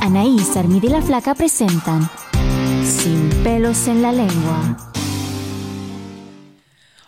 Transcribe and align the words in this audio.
Anaís, 0.00 0.56
Armida 0.56 0.86
y 0.86 0.90
la 0.90 1.02
Flaca 1.02 1.34
presentan 1.34 2.08
Sin 2.84 3.30
pelos 3.42 3.86
en 3.86 4.02
la 4.02 4.12
lengua. 4.12 4.76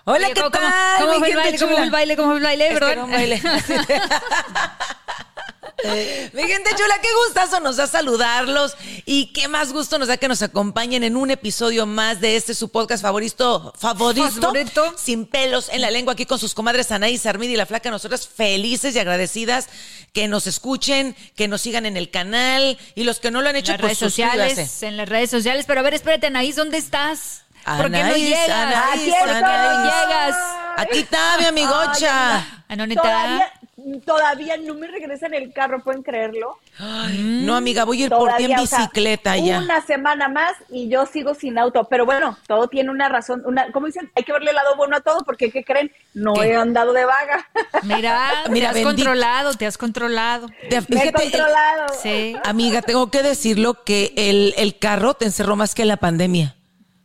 Hola, 0.05 0.27
Oye, 0.27 0.35
¿qué 0.35 0.41
¿cómo- 0.41 0.51
tal? 0.51 0.63
¿Cómo, 1.01 1.13
mi 1.15 1.19
fue 1.19 1.31
el 1.31 1.37
baile? 1.37 1.59
¿Cómo 1.59 1.73
fue 1.75 1.85
el 1.85 1.91
baile? 1.91 2.17
¿Cómo 2.17 2.29
fue 2.29 2.37
el 2.39 2.43
baile? 2.45 2.69
Perdón. 2.73 2.91
era 2.93 3.05
un 3.05 3.11
baile. 3.11 3.43
Mi 6.33 6.43
gente 6.43 6.71
chula, 6.71 6.99
qué 7.03 7.09
gustazo 7.27 7.61
nos 7.61 7.77
da 7.77 7.87
saludarlos 7.87 8.75
y 9.05 9.27
qué 9.33 9.47
más 9.49 9.73
gusto 9.73 9.99
nos 9.99 10.09
da 10.09 10.17
que 10.17 10.27
nos 10.29 10.41
acompañen 10.43 11.05
en 11.05 11.17
un 11.17 11.31
episodio 11.31 11.85
más 11.87 12.21
de 12.21 12.37
este 12.37 12.55
su 12.55 12.71
podcast 12.71 13.03
favorito, 13.03 13.73
favorito, 13.79 14.31
Favorito. 14.41 14.95
sin 14.97 15.27
pelos 15.27 15.69
en 15.71 15.83
la 15.83 15.91
lengua 15.91 16.15
aquí 16.15 16.25
con 16.25 16.39
sus 16.39 16.55
comadres 16.55 16.91
Anaís, 16.93 17.27
Armida 17.27 17.53
y 17.53 17.57
la 17.57 17.67
Flaca. 17.67 17.91
Nosotras 17.91 18.27
felices 18.27 18.97
y 18.97 18.99
agradecidas 18.99 19.69
que 20.15 20.29
nos 20.29 20.47
escuchen, 20.47 21.15
que 21.37 21.47
nos 21.47 21.61
sigan 21.61 21.85
en 21.85 21.97
el 21.99 22.11
canal 22.11 22.79
y 22.95 23.05
los 23.05 23.21
que 23.21 23.31
no 23.31 23.43
lo 23.43 23.51
han 23.51 23.57
En 23.57 23.61
hecho, 23.61 23.73
las 23.73 23.81
pues 23.83 23.89
redes 23.91 23.99
sociales, 23.99 24.49
suscríbase. 24.55 24.87
en 24.87 24.97
las 24.97 25.09
redes 25.09 25.31
sociales. 25.31 25.65
Pero 25.67 25.81
a 25.81 25.83
ver, 25.83 25.95
espérate, 25.95 26.27
Anaís, 26.29 26.57
¿dónde 26.57 26.79
estás? 26.79 27.43
¿Por 27.67 27.85
qué 27.91 27.91
no 27.91 27.99
Anaís, 27.99 28.25
llegas? 28.25 28.49
Anaís, 28.51 29.15
¿Por 29.15 29.29
qué 29.29 29.41
no 29.41 29.47
Anaís. 29.47 29.93
llegas? 29.95 30.37
Aquí 30.79 30.99
está 31.01 31.39
mi 31.39 31.45
amigocha. 31.47 32.65
No, 32.77 32.87
neta. 32.87 33.03
Todavía, 33.03 33.53
todavía 34.05 34.57
no 34.57 34.75
me 34.75 34.87
regresa 34.89 35.27
en 35.27 35.35
el 35.35 35.53
carro, 35.53 35.83
¿pueden 35.83 36.03
creerlo? 36.03 36.59
No, 37.15 37.57
amiga, 37.57 37.85
voy 37.85 38.03
a 38.03 38.05
ir 38.07 38.11
por 38.11 38.35
ti 38.37 38.45
en 38.45 38.49
Todavía, 38.51 38.63
o 38.63 38.67
sea, 38.67 38.79
bicicleta 38.81 39.37
ya. 39.37 39.59
Una 39.61 39.81
semana 39.85 40.29
más 40.29 40.53
y 40.69 40.89
yo 40.89 41.07
sigo 41.07 41.35
sin 41.35 41.59
auto. 41.59 41.85
Pero 41.85 42.05
bueno, 42.05 42.37
todo 42.47 42.69
tiene 42.69 42.91
una 42.91 43.09
razón. 43.09 43.43
Una, 43.47 43.71
¿Cómo 43.73 43.87
dicen? 43.87 44.11
Hay 44.15 44.25
que 44.25 44.33
verle 44.33 44.51
el 44.51 44.57
lado 44.57 44.77
bueno 44.77 44.97
a 44.97 45.01
todo 45.01 45.25
porque, 45.25 45.51
¿qué 45.51 45.65
creen? 45.65 45.93
No 46.15 46.35
¿Qué? 46.35 46.49
he 46.49 46.57
andado 46.57 46.93
de 46.93 47.05
vaga. 47.05 47.49
Mira, 47.85 48.31
Mira, 48.51 48.67
te 48.73 48.79
has 48.81 48.85
bendito. 48.85 48.89
controlado, 48.89 49.55
te 49.55 49.67
has 49.67 49.79
controlado. 49.79 50.49
Te- 50.69 50.81
Me 50.89 51.03
he 51.05 51.09
el- 51.09 51.13
controlado. 51.13 51.87
Sí. 52.03 52.37
Amiga, 52.45 52.83
tengo 52.83 53.11
que 53.11 53.23
decirlo 53.23 53.85
que 53.85 54.13
el, 54.17 54.55
el 54.57 54.79
carro 54.79 55.15
te 55.15 55.25
encerró 55.27 55.57
más 55.57 55.75
que 55.75 55.85
la 55.85 55.97
pandemia. 55.97 56.57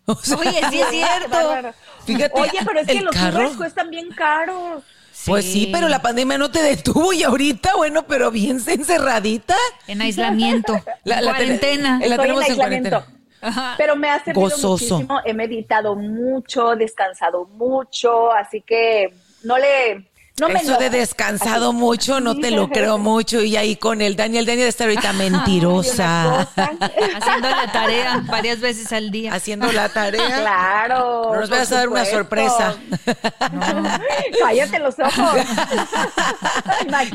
O 0.05 0.15
sea, 0.15 0.37
Oye, 0.37 0.59
sí 0.71 0.81
es 0.81 0.87
cierto. 0.89 1.29
bárbaro. 1.29 1.73
Fíjate, 2.05 2.31
Oye, 2.41 2.59
pero 2.65 2.79
es 2.79 2.87
que 2.87 3.01
los 3.01 3.15
carro- 3.15 3.55
cuestan 3.55 3.89
bien 3.91 4.09
caros. 4.09 4.83
Pues 5.25 5.45
sí, 5.45 5.69
pero 5.71 5.87
la 5.87 6.01
pandemia 6.01 6.37
no 6.37 6.49
te 6.51 6.61
detuvo 6.63 7.13
y 7.13 7.23
ahorita, 7.23 7.75
bueno, 7.75 8.03
pero 8.07 8.31
bien 8.31 8.59
encerradita. 8.67 9.55
En 9.87 10.01
aislamiento. 10.01 10.73
La- 11.03 11.21
la 11.21 11.31
cuarentena. 11.31 11.99
la 11.99 12.05
Estoy 12.05 12.17
tenemos 12.21 12.43
en 12.45 12.51
aislamiento. 12.51 12.89
cuarentena. 12.89 13.17
Ajá. 13.43 13.73
Pero 13.77 13.95
me 13.95 14.09
ha 14.09 14.23
servido 14.23 14.41
Gozoso. 14.49 14.95
muchísimo. 14.99 15.19
He 15.25 15.33
meditado 15.33 15.95
mucho, 15.95 16.75
descansado 16.75 17.45
mucho, 17.45 18.31
así 18.31 18.61
que 18.61 19.13
no 19.43 19.57
le. 19.57 20.10
No 20.39 20.49
me 20.49 20.59
Eso 20.59 20.77
de 20.77 20.89
descansado 20.89 21.69
Así. 21.69 21.77
mucho, 21.77 22.19
no 22.19 22.35
te 22.35 22.51
lo 22.51 22.69
creo 22.69 22.97
mucho. 22.99 23.41
Y 23.41 23.57
ahí 23.57 23.75
con 23.75 24.01
el 24.01 24.15
Daniel, 24.15 24.45
Daniel 24.45 24.67
está 24.67 24.85
ahorita 24.85 25.13
mentirosa. 25.13 26.41
Haciendo 26.55 27.49
la 27.49 27.71
tarea 27.71 28.23
varias 28.25 28.59
veces 28.59 28.91
al 28.91 29.11
día. 29.11 29.33
Haciendo 29.33 29.71
la 29.71 29.89
tarea. 29.89 30.41
Claro. 30.41 31.31
No 31.33 31.41
nos 31.41 31.49
vayas 31.49 31.71
a 31.71 31.75
dar 31.75 31.89
una 31.89 32.05
sorpresa. 32.05 32.75
Cállate 34.39 34.79
los 34.79 34.95
ojos. 34.99 35.41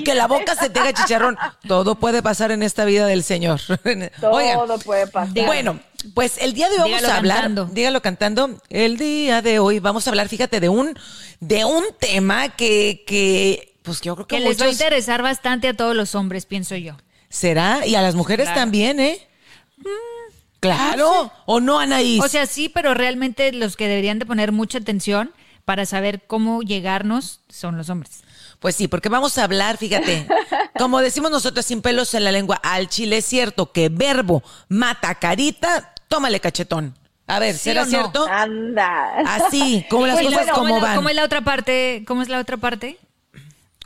Que 0.04 0.14
la 0.14 0.26
boca 0.26 0.54
se 0.54 0.70
te 0.70 0.80
haga 0.80 0.92
chicharrón. 0.92 1.36
Todo 1.66 1.96
puede 1.96 2.22
pasar 2.22 2.52
en 2.52 2.62
esta 2.62 2.84
vida 2.84 3.06
del 3.06 3.24
Señor. 3.24 3.60
Todo 4.20 4.30
Oigan, 4.32 4.58
puede 4.84 5.06
pasar. 5.06 5.46
Bueno, 5.46 5.80
pues 6.14 6.38
el 6.38 6.52
día 6.54 6.68
de 6.68 6.74
hoy 6.76 6.90
vamos 6.90 6.98
Dígalo 7.00 7.08
a 7.12 7.16
hablar, 7.16 7.36
cantando. 7.42 7.64
dígalo 7.72 8.02
cantando. 8.02 8.62
El 8.68 8.96
día 8.96 9.42
de 9.42 9.58
hoy 9.58 9.78
vamos 9.80 10.06
a 10.06 10.10
hablar, 10.10 10.28
fíjate, 10.28 10.60
de 10.60 10.68
un 10.68 10.98
de 11.40 11.64
un 11.64 11.84
tema 12.00 12.50
que 12.50 13.04
que 13.06 13.78
pues 13.82 14.00
yo 14.00 14.14
creo 14.16 14.26
que, 14.26 14.36
Que 14.36 14.42
les 14.42 14.60
va 14.60 14.66
a 14.66 14.70
interesar 14.70 15.22
bastante 15.22 15.68
a 15.68 15.74
todos 15.74 15.94
los 15.94 16.14
hombres, 16.14 16.46
pienso 16.46 16.74
yo. 16.76 16.96
será 17.28 17.86
y 17.86 17.94
a 17.94 18.02
las 18.02 18.14
mujeres 18.14 18.46
Claro. 18.46 18.60
también, 18.60 18.98
¿eh? 19.00 19.26
Claro, 20.60 21.30
o 21.44 21.60
no, 21.60 21.78
Anaís. 21.78 22.22
O 22.22 22.28
sea, 22.28 22.46
sí, 22.46 22.68
pero 22.68 22.94
realmente 22.94 23.52
los 23.52 23.76
que 23.76 23.88
deberían 23.88 24.18
de 24.18 24.26
poner 24.26 24.52
mucha 24.52 24.78
atención 24.78 25.32
para 25.64 25.84
saber 25.86 26.22
cómo 26.26 26.62
llegarnos 26.62 27.40
son 27.48 27.76
los 27.76 27.88
hombres. 27.90 28.22
Pues 28.58 28.74
sí, 28.74 28.88
porque 28.88 29.08
vamos 29.08 29.36
a 29.38 29.44
hablar, 29.44 29.76
fíjate, 29.76 30.26
como 30.78 31.00
decimos 31.00 31.30
nosotros 31.30 31.64
sin 31.66 31.82
pelos 31.82 32.14
en 32.14 32.24
la 32.24 32.32
lengua, 32.32 32.56
al 32.62 32.88
chile 32.88 33.18
es 33.18 33.24
cierto 33.26 33.70
que 33.72 33.88
verbo 33.88 34.42
mata 34.68 35.14
carita, 35.16 35.92
tómale 36.08 36.40
cachetón. 36.40 36.96
A 37.28 37.38
ver, 37.40 37.54
¿Sí 37.54 37.64
¿será 37.70 37.82
o 37.82 37.84
no? 37.84 37.90
cierto? 37.90 38.26
Anda. 38.30 39.14
Así, 39.26 39.84
como 39.90 40.06
las 40.06 40.16
Oye, 40.18 40.26
cosas 40.28 40.46
¿cómo 40.52 40.56
como 40.58 40.76
es 40.76 40.82
la- 40.82 40.88
van. 40.88 40.96
¿Cómo 40.96 41.08
es 41.08 41.16
la 41.16 41.24
otra 41.24 41.40
parte? 41.42 42.04
¿Cómo 42.06 42.22
es 42.22 42.28
la 42.28 42.38
otra 42.38 42.56
parte? 42.56 42.98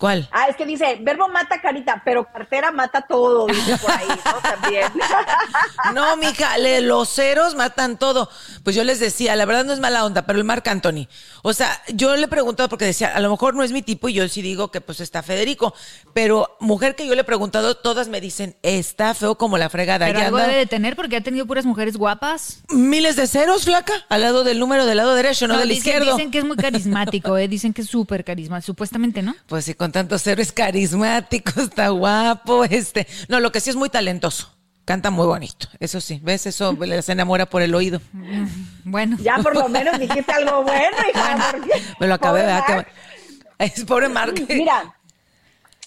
¿Cuál? 0.01 0.31
Ah, 0.33 0.47
es 0.49 0.57
que 0.57 0.65
dice, 0.65 0.99
verbo 1.03 1.29
mata 1.29 1.61
carita, 1.61 2.01
pero 2.07 2.25
cartera 2.33 2.73
mata 2.73 3.03
todo, 3.03 3.47
dice 3.47 3.77
por 3.77 3.91
ahí, 3.93 4.09
¿no? 4.09 4.33
También. 4.43 4.91
No, 5.95 6.17
mija, 6.17 6.57
le- 6.59 6.81
los 6.81 7.09
ceros 7.09 7.55
matan 7.55 7.99
todo. 7.99 8.31
Pues 8.65 8.77
yo 8.77 8.85
les 8.85 9.01
decía, 9.01 9.35
la 9.37 9.45
verdad 9.45 9.65
no 9.65 9.73
es 9.73 9.81
mala 9.81 10.05
onda, 10.05 10.23
pero 10.27 10.39
el 10.39 10.45
Marc 10.45 10.67
Anthony. 10.69 11.07
O 11.43 11.53
sea, 11.53 11.83
yo 11.89 12.15
le 12.17 12.25
he 12.25 12.29
preguntado 12.29 12.69
porque 12.69 12.85
decía, 12.85 13.15
a 13.15 13.21
lo 13.21 13.31
mejor 13.31 13.55
no 13.55 13.63
es 13.63 13.73
mi 13.73 13.83
tipo 13.83 14.09
y 14.09 14.15
yo 14.15 14.29
sí 14.29 14.41
digo 14.43 14.71
que 14.71 14.81
pues 14.81 15.01
está 15.01 15.23
Federico. 15.23 15.75
Pero 16.15 16.57
mujer 16.61 16.97
que 16.97 17.07
yo 17.07 17.15
le 17.15 17.23
he 17.23 17.25
preguntado, 17.25 17.77
todas 17.77 18.09
me 18.09 18.21
dicen, 18.21 18.57
está 18.63 19.15
feo 19.15 19.37
como 19.37 19.59
la 19.59 19.69
fregada. 19.69 20.07
Pero 20.07 20.19
Ya 20.21 20.27
algo 20.27 20.37
anda- 20.39 20.49
debe 20.49 20.61
de 20.61 20.67
tener 20.67 20.97
porque 20.97 21.17
ha 21.17 21.21
tenido 21.23 21.47
puras 21.47 21.65
mujeres 21.67 21.97
guapas. 21.97 22.63
Miles 22.69 23.17
de 23.17 23.27
ceros, 23.27 23.65
flaca, 23.65 23.93
al 24.09 24.21
lado 24.23 24.45
del 24.45 24.59
número 24.59 24.87
del 24.87 24.97
lado 24.99 25.15
derecho, 25.15 25.47
no, 25.49 25.59
del 25.59 25.69
dicen, 25.69 25.79
izquierdo. 25.95 26.17
dicen 26.17 26.31
que 26.31 26.39
es 26.39 26.45
muy 26.45 26.57
carismático, 26.57 27.37
¿eh? 27.39 27.49
Dicen 27.49 27.73
que 27.73 27.83
es 27.83 27.89
súper 27.89 28.25
carismático, 28.25 28.67
supuestamente, 28.67 29.23
¿no? 29.23 29.35
Pues 29.47 29.65
sí, 29.65 29.75
con 29.75 29.90
tantos 29.93 30.23
ceros 30.23 30.47
es 30.47 30.53
carismático, 30.53 31.61
está 31.61 31.89
guapo, 31.89 32.65
este. 32.65 33.07
No, 33.29 33.41
lo 33.41 33.53
que 33.53 33.61
sí 33.61 33.71
es 33.71 33.77
muy 33.77 33.89
talentoso. 33.89 34.55
Canta 34.85 35.11
muy 35.11 35.27
bonito, 35.27 35.69
eso 35.79 36.01
sí. 36.01 36.19
¿Ves? 36.23 36.47
Eso 36.47 36.73
les 36.73 37.09
enamora 37.09 37.47
por 37.47 37.63
el 37.63 37.75
oído. 37.75 38.01
Bueno. 38.85 39.17
Ya 39.21 39.37
por 39.37 39.55
lo 39.55 39.69
menos 39.69 39.99
dijiste 40.01 40.33
algo 40.33 40.63
bueno, 40.65 40.97
hija. 41.13 41.49
porque- 41.53 41.83
Me 42.01 42.09
lo 42.09 42.15
acabé 42.15 42.43
acabar. 42.51 42.87
Marc. 42.87 42.89
Es 43.59 43.85
pobre 43.85 44.09
Marc. 44.09 44.41
Mira, 44.49 44.95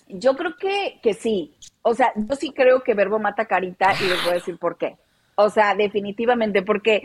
yo 0.07 0.36
creo 0.38 0.56
que, 0.57 1.00
que 1.01 1.13
sí. 1.13 1.56
O 1.81 1.94
sea, 1.95 2.13
yo 2.16 2.36
sí 2.36 2.54
creo 2.56 2.81
que 2.83 2.94
verbo 2.94 3.19
mata 3.19 3.45
carita 3.45 3.94
y 4.00 4.06
les 4.07 4.22
voy 4.24 4.31
a 4.31 4.36
decir 4.36 4.57
por 4.57 4.78
qué. 4.78 4.95
O 5.36 5.50
sea, 5.50 5.74
definitivamente, 5.75 6.62
porque 6.62 7.01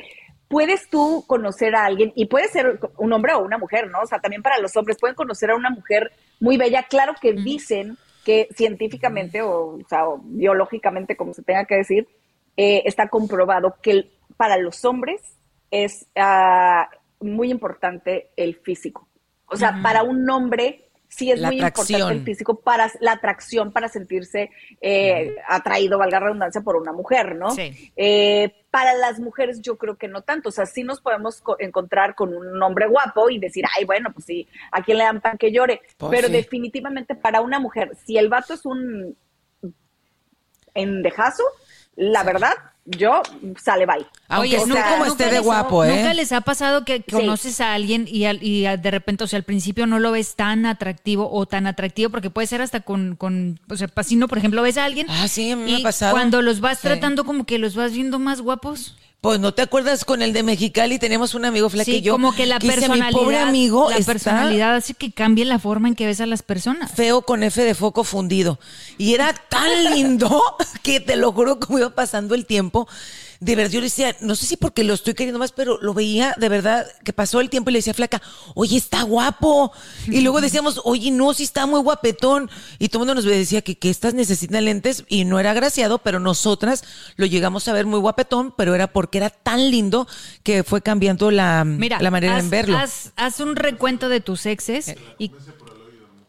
puedes 0.47 0.89
tú 0.89 1.25
conocer 1.27 1.75
a 1.75 1.87
alguien, 1.87 2.13
y 2.15 2.27
puede 2.27 2.49
ser 2.49 2.79
un 2.99 3.13
hombre 3.13 3.33
o 3.35 3.39
una 3.41 3.59
mujer, 3.59 3.89
¿no? 3.91 4.01
O 4.01 4.07
sea, 4.07 4.21
también 4.21 4.43
para 4.43 4.59
los 4.59 4.77
hombres 4.77 4.99
pueden 5.01 5.17
conocer 5.17 5.51
a 5.51 5.57
una 5.57 5.71
mujer 5.71 6.13
muy 6.41 6.57
bella. 6.57 6.85
Claro 6.85 7.15
que 7.21 7.33
dicen 7.33 7.97
que 8.25 8.49
científicamente 8.55 9.43
o, 9.43 9.77
o 9.77 9.89
sea, 9.89 10.09
o 10.09 10.19
biológicamente, 10.23 11.17
como 11.17 11.33
se 11.35 11.43
tenga 11.43 11.65
que 11.65 11.77
decir, 11.77 12.07
eh, 12.57 12.83
está 12.85 13.09
comprobado 13.09 13.77
que 13.83 13.91
el- 13.91 14.11
para 14.37 14.57
los 14.59 14.85
hombres 14.85 15.21
es 15.71 16.07
ah, 16.17 16.89
muy 17.21 17.51
importante 17.51 18.31
el 18.37 18.57
físico. 18.57 19.09
O 19.47 19.57
sea, 19.57 19.81
para 19.83 20.03
un 20.03 20.29
hombre 20.29 20.88
sí 21.09 21.31
es 21.33 21.41
La 21.41 21.49
muy 21.49 21.57
importante 21.61 22.13
el 22.13 22.23
físico 22.23 22.61
para 22.61 22.91
la 23.01 23.13
atracción, 23.13 23.73
para 23.73 23.89
sentirse 23.89 24.51
eh, 24.81 25.37
atraído, 25.49 25.99
valga 25.99 26.21
redundancia, 26.21 26.61
por 26.61 26.77
una 26.77 26.93
mujer, 26.93 27.35
¿no? 27.35 27.51
Sí. 27.51 27.93
Eh, 27.97 28.55
para 28.71 28.93
las 28.95 29.19
mujeres 29.19 29.63
yo 29.63 29.79
creo 29.79 29.97
que 29.97 30.07
no 30.09 30.21
tanto, 30.23 30.51
o 30.51 30.53
sea, 30.53 30.67
sí 30.67 30.85
nos 30.85 31.01
podemos 31.01 31.41
co- 31.41 31.57
encontrar 31.59 32.15
con 32.15 32.35
un 32.37 32.63
hombre 32.63 32.87
guapo 32.87 33.31
y 33.31 33.39
decir, 33.39 33.65
ay, 33.77 33.85
bueno, 33.87 34.13
pues 34.13 34.27
sí, 34.27 34.47
a 34.71 34.83
quién 34.85 34.99
le 34.99 35.05
dan 35.05 35.21
pan 35.23 35.39
que 35.39 35.51
llore, 35.51 35.81
Pues 35.97 36.11
pero 36.11 36.27
sí. 36.29 36.35
definitivamente 36.35 37.15
para 37.15 37.41
una 37.41 37.59
mujer, 37.59 37.97
si 38.05 38.19
el 38.19 38.29
vato 38.29 38.53
es 38.55 38.67
un 38.67 39.17
endejazo, 40.75 41.43
la 41.97 42.23
verdad, 42.23 42.53
yo 42.97 43.23
sale 43.63 43.85
bye. 43.87 44.07
Aunque 44.29 44.49
Oye, 44.49 44.57
esté 44.57 44.69
nunca- 44.69 44.83
como 44.85 44.97
nunca 45.05 45.09
esté 45.11 45.25
de 45.27 45.31
les- 45.33 45.43
guapo, 45.43 45.85
¿eh? 45.85 45.97
¿Nunca 45.97 46.15
les 46.15 46.33
ha 46.33 46.41
pasado 46.41 46.85
que 46.85 47.03
conoces 47.03 47.61
a 47.61 47.75
alguien 47.75 48.07
y, 48.09 48.25
al- 48.25 48.43
y 48.43 48.63
de 48.63 48.91
repente, 48.91 49.25
o 49.25 49.27
sea, 49.27 49.37
al 49.39 49.43
principio 49.45 49.87
no 49.87 49.99
lo 49.99 50.13
ves 50.13 50.37
tan 50.37 50.65
atractivo 50.67 51.29
o 51.31 51.47
tan 51.47 51.67
atractivo, 51.67 52.11
porque 52.11 52.31
puede 52.31 52.47
ser 52.47 52.63
hasta 52.63 52.81
con, 52.81 53.17
con 53.17 53.61
o 53.69 53.77
sea, 53.77 53.89
si 54.03 54.17
no, 54.17 54.29
por 54.29 54.39
ejemplo, 54.39 54.63
ves 54.63 54.79
a 54.79 54.85
alguien 54.85 55.07
Ah, 55.11 55.29
sí, 55.29 55.55
me 55.55 55.75
ha 55.75 55.79
y 55.79 55.83
pasado. 55.83 56.13
cuando 56.13 56.41
los 56.43 56.61
vas 56.61 56.79
Sí. 56.79 56.89
tratando 56.89 57.25
como 57.25 57.45
que 57.45 57.59
los 57.59 57.75
vas 57.75 57.93
viendo 57.93 58.19
más 58.19 58.41
guapos. 58.41 58.97
Pues 59.21 59.41
no 59.41 59.53
te 59.53 59.63
acuerdas 59.63 60.05
con 60.05 60.23
el 60.23 60.33
de 60.33 60.45
Mexicali, 60.45 61.01
tenemos 61.01 61.35
un 61.35 61.45
amigo 61.45 61.69
flaco 61.69 61.87
Sí, 61.91 61.97
y 61.97 62.01
yo. 62.03 62.13
como 62.13 62.33
que 62.37 62.47
la 62.47 62.61
personalidad, 62.61 63.09
Mi 63.09 63.13
pobre 63.13 63.39
amigo 63.41 63.91
la 63.91 63.97
está 63.97 64.13
personalidad 64.13 64.77
hace 64.77 64.95
que 64.95 65.11
cambie 65.11 65.45
la 65.45 65.59
forma 65.59 65.89
en 65.89 65.97
que 65.97 66.07
ves 66.07 66.21
a 66.21 66.27
las 66.27 66.43
personas. 66.45 66.93
feo 66.93 67.23
con 67.23 67.43
F 67.43 67.61
de 67.65 67.75
foco 67.75 68.05
fundido. 68.05 68.61
Y 68.97 69.15
era 69.15 69.33
tan 69.33 69.93
lindo 69.93 70.41
que 70.85 71.01
te 71.01 71.17
lo 71.17 71.33
juro 71.33 71.59
como 71.59 71.79
iba 71.81 71.91
pasando 71.91 72.37
el 72.37 72.47
tiempo. 72.47 72.87
De 73.41 73.55
verdad, 73.55 73.71
yo 73.71 73.81
le 73.81 73.87
decía, 73.87 74.17
no 74.21 74.35
sé 74.35 74.47
si 74.47 74.57
porque 74.57 74.83
lo 74.83 74.95
estoy 74.95 75.15
queriendo 75.15 75.39
más, 75.39 75.53
pero 75.53 75.79
lo 75.81 75.95
veía 75.95 76.35
de 76.39 76.49
verdad 76.49 76.87
que 77.05 77.13
pasó 77.13 77.41
el 77.41 77.51
tiempo 77.51 77.71
y 77.71 77.75
le 77.75 77.79
decía, 77.79 77.95
flaca, 77.95 78.21
oye, 78.55 78.77
está 78.77 79.03
guapo. 79.03 79.73
Y 80.09 80.21
luego 80.23 80.41
decíamos, 80.41 80.81
oye, 80.85 81.13
no, 81.13 81.33
sí 81.35 81.45
está 81.45 81.67
muy 81.67 81.81
guapetón. 81.81 82.51
Y 82.81 82.89
todo 82.89 83.05
el 83.05 83.07
mundo 83.07 83.15
nos 83.23 83.25
decía 83.25 83.63
que, 83.63 83.79
que 83.79 83.91
estas 83.91 84.15
necesitan 84.15 84.65
lentes 84.65 85.05
y 85.09 85.25
no 85.25 85.39
era 85.39 85.55
graciado, 85.55 85.99
pero 85.99 86.19
nosotras 86.19 86.83
lo 87.17 87.27
llegamos 87.27 87.69
a 87.69 87.73
ver 87.73 87.87
muy 87.87 88.01
guapetón, 88.01 88.53
pero 88.57 88.75
era 88.75 88.89
porque 88.89 89.19
era 89.19 89.31
tan 89.31 89.71
lindo 89.71 90.09
que 90.43 90.65
fue 90.65 90.83
cambiando 90.83 91.31
la, 91.31 91.65
Mira, 91.65 92.01
la 92.01 92.11
manera 92.11 92.37
haz, 92.37 92.43
en 92.45 92.51
verlo. 92.51 92.77
Haz, 92.77 93.13
haz 93.15 93.39
un 93.39 93.55
recuento 93.55 94.09
de 94.09 94.21
tus 94.21 94.47
exes 94.47 94.97
y 95.19 95.31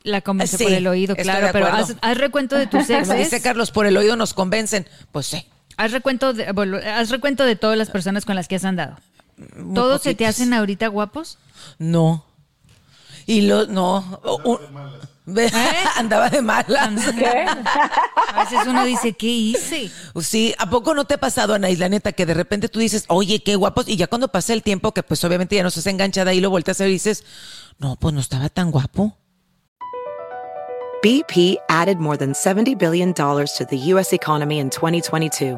la 0.03 0.21
convence 0.21 0.57
Sí, 0.57 0.63
por 0.63 0.73
el 0.73 0.87
oído, 0.87 1.15
claro, 1.15 1.49
pero 1.51 1.67
haz, 1.67 1.95
haz 2.01 2.17
recuento 2.17 2.55
de 2.55 2.67
tus 2.67 2.85
Como 2.85 2.99
dice 2.99 3.21
exes. 3.21 3.41
Carlos, 3.41 3.71
por 3.71 3.85
el 3.85 3.97
oído 3.97 4.15
nos 4.15 4.33
convencen. 4.33 4.87
Pues 5.11 5.25
sí. 5.27 5.45
Haz 5.79 5.93
recuento 5.93 6.33
de, 6.33 6.51
bueno, 6.51 6.77
haz 6.77 7.09
recuento 7.09 7.45
de 7.45 7.55
todas 7.55 7.77
las 7.77 7.89
personas 7.89 8.25
con 8.25 8.35
las 8.35 8.49
que 8.49 8.57
has 8.57 8.65
andado. 8.65 8.97
¿Todos 9.73 10.01
se 10.01 10.13
te 10.13 10.25
hacen 10.25 10.53
ahorita 10.53 10.87
guapos? 10.89 11.37
No. 11.77 12.25
Y 13.25 13.43
lo, 13.43 13.65
no. 13.65 14.19
Ve- 15.25 15.49
Andaba 15.95 16.29
de 16.29 16.41
malas. 16.41 16.89
A 18.33 18.43
veces 18.43 18.67
uno 18.67 18.83
dice, 18.83 19.13
¿qué 19.13 19.27
hice? 19.27 19.89
Sí, 20.21 20.53
¿a 20.57 20.69
poco 20.69 20.93
no 20.93 21.05
te 21.05 21.13
ha 21.13 21.17
pasado, 21.17 21.53
Anaís, 21.53 21.79
la 21.79 21.87
neta, 21.87 22.11
que 22.11 22.25
de 22.25 22.33
repente 22.33 22.67
tú 22.67 22.79
dices, 22.79 23.05
oye, 23.07 23.41
qué 23.41 23.55
guapos, 23.55 23.87
y 23.87 23.95
ya 23.95 24.07
cuando 24.07 24.27
pasa 24.27 24.51
el 24.51 24.63
tiempo, 24.63 24.93
que 24.93 25.01
pues 25.03 25.23
obviamente 25.23 25.55
ya 25.55 25.61
no 25.61 25.69
estás 25.69 25.87
enganchada 25.87 26.33
y 26.33 26.41
lo 26.41 26.49
volteas 26.49 26.81
a 26.81 26.83
ver 26.83 26.89
y 26.91 26.95
dices, 26.95 27.23
no, 27.77 27.95
pues 27.95 28.13
no 28.13 28.19
estaba 28.19 28.49
tan 28.49 28.69
guapo. 28.71 29.15
BP 31.01 31.57
added 31.69 31.97
more 31.99 32.17
than 32.17 32.33
$70 32.33 32.77
billion 32.77 33.13
to 33.13 33.65
the 33.69 33.77
U.S. 33.93 34.11
economy 34.13 34.59
in 34.59 34.69
2022. 34.69 35.57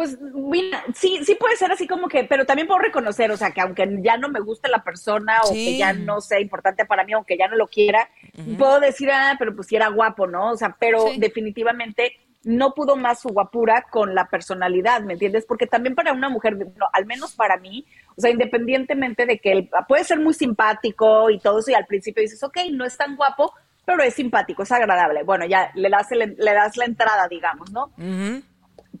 Pues 0.00 0.18
mira, 0.18 0.82
sí, 0.94 1.20
sí 1.26 1.34
puede 1.34 1.56
ser 1.56 1.70
así 1.72 1.86
como 1.86 2.08
que, 2.08 2.24
pero 2.24 2.46
también 2.46 2.66
puedo 2.66 2.80
reconocer, 2.80 3.30
o 3.32 3.36
sea, 3.36 3.50
que 3.50 3.60
aunque 3.60 3.86
ya 4.00 4.16
no 4.16 4.30
me 4.30 4.40
guste 4.40 4.70
la 4.70 4.82
persona 4.82 5.42
o 5.44 5.52
que 5.52 5.76
ya 5.76 5.92
no 5.92 6.22
sea 6.22 6.40
importante 6.40 6.86
para 6.86 7.04
mí, 7.04 7.12
aunque 7.12 7.36
ya 7.36 7.48
no 7.48 7.56
lo 7.56 7.66
quiera, 7.68 8.08
puedo 8.56 8.80
decir, 8.80 9.10
ah, 9.12 9.36
pero 9.38 9.54
pues 9.54 9.68
sí 9.68 9.76
era 9.76 9.88
guapo, 9.88 10.26
¿no? 10.26 10.52
O 10.52 10.56
sea, 10.56 10.74
pero 10.80 11.08
Sí. 11.12 11.20
definitivamente 11.20 12.14
no 12.44 12.72
pudo 12.72 12.96
más 12.96 13.20
su 13.20 13.28
guapura 13.28 13.84
con 13.90 14.14
la 14.14 14.26
personalidad, 14.30 15.02
¿me 15.02 15.12
entiendes? 15.12 15.44
Porque 15.44 15.66
también 15.66 15.94
para 15.94 16.14
una 16.14 16.30
mujer, 16.30 16.56
no, 16.56 16.86
al 16.94 17.04
menos 17.04 17.34
para 17.34 17.58
mí, 17.58 17.84
o 18.16 18.22
sea, 18.22 18.30
independientemente 18.30 19.26
de 19.26 19.38
que 19.38 19.52
él 19.52 19.68
puede 19.86 20.04
ser 20.04 20.18
muy 20.18 20.32
simpático 20.32 21.28
y 21.28 21.38
todo 21.40 21.58
eso, 21.58 21.72
y 21.72 21.74
al 21.74 21.84
principio 21.84 22.22
dices, 22.22 22.42
ok, 22.42 22.56
no 22.72 22.86
es 22.86 22.96
tan 22.96 23.16
guapo, 23.16 23.52
pero 23.84 24.02
es 24.02 24.14
simpático, 24.14 24.62
es 24.62 24.72
agradable. 24.72 25.24
Bueno, 25.24 25.44
ya 25.44 25.70
le 25.74 25.90
das, 25.90 26.10
el- 26.12 26.36
le 26.38 26.54
das 26.54 26.78
la 26.78 26.86
entrada, 26.86 27.28
digamos, 27.28 27.70
¿no? 27.70 27.92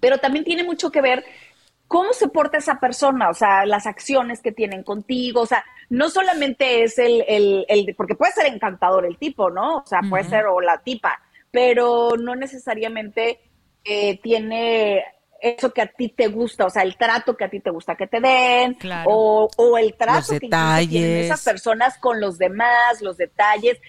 Pero 0.00 0.18
también 0.18 0.44
tiene 0.44 0.64
mucho 0.64 0.90
que 0.90 1.00
ver 1.00 1.24
cómo 1.86 2.12
se 2.12 2.28
porta 2.28 2.58
esa 2.58 2.78
persona, 2.78 3.30
o 3.30 3.34
sea, 3.34 3.66
las 3.66 3.86
acciones 3.86 4.40
que 4.40 4.52
tienen 4.52 4.84
contigo, 4.84 5.40
o 5.42 5.46
sea, 5.46 5.64
no 5.88 6.08
solamente 6.08 6.84
es 6.84 6.98
el, 6.98 7.24
el, 7.26 7.66
el- 7.68 7.94
porque 7.96 8.14
puede 8.14 8.32
ser 8.32 8.46
encantador 8.46 9.04
el 9.06 9.16
tipo, 9.18 9.50
¿no? 9.50 9.78
O 9.78 9.86
sea, 9.86 10.00
puede 10.08 10.24
ser 10.24 10.46
o 10.46 10.60
la 10.60 10.78
tipa, 10.78 11.20
pero 11.50 12.10
no 12.16 12.36
necesariamente 12.36 13.40
eh, 13.84 14.20
tiene 14.22 15.02
eso 15.40 15.72
que 15.72 15.82
a 15.82 15.86
ti 15.86 16.10
te 16.10 16.28
gusta, 16.28 16.66
o 16.66 16.70
sea, 16.70 16.82
el 16.82 16.96
trato 16.96 17.36
que 17.36 17.44
a 17.44 17.50
ti 17.50 17.60
te 17.60 17.70
gusta 17.70 17.96
que 17.96 18.06
te 18.06 18.20
den, 18.20 18.74
Claro. 18.74 19.10
o, 19.10 19.50
o 19.56 19.78
el 19.78 19.94
trato 19.94 20.18
Los 20.18 20.28
que 20.28 20.38
tienen 20.48 21.16
esas 21.24 21.42
personas 21.42 21.98
con 21.98 22.20
los 22.20 22.38
demás, 22.38 23.00
los 23.00 23.16
detalles. 23.16 23.80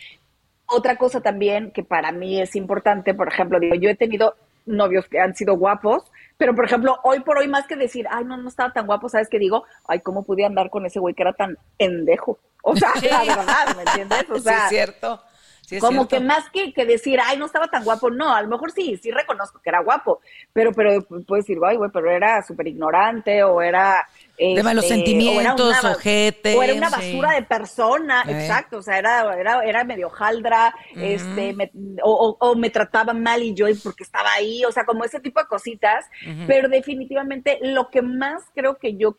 Otra 0.66 0.96
cosa 0.96 1.22
también 1.22 1.72
que 1.72 1.84
para 1.84 2.12
mí 2.14 2.42
es 2.42 2.56
importante, 2.56 3.14
por 3.14 3.28
ejemplo, 3.28 3.60
digo, 3.60 3.76
yo 3.76 3.90
he 3.90 3.96
tenido 3.96 4.36
novios 4.72 5.08
que 5.08 5.20
han 5.20 5.36
sido 5.36 5.56
guapos, 5.56 6.12
pero 6.38 6.56
por 6.56 6.66
ejemplo, 6.66 6.98
hoy 7.04 7.20
por 7.20 7.38
hoy 7.38 7.48
más 7.48 7.68
que 7.68 7.76
decir, 7.76 8.08
ay, 8.10 8.26
no, 8.26 8.38
no 8.38 8.50
estaba 8.50 8.74
tan 8.74 8.88
guapo, 8.88 9.10
¿sabes 9.10 9.30
qué 9.30 9.38
digo? 9.38 9.64
Ay, 9.88 10.00
¿cómo 10.00 10.24
pude 10.24 10.46
andar 10.46 10.70
con 10.70 10.86
ese 10.86 11.00
güey 11.00 11.14
que 11.14 11.22
era 11.22 11.34
tan 11.34 11.58
pendejo? 11.78 12.40
O 12.64 12.76
sea, 12.76 12.92
la 13.10 13.36
verdad, 13.36 13.76
¿me 13.76 13.84
entiendes? 13.84 14.26
O 14.30 14.36
sí, 14.36 14.42
sea, 14.42 14.64
es 14.64 14.70
cierto. 14.70 15.22
Sí, 15.62 15.76
es 15.76 15.82
como 15.82 16.08
cierto. 16.08 16.10
que 16.10 16.20
más 16.20 16.50
que, 16.50 16.74
que 16.74 16.86
decir, 16.86 17.20
ay, 17.24 17.38
no 17.38 17.46
estaba 17.46 17.68
tan 17.68 17.84
guapo, 17.84 18.10
no, 18.10 18.34
a 18.34 18.42
lo 18.42 18.48
mejor 18.48 18.72
sí, 18.72 18.98
sí 18.98 19.12
reconozco 19.12 19.62
que 19.62 19.70
era 19.70 19.82
guapo, 19.82 20.20
pero, 20.52 20.72
pero 20.74 21.02
puedes 21.28 21.46
decir, 21.46 21.58
ay, 21.66 21.78
güey, 21.78 21.92
pero 21.92 22.10
era 22.10 22.42
súper 22.44 22.68
ignorante 22.68 23.44
o 23.44 23.62
era... 23.62 24.08
De 24.56 24.64
malos 24.64 24.84
este, 24.86 24.96
sentimientos, 24.96 25.68
o 25.68 25.70
era 25.72 25.80
una- 25.82 25.92
ojetes, 25.92 26.56
O 26.56 26.64
era 26.64 26.74
una 26.74 26.90
sí. 26.90 26.96
basura 26.96 27.36
de 27.36 27.44
persona, 27.44 28.24
Eh. 28.28 28.32
exacto, 28.32 28.78
o 28.78 28.82
sea, 28.82 28.98
era, 28.98 29.36
era, 29.40 29.64
era 29.64 29.84
medio 29.84 30.10
jaldra, 30.10 30.74
este, 30.96 31.54
me- 31.54 31.72
o, 32.04 32.12
o- 32.40 32.50
o 32.50 32.56
me 32.56 32.70
trataba 32.70 33.14
mal 33.14 33.44
y 33.44 33.54
yo 33.54 33.68
porque 33.84 34.04
estaba 34.04 34.34
ahí, 34.34 34.66
o 34.66 34.72
sea, 34.72 34.84
como 34.86 35.04
ese 35.04 35.20
tipo 35.20 35.40
de 35.40 35.48
cositas, 35.48 36.06
pero 36.48 36.70
definitivamente 36.70 37.60
lo 37.62 37.90
que 37.90 38.02
más 38.02 38.44
creo 38.56 38.78
que 38.78 38.96
yo 38.98 39.16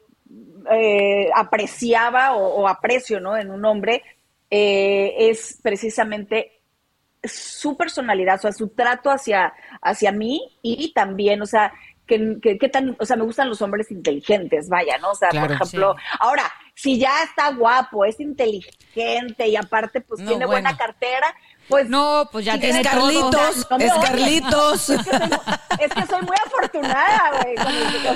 eh, 0.71 1.29
apreciaba 1.35 2.35
o, 2.35 2.62
o 2.62 2.69
aprecio, 2.69 3.21
¿no? 3.21 3.37
En 3.37 3.50
un 3.50 3.64
hombre 3.64 4.02
eh, 4.50 5.14
es 5.31 5.59
precisamente 5.62 6.61
su 7.25 7.76
personalidad, 7.76 8.37
o 8.37 8.43
sea, 8.43 8.52
su 8.52 8.69
trato 8.69 9.11
hacia, 9.11 9.52
hacia 9.81 10.11
mí 10.11 10.59
y 10.62 10.93
también, 10.93 11.41
o 11.43 11.47
sea, 11.47 11.73
que, 12.06 12.37
que- 12.42 12.59
que 12.59 12.68
tan, 12.68 12.97
o 12.99 13.04
sea, 13.06 13.16
me 13.16 13.25
gustan 13.25 13.49
los 13.49 13.62
hombres 13.62 13.90
inteligentes, 13.90 14.68
vaya, 14.68 14.99
¿no? 14.99 15.11
O 15.11 15.14
sea, 15.14 15.28
Claro, 15.30 15.47
por 15.49 15.56
ejemplo, 15.56 15.97
ahora, 16.18 16.42
si 16.75 16.99
ya 16.99 17.23
está 17.23 17.52
guapo, 17.52 18.04
es 18.04 18.18
inteligente 18.21 19.47
y 19.49 19.56
aparte 19.56 20.00
pues 20.00 20.21
No, 20.21 20.28
tiene 20.28 20.47
buena 20.47 20.76
cartera, 20.76 21.35
pues 21.69 21.88
No, 21.88 22.28
pues 22.31 22.45
ya 22.45 22.59
tiene 22.59 22.83
todo. 22.83 22.92
Carlitos, 22.92 23.66
me 23.78 23.85
es. 23.87 23.92
Carlitos. 23.95 24.90
Es 24.90 25.02
que 25.04 25.11
soy, 25.16 25.31
es 25.81 25.92
que 25.95 26.07
soy 26.07 26.23
muy 26.23 26.37
afortunada, 26.47 27.31
güey. 27.42 27.54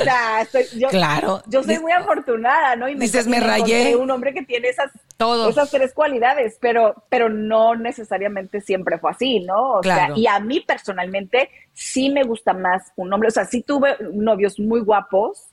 O 0.01 0.05
sea, 0.05 0.41
estoy- 0.43 0.67
yo, 0.79 0.89
Claro. 0.89 1.43
yo 1.47 1.63
soy 1.63 1.71
Dices- 1.77 1.83
muy 1.83 1.93
afortunada, 1.93 2.77
¿no? 2.77 2.89
Y 2.89 2.95
dices, 2.97 3.27
y 3.27 3.31
me 3.31 3.41
rayé. 3.41 3.97
Un 3.97 4.11
hombre 4.11 4.35
que 4.35 4.43
tiene 4.43 4.69
esas, 4.69 4.91
Todo. 5.17 5.49
esas 5.49 5.71
tres 5.71 5.95
cualidades, 5.95 6.59
pero, 6.61 7.05
pero 7.09 7.29
no 7.29 7.75
necesariamente 7.75 8.61
siempre 8.61 8.99
fue 8.99 9.11
así, 9.13 9.41
¿no? 9.41 9.75
O 9.79 9.81
Claro. 9.81 10.15
sea, 10.15 10.23
y 10.23 10.27
a 10.27 10.39
mí 10.41 10.61
personalmente 10.61 11.51
sí 11.73 12.11
me 12.11 12.23
gusta 12.25 12.53
más 12.53 12.93
un 12.97 13.13
hombre. 13.13 13.29
O 13.29 13.33
sea, 13.33 13.45
sí 13.45 13.63
tuve 13.63 13.97
novios 14.13 14.59
muy 14.59 14.81
guapos, 14.81 15.49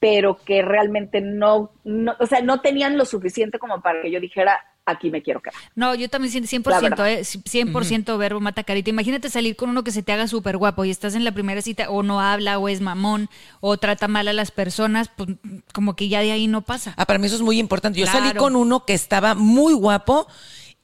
pero 0.00 0.36
que 0.44 0.62
realmente 0.62 1.20
no, 1.20 1.72
no, 1.84 2.14
o 2.20 2.26
sea, 2.26 2.40
no 2.42 2.60
tenían 2.60 2.98
lo 2.98 3.04
suficiente 3.06 3.58
como 3.58 3.80
para 3.80 4.02
que 4.02 4.10
yo 4.10 4.20
dijera, 4.20 4.60
aquí 4.86 5.10
me 5.10 5.22
quiero 5.22 5.40
quedar. 5.40 5.54
No, 5.74 5.94
yo 5.94 6.08
también 6.08 6.32
cien- 6.32 6.46
100%, 6.46 6.70
La 6.70 6.80
verdad. 6.80 7.10
eh, 7.10 7.24
100% 7.24 8.18
verbo 8.18 8.40
mata 8.40 8.64
carita. 8.64 8.90
Imagínate 8.90 9.30
salir 9.30 9.56
con 9.56 9.70
uno 9.70 9.82
que 9.84 9.90
se 9.92 10.02
te 10.02 10.12
haga 10.12 10.28
súper 10.28 10.56
guapo 10.56 10.84
y 10.84 10.90
estás 10.90 11.14
en 11.14 11.24
la 11.24 11.32
primera 11.32 11.62
cita 11.62 11.88
o 11.90 12.02
no 12.02 12.20
habla 12.20 12.58
o 12.58 12.68
es 12.68 12.80
mamón 12.80 13.28
o 13.60 13.76
trata 13.78 14.08
mal 14.08 14.28
a 14.28 14.32
las 14.32 14.50
personas, 14.50 15.10
pues 15.16 15.30
como 15.72 15.96
que 15.96 16.08
ya 16.08 16.20
de 16.20 16.32
ahí 16.32 16.46
no 16.46 16.62
pasa. 16.62 16.94
Ah, 16.96 17.06
para 17.06 17.18
mí 17.18 17.26
eso 17.26 17.36
es 17.36 17.42
muy 17.42 17.58
importante. 17.58 17.98
Yo 17.98 18.06
salí 18.06 18.34
con 18.36 18.56
uno 18.56 18.84
que 18.84 18.94
estaba 18.94 19.34
muy 19.34 19.72
guapo 19.72 20.26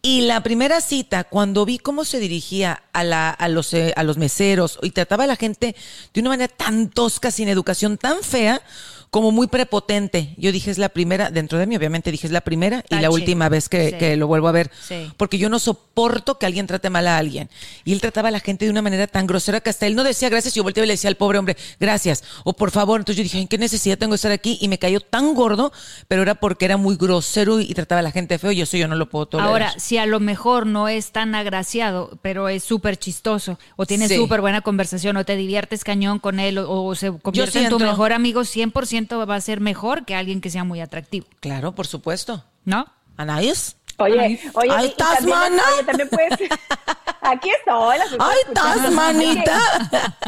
y 0.03 0.23
la 0.23 0.43
primera 0.43 0.81
cita, 0.81 1.25
cuando 1.25 1.67
vi 1.67 1.79
cómo 1.79 2.07
se 2.07 2.19
dirigía 2.21 2.83
a, 2.95 3.05
la, 3.05 3.29
a, 3.29 3.49
los, 3.49 3.75
eh, 3.75 3.93
a 3.97 4.03
los 4.03 4.17
meseros 4.17 4.79
y 4.83 4.93
trataba 4.93 5.25
a 5.25 5.27
la 5.27 5.37
gente 5.37 5.77
de 6.15 6.21
una 6.23 6.31
manera 6.31 6.49
tan 6.51 6.89
tosca, 6.89 7.31
sin 7.31 7.49
educación, 7.51 7.99
tan 7.99 8.23
fea, 8.23 8.63
como 9.11 9.33
muy 9.33 9.49
prepotente. 9.49 10.35
Yo 10.39 10.53
dije, 10.53 10.71
es 10.71 10.79
la 10.79 10.89
primera, 10.89 11.31
dentro 11.31 11.59
de 11.59 11.67
mí 11.67 11.77
obviamente 11.77 12.11
dije, 12.13 12.27
es 12.29 12.33
la 12.33 12.43
primera 12.43 12.85
y 12.89 12.95
la 12.97 13.11
última 13.11 13.49
vez 13.49 13.69
que, 13.69 13.91
Sí. 13.91 13.97
que 13.99 14.17
lo 14.17 14.27
vuelvo 14.29 14.47
a 14.49 14.53
ver. 14.53 14.71
Sí. 14.87 15.11
Porque 15.17 15.37
yo 15.37 15.49
no 15.49 15.59
soporto 15.59 16.39
que 16.39 16.47
alguien 16.47 16.67
trate 16.69 16.91
mal 16.91 17.07
a 17.09 17.19
alguien. 17.19 17.51
Y 17.85 17.93
él 17.93 18.01
trataba 18.01 18.29
a 18.29 18.31
la 18.31 18.39
gente 18.41 18.65
de 18.67 18.71
una 18.71 18.83
manera 18.83 19.07
tan 19.09 19.27
grosera 19.27 19.61
que 19.61 19.71
hasta 19.71 19.87
él 19.89 19.97
no 19.97 20.05
decía 20.05 20.29
gracias. 20.29 20.55
Yo 20.55 20.63
volteaba 20.63 20.85
y 20.85 20.89
le 20.89 20.95
decía 20.95 21.09
al 21.09 21.17
pobre 21.17 21.39
hombre, 21.39 21.57
gracias. 21.81 22.23
O 22.45 22.53
por 22.53 22.71
favor. 22.71 23.01
Entonces 23.01 23.17
yo 23.17 23.23
dije, 23.25 23.39
"Ay, 23.39 23.47
¿qué 23.49 23.59
necesidad 23.59 23.99
tengo 23.99 24.13
de 24.13 24.17
estar 24.17 24.31
aquí? 24.33 24.59
Y 24.61 24.69
me 24.69 24.79
cayó 24.79 25.01
tan 25.01 25.35
gordo, 25.35 25.73
pero 26.07 26.23
era 26.23 26.37
porque 26.37 26.65
era 26.67 26.77
muy 26.77 26.97
grosero 26.97 27.61
y 27.61 27.75
trataba 27.75 27.99
a 27.99 28.03
la 28.03 28.13
gente 28.13 28.39
feo. 28.39 28.53
Y 28.53 28.61
eso 28.61 28.77
yo 28.77 28.87
no 28.87 28.95
lo 28.95 29.09
puedo 29.09 29.27
tolerar. 29.27 29.51
Ahora, 29.51 29.75
si 29.79 29.99
a 29.99 30.07
lo 30.07 30.21
mejor 30.21 30.67
no 30.67 30.87
es 30.89 31.11
tan 31.11 31.35
agraciado, 31.35 32.17
pero 32.23 32.49
es 32.49 32.63
súper 32.63 32.97
chistoso, 32.97 33.59
o 33.77 33.87
tienes 33.87 34.09
Sí. 34.09 34.17
súper 34.17 34.41
buena 34.41 34.61
conversación, 34.61 35.17
o 35.17 35.25
te 35.25 35.35
diviertes 35.37 35.83
cañón 35.83 36.21
con 36.21 36.39
él, 36.39 36.59
o, 36.59 36.85
o 36.85 36.95
se 36.95 37.11
convierte 37.19 37.63
en 37.65 37.71
tu 37.71 37.79
mejor 37.81 38.13
amigo, 38.13 38.43
100% 38.45 39.00
va 39.09 39.35
a 39.37 39.41
ser 39.41 39.61
mejor 39.61 40.05
que 40.05 40.15
alguien 40.15 40.41
que 40.41 40.51
sea 40.51 40.65
muy 40.65 40.81
atractivo, 40.81 41.27
Claro, 41.41 41.73
por 41.73 41.87
supuesto. 41.87 42.45
¿no? 42.65 42.87
Anaís. 43.17 43.77
Oye, 43.99 44.19
Ay, 44.19 44.41
oye, 44.55 44.73
ahí 44.73 44.87
estás, 44.89 45.17
también, 45.17 45.39
mana. 45.39 45.63
oye, 45.75 45.85
también 45.85 46.09
puedes. 46.09 46.51
Aquí 47.21 47.51
estoy. 47.51 47.99
¡Ay, 48.19 48.39
estás, 48.49 48.93
manita! 48.93 49.59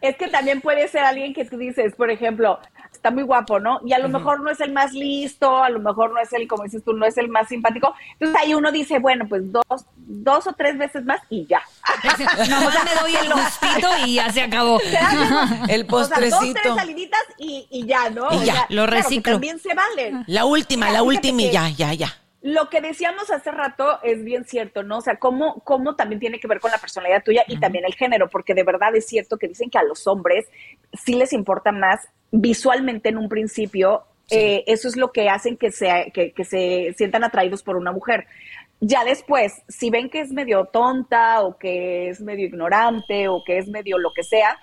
Es 0.00 0.16
que 0.18 0.28
también 0.28 0.60
puede 0.60 0.86
ser 0.88 1.02
alguien 1.02 1.32
que 1.32 1.46
tú 1.46 1.56
dices, 1.56 1.94
por 1.96 2.10
ejemplo, 2.10 2.58
está 2.92 3.10
muy 3.10 3.22
guapo, 3.22 3.58
¿no? 3.58 3.80
Y 3.86 3.94
a 3.94 3.98
lo 3.98 4.10
mejor 4.10 4.40
no 4.42 4.50
es 4.50 4.60
el 4.60 4.70
más 4.70 4.92
listo, 4.92 5.62
a 5.64 5.70
lo 5.70 5.80
mejor 5.80 6.12
no 6.12 6.20
es 6.20 6.30
el, 6.34 6.46
como 6.46 6.64
dices 6.64 6.84
tú, 6.84 6.92
no 6.92 7.06
es 7.06 7.16
el 7.16 7.28
más 7.30 7.48
simpático. 7.48 7.94
Entonces 8.12 8.36
ahí 8.38 8.52
uno 8.52 8.70
dice, 8.70 8.98
bueno, 8.98 9.24
pues 9.26 9.50
dos, 9.50 9.64
dos 9.96 10.46
o 10.46 10.52
tres 10.52 10.76
veces 10.76 11.06
más 11.06 11.22
y 11.30 11.46
ya. 11.46 11.62
Nomás 12.50 12.84
me 12.84 13.00
doy 13.00 13.16
el 13.16 13.32
gustito 13.32 13.88
y 14.04 14.14
ya 14.16 14.30
se 14.30 14.42
acabó. 14.42 14.78
El 14.78 15.86
O 15.90 16.04
sea, 16.04 16.18
dos, 16.18 16.18
postrecito. 16.20 16.60
tres 16.62 16.74
saliditas 16.74 17.20
y, 17.38 17.66
y 17.70 17.86
ya, 17.86 18.10
¿no? 18.10 18.28
Y 18.32 18.36
O 18.36 18.42
ya, 18.44 18.52
sea, 18.54 18.66
lo 18.70 18.84
claro 18.86 18.92
reciclo. 18.92 19.32
también 19.32 19.58
se 19.58 19.74
valen. 19.74 20.24
La 20.26 20.44
última, 20.44 20.86
Mira, 20.86 20.98
la 20.98 21.02
última 21.02 21.42
y 21.42 21.50
ya, 21.50 21.68
ya, 21.70 21.92
ya. 21.94 22.08
Lo 22.42 22.68
que 22.68 22.82
decíamos 22.82 23.30
hace 23.30 23.50
rato 23.50 24.00
es 24.02 24.22
bien 24.22 24.44
cierto, 24.44 24.82
¿no? 24.82 24.98
O 24.98 25.00
sea, 25.00 25.16
cómo, 25.16 25.60
cómo 25.64 25.96
también 25.96 26.20
tiene 26.20 26.38
que 26.38 26.46
ver 26.46 26.60
con 26.60 26.70
la 26.70 26.76
personalidad 26.78 27.22
tuya 27.24 27.42
y 27.48 27.58
también 27.58 27.86
el 27.86 27.94
género, 27.94 28.28
porque 28.28 28.52
de 28.52 28.64
verdad 28.64 28.94
es 28.94 29.06
cierto 29.06 29.38
que 29.38 29.48
dicen 29.48 29.70
que 29.70 29.78
a 29.78 29.82
los 29.82 30.06
hombres 30.06 30.44
sí 30.92 31.14
les 31.14 31.32
importa 31.32 31.72
más 31.72 32.06
visualmente 32.30 33.08
en 33.08 33.16
un 33.18 33.28
principio. 33.30 34.04
eh, 34.30 34.62
eso 34.66 34.88
es 34.88 34.96
lo 34.96 35.10
que 35.12 35.28
hacen 35.30 35.56
que, 35.56 35.70
se, 35.70 36.10
que, 36.14 36.32
que 36.32 36.44
se 36.44 36.94
sientan 36.98 37.24
atraídos 37.24 37.62
por 37.62 37.76
una 37.76 37.92
mujer. 37.92 38.26
Ya 38.80 39.04
después, 39.04 39.54
si 39.68 39.88
ven 39.88 40.10
que 40.10 40.20
es 40.20 40.30
medio 40.30 40.66
tonta 40.66 41.40
o 41.42 41.56
que 41.56 42.10
es 42.10 42.20
medio 42.20 42.44
ignorante 42.46 43.28
o 43.28 43.42
que 43.44 43.56
es 43.56 43.68
medio 43.68 43.96
lo 43.98 44.12
que 44.14 44.22
sea, 44.22 44.58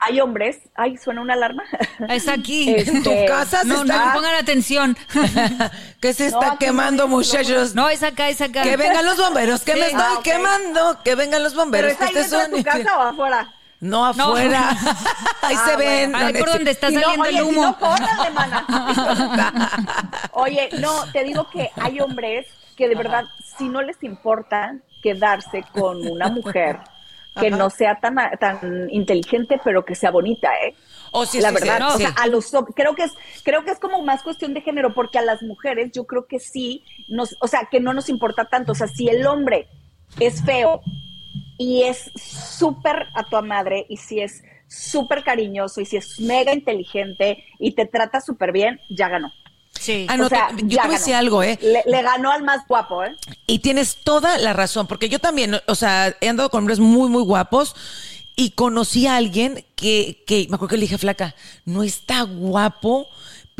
hay 0.00 0.20
hombres. 0.20 0.58
Ay, 0.74 0.96
suena 0.96 1.20
una 1.20 1.34
alarma. 1.34 1.62
Es 2.08 2.26
aquí. 2.28 2.74
Este, 2.76 2.90
En 2.96 3.02
tu 3.02 3.10
casa 3.26 3.60
se 3.60 3.66
No, 3.66 3.84
no, 3.84 3.92
está... 3.94 4.12
pongan 4.14 4.34
atención. 4.34 4.96
que 6.00 6.14
se 6.14 6.30
No, 6.30 6.40
está 6.42 6.56
quemando, 6.58 7.04
no 7.04 7.08
muchachos. 7.08 7.74
No, 7.74 7.88
es 7.88 8.02
acá, 8.02 8.28
es 8.28 8.40
acá. 8.40 8.62
Que 8.62 8.76
vengan 8.76 9.04
los 9.04 9.16
bomberos, 9.18 9.60
que 9.62 9.72
Sí. 9.74 9.78
me 9.80 9.86
estoy 9.86 10.02
Ah, 10.02 10.14
ok. 10.18 10.22
quemando, 10.22 10.98
que 11.04 11.14
vengan 11.14 11.42
los 11.42 11.52
¿Pero 11.52 11.62
bomberos. 11.64 11.92
es 11.92 11.98
que 11.98 12.04
ahí 12.04 12.16
este 12.16 12.36
de 12.36 12.48
tu 12.48 12.62
casa 12.64 12.98
o 12.98 13.02
afuera? 13.02 13.52
No 13.80 14.04
afuera. 14.04 14.70
Ahí 15.42 15.56
Ah, 15.58 15.64
se 15.70 15.76
ven. 15.76 16.10
bueno. 16.12 16.26
Ahí 16.26 16.32
por 16.34 16.50
donde 16.52 16.70
está 16.70 16.88
Si 16.88 16.96
no, 16.96 17.00
saliendo 17.00 17.22
oye, 17.28 17.38
el 17.38 17.44
si 17.44 17.50
humo. 17.50 17.62
no, 17.62 17.78
córrale, 17.78 18.30
mana. 18.30 19.70
Oye, 20.32 20.68
no, 20.80 21.10
te 21.12 21.24
digo 21.24 21.48
que 21.50 21.70
hay 21.80 21.98
hombres 22.00 22.46
que 22.76 22.88
de 22.88 22.94
verdad, 22.94 23.24
si 23.58 23.68
no 23.70 23.80
les 23.82 24.02
importa 24.02 24.74
quedarse 25.02 25.64
con 25.72 26.06
una 26.06 26.28
mujer 26.28 26.78
que 27.40 27.48
Ajá. 27.48 27.56
no 27.56 27.70
sea 27.70 27.98
tan, 28.00 28.16
tan 28.38 28.88
inteligente, 28.90 29.60
pero 29.64 29.84
que 29.84 29.94
sea 29.94 30.10
bonita, 30.10 30.50
¿eh? 30.64 30.74
Oh, 31.12 31.26
sí, 31.26 31.40
la 31.40 31.48
sí, 31.48 31.54
verdad, 31.54 31.78
sí. 31.78 31.94
o 31.94 31.98
sea, 31.98 32.10
a 32.10 32.26
los 32.26 32.52
creo 32.74 32.94
que 32.94 33.04
es 33.04 33.12
creo 33.42 33.64
que 33.64 33.72
es 33.72 33.80
como 33.80 34.02
más 34.02 34.22
cuestión 34.22 34.54
de 34.54 34.60
género 34.60 34.94
porque 34.94 35.18
a 35.18 35.22
las 35.22 35.42
mujeres 35.42 35.90
yo 35.92 36.04
creo 36.04 36.26
que 36.26 36.38
sí 36.38 36.84
nos, 37.08 37.36
o 37.40 37.48
sea, 37.48 37.68
que 37.70 37.80
no 37.80 37.92
nos 37.92 38.08
importa 38.08 38.44
tanto, 38.44 38.72
o 38.72 38.74
sea, 38.74 38.86
si 38.86 39.08
el 39.08 39.26
hombre 39.26 39.68
es 40.20 40.44
feo 40.44 40.82
y 41.58 41.82
es 41.82 42.10
súper 42.14 43.08
a 43.14 43.24
tu 43.24 43.42
madre 43.42 43.86
y 43.88 43.96
si 43.96 44.20
es 44.20 44.42
súper 44.68 45.24
cariñoso 45.24 45.80
y 45.80 45.84
si 45.84 45.96
es 45.96 46.20
mega 46.20 46.54
inteligente 46.54 47.44
y 47.58 47.74
te 47.74 47.86
trata 47.86 48.20
súper 48.20 48.52
bien, 48.52 48.80
ya 48.88 49.08
ganó. 49.08 49.32
Sí. 49.80 50.06
Ah, 50.10 50.16
no, 50.18 50.26
o 50.26 50.28
sea, 50.28 50.48
te- 50.48 50.62
yo 50.64 50.68
te 50.68 50.74
voy 50.74 50.76
a 50.78 50.82
ganó. 50.82 50.92
decir 50.92 51.14
algo, 51.14 51.42
¿eh? 51.42 51.58
Le, 51.62 51.82
le 51.86 52.02
ganó 52.02 52.30
al 52.30 52.42
más 52.42 52.60
guapo, 52.68 53.02
¿eh? 53.02 53.16
Y 53.46 53.60
tienes 53.60 53.96
toda 54.04 54.36
la 54.36 54.52
razón, 54.52 54.86
porque 54.86 55.08
yo 55.08 55.18
también, 55.18 55.56
o 55.66 55.74
sea, 55.74 56.14
he 56.20 56.28
andado 56.28 56.50
con 56.50 56.58
hombres 56.58 56.78
muy, 56.80 57.08
muy 57.08 57.22
guapos 57.22 57.74
y 58.36 58.50
conocí 58.50 59.06
a 59.06 59.16
alguien 59.16 59.64
que, 59.76 60.22
que 60.26 60.46
me 60.50 60.56
acuerdo 60.56 60.68
que 60.68 60.76
le 60.76 60.82
dije, 60.82 60.98
flaca, 60.98 61.34
no 61.64 61.82
está 61.82 62.22
guapo, 62.22 63.08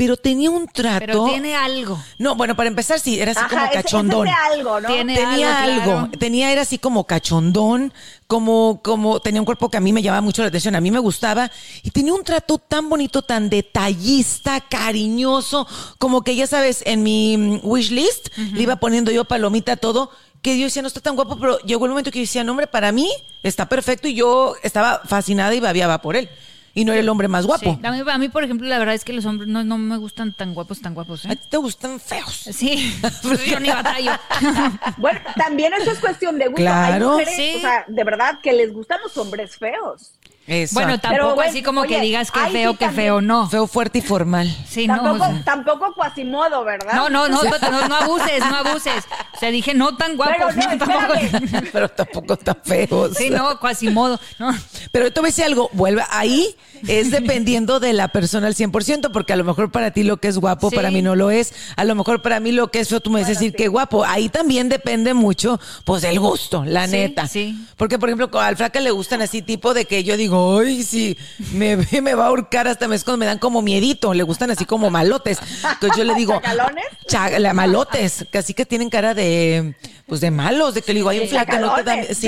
pero 0.03 0.17
tenía 0.17 0.49
un 0.49 0.65
trato. 0.67 1.05
Pero 1.05 1.25
tiene 1.25 1.55
algo. 1.55 2.01
No, 2.17 2.33
bueno, 2.35 2.55
para 2.55 2.67
empezar, 2.69 2.99
sí, 2.99 3.19
era 3.19 3.33
así 3.33 3.41
como 3.47 3.61
ese- 3.65 3.73
ese 3.73 3.83
cachondón. 3.83 4.27
es 4.27 4.33
de 4.33 4.55
algo, 4.55 4.81
¿no? 4.81 4.87
Tiene- 4.87 5.13
tenía 5.15 5.61
algo, 5.63 5.73
algo, 5.81 5.91
claro. 6.07 6.11
tenía, 6.17 6.51
era 6.51 6.61
así 6.63 6.79
como 6.79 7.05
cachondón, 7.05 7.93
como, 8.25 8.81
como, 8.83 9.19
tenía 9.19 9.41
un 9.41 9.45
cuerpo 9.45 9.69
que 9.69 9.77
a 9.77 9.79
mí 9.79 9.93
me 9.93 10.01
llamaba 10.01 10.21
mucho 10.21 10.41
la 10.41 10.47
atención, 10.47 10.73
a 10.75 10.81
mí 10.81 10.89
me 10.89 10.97
gustaba, 10.97 11.51
y 11.83 11.91
tenía 11.91 12.15
un 12.15 12.23
trato 12.23 12.57
tan 12.57 12.89
bonito, 12.89 13.21
tan 13.21 13.49
detallista, 13.51 14.59
cariñoso, 14.61 15.67
como 15.99 16.23
que 16.23 16.35
ya 16.35 16.47
sabes, 16.47 16.81
en 16.87 17.03
mi 17.03 17.37
mm, 17.37 17.59
wish 17.63 17.91
list, 17.91 18.29
le 18.37 18.63
iba 18.63 18.77
poniendo 18.77 19.11
yo 19.11 19.25
palomita 19.25 19.75
todo, 19.77 20.09
que 20.41 20.57
yo 20.57 20.65
decía, 20.65 20.81
no 20.81 20.87
está 20.87 21.01
tan 21.01 21.15
guapo, 21.15 21.37
pero 21.39 21.59
llegó 21.59 21.85
el 21.85 21.91
momento 21.91 22.09
que 22.09 22.17
yo 22.17 22.23
decía, 22.23 22.43
no, 22.43 22.53
hombre, 22.53 22.65
para 22.65 22.91
mí 22.91 23.07
está 23.43 23.69
perfecto, 23.69 24.07
y 24.07 24.15
yo 24.15 24.55
estaba 24.63 25.01
fascinada 25.05 25.53
y 25.53 25.59
babiaba 25.59 26.01
por 26.01 26.15
él. 26.15 26.27
Y 26.73 26.85
no 26.85 26.93
era 26.93 27.01
el 27.01 27.09
hombre 27.09 27.27
más 27.27 27.45
guapo. 27.45 27.77
Sí. 27.79 27.85
A, 27.85 27.91
mí, 27.91 28.01
a 28.05 28.17
mí, 28.17 28.29
por 28.29 28.43
ejemplo, 28.43 28.67
la 28.67 28.79
verdad 28.79 28.95
es 28.95 29.03
que 29.03 29.13
los 29.13 29.25
hombres 29.25 29.49
no, 29.49 29.63
no 29.63 29.77
me 29.77 29.97
gustan 29.97 30.33
tan 30.33 30.53
guapos, 30.53 30.81
tan 30.81 30.93
guapos. 30.93 31.25
A 31.25 31.33
¿eh? 31.33 31.35
ti 31.35 31.47
te 31.49 31.57
gustan 31.57 31.99
feos. 31.99 32.33
Sí, 32.51 32.97
yo 33.49 33.59
ni 33.59 33.69
batallo. 33.69 34.11
Bueno, 34.97 35.19
también 35.35 35.73
eso 35.73 35.91
es 35.91 35.99
cuestión 35.99 36.37
de 36.37 36.45
gusto. 36.45 36.61
Claro. 36.61 36.93
Hay 36.93 36.99
mujeres, 37.11 37.35
Sí. 37.35 37.53
o 37.57 37.61
sea, 37.61 37.85
de 37.87 38.03
verdad 38.03 38.39
que 38.41 38.53
les 38.53 38.71
gustan 38.71 38.99
los 39.03 39.17
hombres 39.17 39.57
feos. 39.57 40.13
Exacto. 40.51 40.73
Bueno, 40.73 40.99
tampoco 40.99 41.35
bueno, 41.35 41.49
así 41.49 41.63
como 41.63 41.83
que 41.83 42.01
digas 42.01 42.29
que 42.29 42.39
ay, 42.39 42.51
feo, 42.51 42.71
sí, 42.71 42.77
que 42.77 42.85
también. 42.85 43.05
feo, 43.05 43.21
no. 43.21 43.49
Feo, 43.49 43.67
fuerte 43.67 43.99
y 43.99 44.01
formal. 44.01 44.53
Sí, 44.67 44.85
no. 44.85 44.95
tampoco, 44.95 45.23
o 45.23 45.33
sea, 45.33 45.43
tampoco 45.43 45.93
cuasimodo, 45.93 46.63
¿verdad? 46.65 46.93
no, 46.93 47.09
no, 47.09 47.29
no, 47.29 47.41
no, 47.71 47.87
no 47.87 47.95
abuses, 47.95 48.39
no 48.39 48.57
abuses. 48.57 49.05
O 49.33 49.39
sea, 49.39 49.49
dije 49.49 49.73
no 49.73 49.95
tan 49.95 50.17
guapos. 50.17 50.53
Pero 50.53 50.69
no, 50.75 50.77
tampoco- 50.85 51.13
espérame. 51.13 51.69
Pero 51.71 51.89
tampoco 51.89 52.37
tan 52.37 52.57
feos. 52.63 53.15
Sí, 53.17 53.29
no, 53.29 53.59
cuasimodo. 53.59 54.19
No. 54.39 54.53
Pero 54.91 55.11
te 55.13 55.19
voy 55.21 55.27
a 55.27 55.31
decir 55.31 55.45
algo, 55.45 55.69
vuelve 55.73 56.03
ahí, 56.09 56.55
es 56.87 57.11
dependiendo 57.11 57.79
de 57.79 57.93
la 57.93 58.07
persona 58.09 58.47
al 58.47 58.55
100%, 58.55 59.11
porque 59.11 59.33
a 59.33 59.35
lo 59.35 59.43
mejor 59.43 59.71
para 59.71 59.91
ti 59.91 60.03
lo 60.03 60.17
que 60.17 60.27
es 60.27 60.37
guapo, 60.37 60.69
Sí. 60.69 60.75
para 60.75 60.91
mí 60.91 61.01
no 61.01 61.15
lo 61.15 61.31
es. 61.31 61.53
A 61.75 61.83
lo 61.85 61.95
mejor 61.95 62.21
para 62.21 62.39
mí 62.39 62.51
lo 62.51 62.69
que 62.71 62.79
es 62.81 62.89
feo, 62.89 62.99
tú 62.99 63.09
me 63.09 63.19
vas 63.21 63.29
a 63.29 63.33
decir 63.33 63.53
que 63.53 63.67
guapo. 63.67 64.03
Ahí 64.05 64.29
también 64.29 64.69
depende 64.69 65.13
mucho, 65.13 65.59
pues, 65.85 66.01
del 66.01 66.19
gusto, 66.19 66.63
la 66.65 66.85
Sí, 66.85 66.91
neta. 66.93 67.27
sí. 67.27 67.55
Porque, 67.77 67.97
por 67.99 68.09
ejemplo, 68.09 68.29
al 68.39 68.57
flaca 68.57 68.79
le 68.79 68.91
gustan 68.91 69.21
así, 69.21 69.41
tipo 69.41 69.73
de 69.73 69.85
que 69.85 70.03
yo 70.03 70.17
digo, 70.17 70.59
ay, 70.59 70.83
si 70.83 71.17
me 71.53 71.75
ve, 71.75 72.01
me 72.01 72.13
va 72.15 72.25
a 72.25 72.27
ahorcar 72.27 72.67
hasta 72.67 72.87
me 72.87 72.95
escondo", 72.95 73.17
me 73.17 73.25
dan 73.25 73.39
como 73.39 73.61
miedito, 73.61 74.13
le 74.13 74.23
gustan 74.23 74.51
así 74.51 74.65
como 74.65 74.89
malotes. 74.89 75.39
Entonces 75.73 75.97
yo 75.97 76.03
le 76.03 76.13
digo, 76.15 76.33
¿Chacalones? 76.33 76.85
cha- 77.07 77.39
la- 77.39 77.53
malotes, 77.53 78.25
que 78.31 78.37
así 78.37 78.53
que 78.53 78.65
tienen 78.65 78.89
cara 78.89 79.13
de, 79.13 79.75
pues, 80.07 80.21
de 80.21 80.31
malos, 80.31 80.73
de 80.73 80.81
que 80.81 80.93
le 80.93 80.99
digo, 80.99 81.09
ay, 81.09 81.21
Sí, 81.21 81.27
flaca, 81.27 81.59
no 81.59 81.73
te 81.75 81.83
da. 81.83 82.03
Sí, 82.13 82.27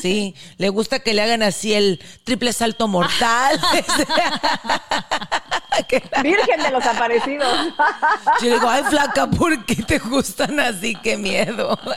sí, 0.00 0.34
le 0.58 0.68
gusta 0.68 0.98
que 1.00 1.14
le 1.14 1.22
hagan 1.22 1.42
así 1.42 1.72
el 1.72 2.00
triple 2.24 2.52
salto 2.52 2.88
mortal. 2.88 3.45
Virgen 6.22 6.62
de 6.62 6.70
los 6.70 6.84
aparecidos. 6.86 7.48
Yo 8.42 8.54
digo, 8.54 8.68
ay, 8.68 8.82
flaca, 8.84 9.26
¿por 9.26 9.64
qué 9.66 9.76
te 9.76 9.98
gustan 9.98 10.58
así? 10.60 10.94
Qué 11.02 11.16
miedo. 11.16 11.78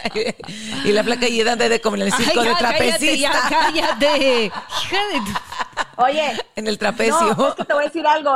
Y 0.84 0.92
la 0.92 1.04
flaca 1.04 1.28
y 1.28 1.44
de 1.44 1.82
como 1.82 1.96
en 1.98 2.04
el 2.04 2.14
circo 2.14 2.40
Ay, 2.42 2.48
de 2.48 2.54
ya, 2.54 2.58
cállate, 2.60 3.18
ya, 3.18 3.32
trapecista. 3.32 3.50
cállate. 3.50 4.46
Hija 4.46 4.98
de 5.14 5.20
tu- 5.20 6.04
Oye, 6.04 6.32
En 6.56 6.68
el 6.68 6.78
trapecio. 6.78 7.36
No, 7.36 7.50
es 7.50 7.56
que 7.56 7.66
te 7.66 7.74
voy 7.74 7.84
a 7.84 7.88
decir 7.88 8.08
algo. 8.08 8.32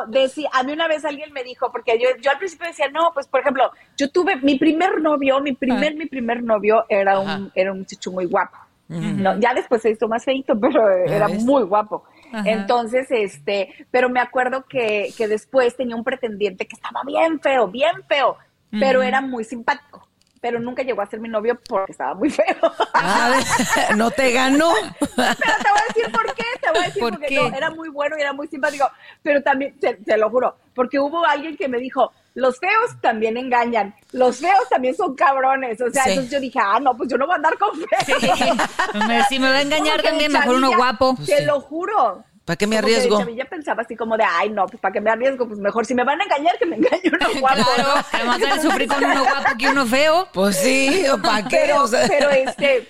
A 0.52 0.64
mí 0.64 0.72
una 0.74 0.88
vez 0.88 1.06
alguien 1.06 1.32
me 1.34 1.44
dijo, 1.44 1.72
porque 1.72 1.98
yo, 2.00 2.10
yo 2.22 2.32
al 2.32 2.38
principio 2.38 2.68
decía, 2.68 2.88
no, 2.90 3.12
pues 3.14 3.28
por 3.28 3.40
ejemplo, 3.42 3.72
yo 3.98 4.10
tuve 4.12 4.36
mi 4.38 4.58
primer 4.58 5.02
novio, 5.02 5.40
mi 5.40 5.54
primer, 5.54 5.96
mi 5.96 6.06
primer 6.06 6.44
novio 6.44 6.86
era 6.90 7.20
un, 7.20 7.52
era 7.56 7.72
un 7.72 7.80
muchacho 7.80 8.12
muy 8.12 8.26
guapo. 8.26 8.58
No, 8.90 9.40
ya 9.40 9.54
después 9.54 9.82
se 9.82 9.90
hizo 9.92 10.08
más 10.08 10.24
feito, 10.24 10.60
pero 10.60 10.88
era 10.90 11.28
ves? 11.28 11.44
muy 11.44 11.64
guapo. 11.64 12.04
Ajá. 12.34 12.50
Entonces, 12.50 13.06
este, 13.12 13.88
pero 13.92 14.10
me 14.10 14.20
acuerdo 14.20 14.66
que, 14.66 15.14
que 15.16 15.28
después 15.28 15.78
tenía 15.78 15.96
un 15.96 16.04
pretendiente 16.04 16.66
que 16.66 16.76
estaba 16.76 17.02
bien 17.06 17.40
feo, 17.40 17.68
bien 17.68 18.04
feo, 18.08 18.38
pero 18.72 19.04
era 19.04 19.22
muy 19.22 19.44
simpático. 19.44 20.08
Pero 20.42 20.60
nunca 20.60 20.82
llegó 20.82 21.02
a 21.02 21.06
ser 21.06 21.20
mi 21.22 21.30
novio 21.30 21.58
porque 21.70 21.92
estaba 21.92 22.16
muy 22.16 22.32
feo. 22.32 22.58
A 22.94 23.30
ver, 23.30 23.44
no 23.98 24.10
te 24.10 24.32
ganó. 24.32 24.74
Pero 25.00 25.36
te 25.36 25.70
voy 25.70 25.80
a 25.80 25.94
decir 25.94 26.12
por 26.12 26.34
qué, 26.34 26.44
te 26.60 26.70
voy 26.72 26.80
a 26.80 26.86
decir 26.88 27.00
¿Por 27.02 27.12
porque 27.12 27.28
qué? 27.28 27.36
no, 27.36 27.56
era 27.56 27.70
muy 27.70 27.90
bueno 27.90 28.18
y 28.18 28.22
era 28.22 28.34
muy 28.34 28.48
simpático, 28.48 28.90
pero 29.22 29.44
también, 29.44 29.80
te, 29.80 29.94
te 29.94 30.18
lo 30.18 30.30
juro, 30.32 30.58
porque 30.74 31.00
hubo 31.00 31.24
alguien 31.26 31.56
que 31.56 31.68
me 31.68 31.78
dijo, 31.78 32.12
los 32.36 32.58
feos 32.60 33.00
también 33.02 33.38
engañan, 33.38 33.96
los 34.12 34.38
feos 34.40 34.68
también 34.70 34.96
son 34.96 35.16
cabrones, 35.16 35.80
o 35.82 35.90
sea, 35.92 36.04
Sí. 36.04 36.10
entonces 36.12 36.32
yo 36.34 36.40
dije, 36.40 36.60
ah, 36.62 36.80
no, 36.82 36.96
pues 36.98 37.10
yo 37.10 37.18
no 37.18 37.26
voy 37.26 37.34
a 37.34 37.36
andar 37.38 37.58
con 37.58 37.72
feos. 37.78 38.60
Hombre, 38.94 39.22
si 39.30 39.40
me 39.40 39.50
va 39.50 39.58
a 39.58 39.62
engañar 39.62 39.98
Como 39.98 40.04
que 40.04 40.10
también, 40.10 40.32
mejor 40.32 40.56
uno 40.56 40.76
guapo. 40.76 41.16
Te 41.26 41.46
lo 41.46 41.62
juro. 41.62 42.24
¿Para 42.46 42.58
qué 42.58 42.68
me 42.68 42.76
Como 42.76 42.88
que 42.88 42.94
arriesgo? 42.96 43.20
chavilla 43.20 43.46
pensaba 43.46 43.84
así 43.84 43.96
como 43.96 44.18
de, 44.18 44.26
ay, 44.28 44.50
no, 44.50 44.66
pues 44.66 44.82
para 44.82 44.92
qué 44.92 45.00
me 45.00 45.10
arriesgo, 45.12 45.48
pues 45.48 45.60
mejor 45.60 45.86
si 45.86 45.96
me 45.96 46.04
van 46.04 46.20
a 46.20 46.26
engañar, 46.26 46.58
que 46.58 46.66
me 46.66 46.76
engañe 46.76 47.02
uno 47.06 47.28
guapo. 47.40 47.56
Claro, 47.76 47.96
¿no? 47.96 48.04
además 48.12 48.40
de 48.40 48.62
sufrir 48.62 48.88
con 48.90 49.04
uno 49.04 49.24
guapo 49.24 49.58
que 49.58 49.68
uno 49.70 49.86
feo. 49.86 50.28
Pues 50.34 50.58
sí, 50.58 51.06
¿o 51.10 51.22
¿para 51.22 51.44
qué? 51.48 51.58
pero, 51.68 51.84
O 51.84 51.88
sea, 51.88 52.06
pero 52.08 52.30
este, 52.32 52.90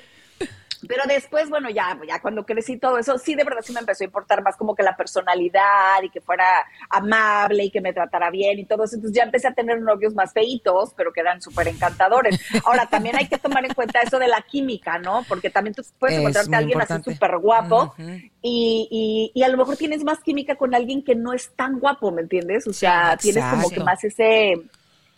pero 0.93 1.05
después, 1.07 1.50
bueno, 1.50 1.71
ya, 1.71 2.00
ya 2.07 2.21
cuando 2.21 2.45
crecí 2.45 2.77
todo 2.77 3.00
eso, 3.00 3.17
sí, 3.17 3.33
de 3.33 3.43
verdad 3.43 3.62
sí 3.63 3.73
me 3.73 3.79
empezó 3.79 4.03
a 4.03 4.05
importar 4.05 4.43
más 4.43 4.55
como 4.55 4.75
que 4.75 4.83
la 4.83 4.95
personalidad 4.95 6.03
y 6.03 6.09
que 6.12 6.21
fuera 6.21 6.45
amable 6.88 7.63
y 7.63 7.71
que 7.71 7.81
me 7.81 7.93
tratara 7.93 8.29
bien 8.29 8.59
y 8.59 8.65
todo 8.65 8.83
eso. 8.83 8.95
Entonces 8.97 9.17
ya 9.17 9.23
empecé 9.23 9.47
a 9.47 9.53
tener 9.55 9.81
novios 9.81 10.13
más 10.13 10.33
feitos, 10.33 10.93
pero 10.95 11.12
que 11.12 11.21
eran 11.21 11.41
súper 11.41 11.67
encantadores. 11.67 12.39
Ahora, 12.63 12.85
también 12.85 13.15
hay 13.15 13.27
que 13.27 13.39
tomar 13.39 13.65
en 13.65 13.73
cuenta 13.73 14.01
eso 14.01 14.19
de 14.19 14.27
la 14.27 14.41
química, 14.43 15.00
¿no? 15.00 15.25
Porque 15.27 15.50
también 15.50 15.73
tú 15.73 15.81
puedes 15.97 16.13
Es 16.15 16.19
encontrarte 16.19 16.55
a 16.55 16.59
alguien 16.59 16.75
importante. 16.77 17.09
así 17.09 17.15
súper 17.15 17.38
guapo 17.39 17.95
y, 17.97 18.88
y, 18.91 19.31
y 19.33 19.43
a 19.43 19.50
lo 19.50 19.57
mejor 19.57 19.75
tienes 19.77 20.03
más 20.03 20.19
química 20.19 20.55
con 20.57 20.75
alguien 20.75 21.03
que 21.03 21.15
no 21.15 21.33
es 21.33 21.50
tan 21.55 21.79
guapo, 21.79 22.12
¿me 22.12 22.21
entiendes? 22.21 22.67
O 22.67 22.73
sea, 22.73 23.17
Sí, 23.19 23.31
tienes 23.31 23.50
como 23.50 23.69
que 23.71 23.79
más 23.79 24.03
ese 24.03 24.62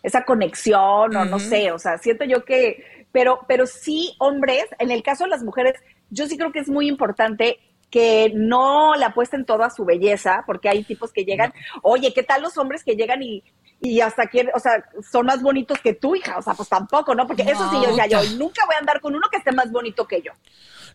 esa 0.02 0.24
conexión 0.24 1.16
o 1.16 1.24
no 1.24 1.40
sé, 1.40 1.72
o 1.72 1.80
sea, 1.80 1.98
siento 1.98 2.24
yo 2.24 2.44
que, 2.44 2.95
pero, 3.16 3.40
pero 3.48 3.66
sí, 3.66 4.14
hombres, 4.18 4.66
en 4.78 4.90
el 4.90 5.02
caso 5.02 5.24
de 5.24 5.30
las 5.30 5.42
mujeres, 5.42 5.72
yo 6.10 6.26
sí 6.26 6.36
creo 6.36 6.52
que 6.52 6.58
es 6.58 6.68
muy 6.68 6.86
importante 6.86 7.58
que 7.90 8.30
no 8.34 8.94
le 8.94 9.06
apuesten 9.06 9.46
todo 9.46 9.62
a 9.62 9.70
su 9.70 9.86
belleza, 9.86 10.44
porque 10.44 10.68
hay 10.68 10.84
tipos 10.84 11.14
que 11.14 11.24
llegan, 11.24 11.50
oye, 11.80 12.12
¿qué 12.12 12.22
tal 12.22 12.42
los 12.42 12.58
hombres 12.58 12.84
que 12.84 12.94
llegan 12.94 13.22
y, 13.22 13.42
y 13.80 14.02
hasta 14.02 14.26
quieren, 14.26 14.52
o 14.54 14.58
sea, 14.58 14.84
son 15.10 15.24
más 15.24 15.40
bonitos 15.40 15.78
que 15.80 15.94
tú, 15.94 16.14
hija? 16.14 16.36
O 16.36 16.42
sea, 16.42 16.52
pues 16.52 16.68
tampoco, 16.68 17.14
¿no? 17.14 17.26
Porque 17.26 17.44
eso 17.44 17.70
sí, 17.70 17.76
yo 17.82 17.88
decía 17.88 18.06
yo, 18.06 18.22
nunca 18.36 18.66
voy 18.66 18.74
a 18.74 18.80
andar 18.80 19.00
con 19.00 19.14
uno 19.14 19.28
que 19.30 19.38
esté 19.38 19.50
más 19.50 19.72
bonito 19.72 20.06
que 20.06 20.20
yo. 20.20 20.32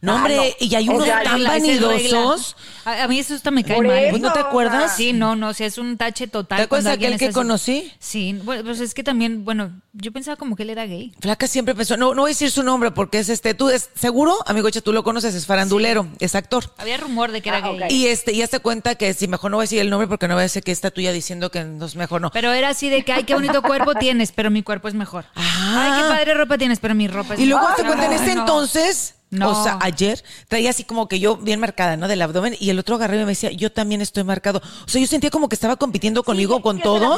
No, 0.01 0.13
Ah, 0.13 0.15
hombre, 0.15 0.35
no. 0.37 0.43
y 0.59 0.75
hay 0.75 0.89
O 0.89 0.93
unos 0.93 1.05
sea, 1.05 1.23
tan 1.23 1.43
vanidosos. 1.43 2.55
A, 2.85 3.03
a 3.03 3.07
mí 3.07 3.19
eso 3.19 3.35
hasta 3.35 3.51
me 3.51 3.63
cae 3.63 3.75
Por 3.75 3.87
mal. 3.87 3.97
eso, 3.97 4.17
¿No 4.17 4.33
te 4.33 4.39
acuerdas? 4.39 4.95
Sí, 4.95 5.13
no, 5.13 5.35
no, 5.35 5.49
o 5.49 5.53
sea, 5.53 5.67
es 5.67 5.77
un 5.77 5.97
tache 5.97 6.27
total. 6.27 6.57
¿Te 6.57 6.63
acuerdas 6.63 6.93
aquel 6.93 7.13
alguien 7.13 7.19
que 7.19 7.25
así. 7.25 7.33
conocí? 7.33 7.91
Sí, 7.99 8.39
bueno, 8.43 8.63
pues 8.63 8.79
es 8.79 8.93
que 8.95 9.03
también, 9.03 9.45
bueno, 9.45 9.71
yo 9.93 10.11
pensaba 10.11 10.35
como 10.37 10.55
que 10.55 10.63
él 10.63 10.71
era 10.71 10.85
gay. 10.87 11.13
Flaca 11.21 11.47
siempre 11.47 11.75
pensó, 11.75 11.97
no, 11.97 12.15
no 12.15 12.21
voy 12.23 12.29
a 12.29 12.33
decir 12.33 12.49
su 12.49 12.63
nombre 12.63 12.89
porque 12.91 13.19
es 13.19 13.29
este, 13.29 13.53
tú, 13.53 13.69
es, 13.69 13.89
seguro, 13.95 14.35
amigo 14.47 14.67
Echa, 14.67 14.81
tú 14.81 14.91
lo 14.93 15.03
conoces, 15.03 15.35
es 15.35 15.45
farandulero, 15.45 16.07
es 16.19 16.33
actor. 16.33 16.73
Había 16.77 16.97
rumor 16.97 17.31
de 17.31 17.41
que 17.41 17.49
era 17.49 17.59
Ah, 17.59 17.71
gay. 17.71 17.83
ok. 17.83 17.91
Y 17.91 18.07
este, 18.07 18.33
y 18.33 18.41
hazte 18.41 18.59
cuenta 18.59 18.95
que 18.95 19.13
si 19.13 19.27
mejor 19.27 19.51
no 19.51 19.57
voy 19.57 19.63
a 19.63 19.65
decir 19.65 19.79
el 19.79 19.89
nombre 19.91 20.07
porque 20.07 20.27
no 20.27 20.33
voy 20.33 20.41
a 20.41 20.43
decir 20.43 20.63
que 20.63 20.71
está 20.71 20.89
tuya 20.89 21.11
diciendo 21.11 21.51
que 21.51 21.63
no 21.63 21.85
es 21.85 21.95
mejor 21.95 22.21
no. 22.21 22.31
Pero 22.31 22.51
era 22.53 22.69
así 22.69 22.89
de 22.89 23.03
que, 23.03 23.13
ay, 23.13 23.23
qué 23.25 23.35
bonito 23.35 23.61
cuerpo 23.61 23.93
tienes, 23.95 24.31
pero 24.31 24.49
mi 24.49 24.63
cuerpo 24.63 24.87
es 24.87 24.95
mejor. 24.95 25.25
Ah. 25.35 25.93
Ay, 25.95 26.01
qué 26.01 26.09
padre 26.09 26.33
ropa 26.33 26.57
tienes, 26.57 26.79
pero 26.79 26.95
mi 26.95 27.07
ropa 27.07 27.35
es 27.35 27.39
Y 27.39 27.45
luego 27.45 27.61
mejor. 27.67 27.71
hazte 27.79 27.85
cuenta, 27.87 28.05
en 28.07 28.13
ese 28.13 28.33
no. 28.35 28.41
entonces, 28.41 29.15
No. 29.31 29.49
o 29.49 29.63
sea, 29.63 29.79
ayer, 29.81 30.21
traía 30.49 30.69
así 30.69 30.83
como 30.83 31.07
que 31.07 31.19
yo 31.19 31.37
bien 31.37 31.59
marcada, 31.59 31.95
¿no? 31.95 32.09
Del 32.09 32.21
abdomen, 32.21 32.55
y 32.59 32.69
el 32.69 32.77
otro 32.77 32.95
agarré 32.95 33.15
y 33.15 33.19
me 33.21 33.27
decía, 33.27 33.49
yo 33.51 33.71
también 33.71 34.01
estoy 34.01 34.25
marcado. 34.25 34.61
O 34.85 34.89
sea, 34.89 34.99
yo 34.99 35.07
sentía 35.07 35.29
como 35.29 35.47
que 35.47 35.55
estaba 35.55 35.77
compitiendo 35.77 36.23
conmigo 36.23 36.61
con 36.61 36.79
todo. 36.81 37.17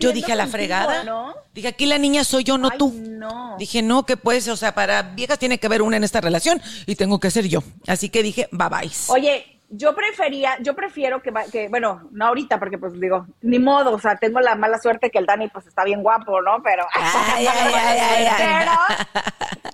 Yo 0.00 0.12
dije 0.12 0.32
a 0.32 0.34
la 0.34 0.44
contigo, 0.44 0.58
fregada. 0.58 1.04
¿no? 1.04 1.34
Dije, 1.54 1.68
aquí 1.68 1.86
la 1.86 1.98
niña 1.98 2.24
soy 2.24 2.42
yo, 2.42 2.58
no 2.58 2.70
Ay, 2.72 2.78
tú. 2.78 2.92
no. 2.96 3.56
Dije, 3.58 3.80
no, 3.80 4.04
que 4.04 4.16
pues, 4.16 4.48
o 4.48 4.56
sea, 4.56 4.74
para 4.74 5.02
viejas 5.02 5.38
tiene 5.38 5.58
que 5.58 5.66
haber 5.68 5.82
una 5.82 5.96
en 5.96 6.04
esta 6.04 6.20
relación 6.20 6.60
y 6.84 6.96
tengo 6.96 7.20
que 7.20 7.30
ser 7.30 7.46
yo. 7.46 7.62
Así 7.86 8.08
que 8.08 8.24
dije, 8.24 8.48
bye 8.50 8.68
bye. 8.68 8.90
Oye, 9.08 9.55
yo 9.68 9.94
prefería, 9.94 10.56
yo 10.60 10.74
prefiero 10.74 11.20
que, 11.22 11.68
bueno, 11.68 12.08
no 12.12 12.26
ahorita, 12.26 12.58
porque 12.58 12.78
pues 12.78 12.98
digo, 13.00 13.26
ni 13.42 13.58
modo, 13.58 13.92
o 13.92 13.98
sea, 13.98 14.16
tengo 14.16 14.40
la 14.40 14.54
mala 14.54 14.78
suerte 14.78 15.10
que 15.10 15.18
el 15.18 15.26
Dani 15.26 15.48
pues 15.48 15.66
está 15.66 15.84
bien 15.84 16.02
guapo, 16.02 16.40
¿no? 16.40 16.62
Pero, 16.62 16.86
Ay, 16.94 17.46
ay, 17.46 17.72
ay, 17.74 17.98
ay, 17.98 18.26
ay. 18.26 18.32
pero, 18.58 18.72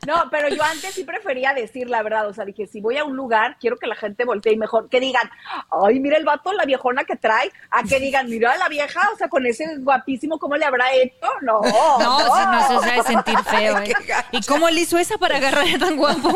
no, 0.07 0.31
pero 0.31 0.49
yo 0.49 0.63
antes 0.63 0.95
sí 0.95 1.05
prefería 1.05 1.53
decir 1.53 1.89
la 1.89 2.03
verdad, 2.03 2.27
o 2.27 2.33
sea, 2.33 2.45
dije, 2.45 2.67
si 2.67 2.81
voy 2.81 2.97
a 2.97 3.05
un 3.05 3.17
lugar, 3.17 3.57
quiero 3.61 3.77
que 3.77 3.87
la 3.87 3.95
gente 3.95 4.25
voltee 4.25 4.55
y 4.55 4.57
mejor, 4.57 4.89
que 4.89 4.99
digan, 4.99 5.31
ay, 5.71 6.01
mira 6.01 6.17
el 6.17 6.25
vato, 6.25 6.53
la 6.53 6.65
viejona 6.65 7.05
que 7.05 7.17
trae, 7.17 7.53
a 7.71 7.83
que 7.83 8.01
digan, 8.01 8.29
mira 8.29 8.57
la 8.57 8.69
vieja, 8.69 9.11
o 9.15 9.17
sea, 9.17 9.29
con 9.29 9.47
ese 9.47 9.77
guapísimo, 9.79 10.39
¿cómo 10.39 10.57
le 10.57 10.65
habrá 10.65 10.93
hecho? 10.93 11.27
No, 11.43 11.61
No, 11.99 11.99
no, 11.99 12.61
eso 12.61 12.83
se 12.83 12.91
ha 12.91 12.95
de 12.95 13.03
sentir 13.03 13.39
feo, 13.45 13.79
¿eh? 13.83 13.93
¿Y 14.33 14.43
cómo 14.47 14.69
le 14.71 14.81
hizo 14.81 14.99
esa 14.99 15.19
para 15.19 15.37
agarrar 15.37 15.67
a 15.75 15.79
tan 15.79 15.97
guapo? 15.97 16.31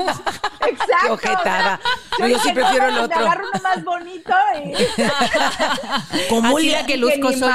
Exacto. 0.66 0.96
Qué 1.02 1.10
ojetada. 1.28 1.80
o 2.12 2.16
sea, 2.16 2.18
No, 2.18 2.28
yo 2.28 2.38
sí 2.38 2.52
prefiero 2.52 2.88
el 2.88 2.98
otro. 2.98 3.18
Más 3.62 3.84
bonito 3.84 4.32
y... 4.64 4.72
¿Cómo 6.28 6.56
Así 6.56 6.66
le- 6.66 6.72
la 6.72 6.86
que 6.86 6.96
luzco 6.96 7.30
ni 7.30 7.36
soy 7.36 7.40
yo. 7.40 7.46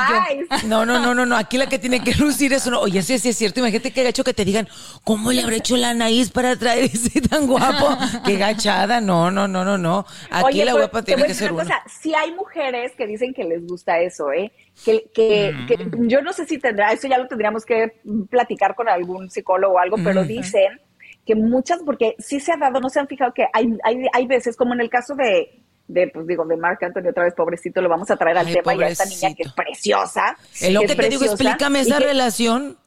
más. 0.50 0.64
No, 0.66 0.86
no, 0.86 1.00
no, 1.00 1.14
no, 1.16 1.26
no. 1.26 1.36
Aquí 1.36 1.58
la 1.58 1.68
que 1.68 1.80
tiene 1.80 2.04
que 2.04 2.14
lucir 2.16 2.54
es 2.54 2.66
uno. 2.68 2.80
Oye, 2.80 3.02
sí, 3.02 3.18
sí 3.20 3.30
es 3.30 3.38
cierto. 3.38 3.60
Imagínate 3.60 3.92
qué 3.92 4.04
gacho 4.04 4.24
que 4.24 4.34
te 4.34 4.46
digan, 4.46 4.68
¿cómo 5.04 5.32
le 5.32 5.42
habrá 5.44 5.56
hecho 5.56 5.78
la 5.78 5.94
nariz 5.94 6.32
para 6.32 6.56
traer 6.56 6.86
ese 6.86 7.22
tan 7.22 7.48
guapo? 7.48 7.98
Qué 8.26 8.38
gachada. 8.38 9.02
No, 9.02 9.32
no, 9.32 9.48
no, 9.48 9.64
no, 9.66 9.78
no. 9.78 10.06
Aquí 10.30 10.46
Oye, 10.62 10.66
la 10.66 10.74
guapa 10.74 11.02
tiene 11.04 11.24
que 11.26 11.34
ser 11.34 11.52
una 11.52 11.64
uno. 11.64 11.72
cosa, 11.74 11.84
si 12.02 12.14
hay 12.14 12.32
mujeres 12.34 12.94
que 12.98 13.08
dicen 13.08 13.34
que 13.34 13.44
les 13.44 13.66
gusta 13.66 14.00
eso, 14.00 14.32
¿eh? 14.32 14.52
Que, 14.86 15.10
que, 15.14 15.54
que 15.68 15.78
yo 16.08 16.22
no 16.22 16.34
sé 16.34 16.46
si 16.46 16.58
tendrá, 16.58 16.92
eso 16.92 17.08
ya 17.08 17.18
lo 17.18 17.28
tendríamos 17.28 17.66
que 17.66 18.00
platicar 18.30 18.76
con 18.76 18.90
algún 18.90 19.30
psicólogo 19.30 19.76
o 19.76 19.80
algo, 19.80 19.98
pero 20.04 20.24
dicen 20.24 20.80
que 21.26 21.36
muchas, 21.36 21.80
porque 21.86 22.16
sí 22.20 22.40
se 22.40 22.52
ha 22.52 22.58
dado, 22.58 22.80
no 22.80 22.90
se 22.90 23.00
han 23.00 23.08
fijado 23.08 23.34
que 23.34 23.46
hay, 23.54 23.68
hay, 23.84 24.08
hay 24.14 24.28
veces, 24.28 24.56
como 24.58 24.74
en 24.74 24.82
el 24.82 24.90
caso 24.90 25.14
de, 25.16 25.62
de, 25.94 26.08
pues 26.08 26.26
digo, 26.28 26.46
de 26.46 26.58
Marc 26.58 26.82
Anthony, 26.84 27.10
otra 27.10 27.24
vez 27.24 27.34
pobrecito, 27.36 27.82
lo 27.82 27.90
vamos 27.90 28.10
a 28.12 28.16
traer 28.18 28.38
al 28.38 28.48
Ay, 28.48 28.54
tema 28.54 28.76
y 28.76 28.84
a 28.84 28.88
esta 28.88 29.06
niña 29.06 29.34
que 29.36 29.44
es 29.44 29.52
pobrecito. 29.52 29.56
preciosa. 29.56 30.38
Es 30.62 30.72
lo 30.74 30.82
que 30.82 30.88
te 30.88 30.94
digo, 31.10 31.20
preciosa, 31.22 31.34
explícame 31.34 31.80
y 31.80 31.82
esa 31.84 31.98
que- 31.98 32.04
relación. 32.06 32.78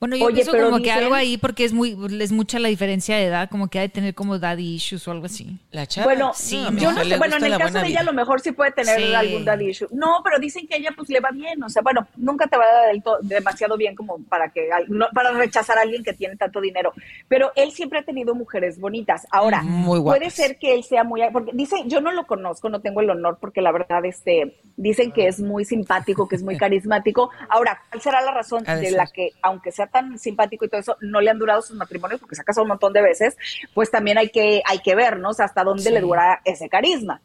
Bueno, 0.00 0.14
yo 0.16 0.26
Oye, 0.26 0.34
pienso 0.36 0.52
pero 0.52 0.66
como 0.66 0.76
que 0.78 0.84
dicen- 0.84 0.98
algo 1.04 1.14
ahí 1.14 1.38
porque 1.38 1.64
es 1.64 1.72
muy 1.72 1.96
es 2.20 2.30
mucha 2.30 2.58
la 2.60 2.68
diferencia 2.68 3.16
de 3.16 3.24
edad, 3.24 3.50
como 3.50 3.66
que 3.68 3.78
ha 3.78 3.82
de 3.82 3.88
tener 3.88 4.14
como 4.14 4.38
daddy 4.38 4.74
issues 4.76 5.08
o 5.08 5.10
algo 5.10 5.26
así. 5.26 5.58
La 5.72 5.86
chava. 5.86 6.04
Bueno, 6.04 6.32
Sí, 6.34 6.64
mi 6.70 6.80
yo 6.82 6.92
no 6.92 7.02
sé, 7.04 7.16
bueno, 7.18 7.36
en 7.36 7.44
el 7.44 7.58
caso 7.58 7.80
de 7.80 7.88
ella 7.88 8.00
a 8.00 8.04
lo 8.04 8.12
mejor 8.12 8.40
sí 8.40 8.52
puede 8.52 8.70
tener 8.70 8.96
Sí. 9.00 9.12
algún 9.14 9.44
daddy 9.44 9.70
issue. 9.70 9.88
No, 9.90 10.20
pero 10.22 10.38
dicen 10.38 10.68
que 10.68 10.74
a 10.74 10.78
ella 10.78 10.90
pues 10.94 11.08
le 11.08 11.18
va 11.20 11.30
bien, 11.32 11.60
o 11.64 11.68
sea, 11.68 11.82
bueno, 11.82 12.06
nunca 12.16 12.46
te 12.46 12.56
va 12.56 12.64
a 12.64 12.72
dar 12.72 12.92
del 12.92 13.02
demasiado 13.28 13.76
bien 13.76 13.96
como 13.96 14.18
para 14.28 14.50
que 14.50 14.68
no- 14.88 15.08
para 15.12 15.32
rechazar 15.32 15.78
a 15.78 15.82
alguien 15.82 16.04
que 16.04 16.12
tiene 16.12 16.36
tanto 16.36 16.60
dinero, 16.60 16.92
pero 17.26 17.50
él 17.56 17.72
siempre 17.72 17.98
ha 17.98 18.02
tenido 18.04 18.34
mujeres 18.36 18.78
bonitas. 18.78 19.26
Ahora, 19.32 19.62
Muy 19.62 20.00
puede 20.00 20.30
ser 20.30 20.58
que 20.58 20.74
él 20.74 20.84
sea 20.84 21.02
muy 21.02 21.22
porque 21.32 21.50
dice, 21.54 21.76
yo 21.86 22.00
no 22.00 22.12
lo 22.12 22.26
conozco, 22.26 22.68
no 22.68 22.80
tengo 22.80 23.00
el 23.00 23.10
honor 23.10 23.38
porque 23.40 23.60
la 23.62 23.72
verdad 23.72 24.04
este 24.04 24.60
dicen 24.76 25.10
que 25.10 25.26
es 25.26 25.40
muy 25.40 25.64
simpático, 25.64 26.28
que 26.28 26.36
es 26.36 26.42
muy 26.44 26.56
carismático. 26.58 27.30
Ahora, 27.48 27.80
¿cuál 27.90 28.00
será 28.00 28.20
la 28.22 28.30
razón 28.32 28.62
de 28.62 28.90
la 28.92 29.06
que 29.08 29.32
aunque 29.42 29.72
sea 29.72 29.87
tan 29.90 30.18
simpático 30.18 30.64
y 30.64 30.68
todo 30.68 30.80
eso, 30.80 30.96
no 31.00 31.20
le 31.20 31.30
han 31.30 31.38
durado 31.38 31.62
sus 31.62 31.76
matrimonios 31.76 32.20
porque 32.20 32.34
se 32.36 32.42
ha 32.42 32.44
casado 32.44 32.62
un 32.64 32.68
montón 32.68 32.92
de 32.92 33.02
veces? 33.02 33.36
Pues 33.74 33.90
también 33.90 34.18
hay 34.18 34.30
que 34.30 34.62
hay 34.66 34.78
que 34.80 34.94
ver, 34.94 35.18
¿no? 35.18 35.30
O 35.30 35.34
sea, 35.34 35.46
hasta 35.46 35.64
dónde 35.64 35.82
Sí. 35.84 35.90
le 35.90 36.00
dura 36.00 36.40
ese 36.44 36.68
carisma. 36.68 37.20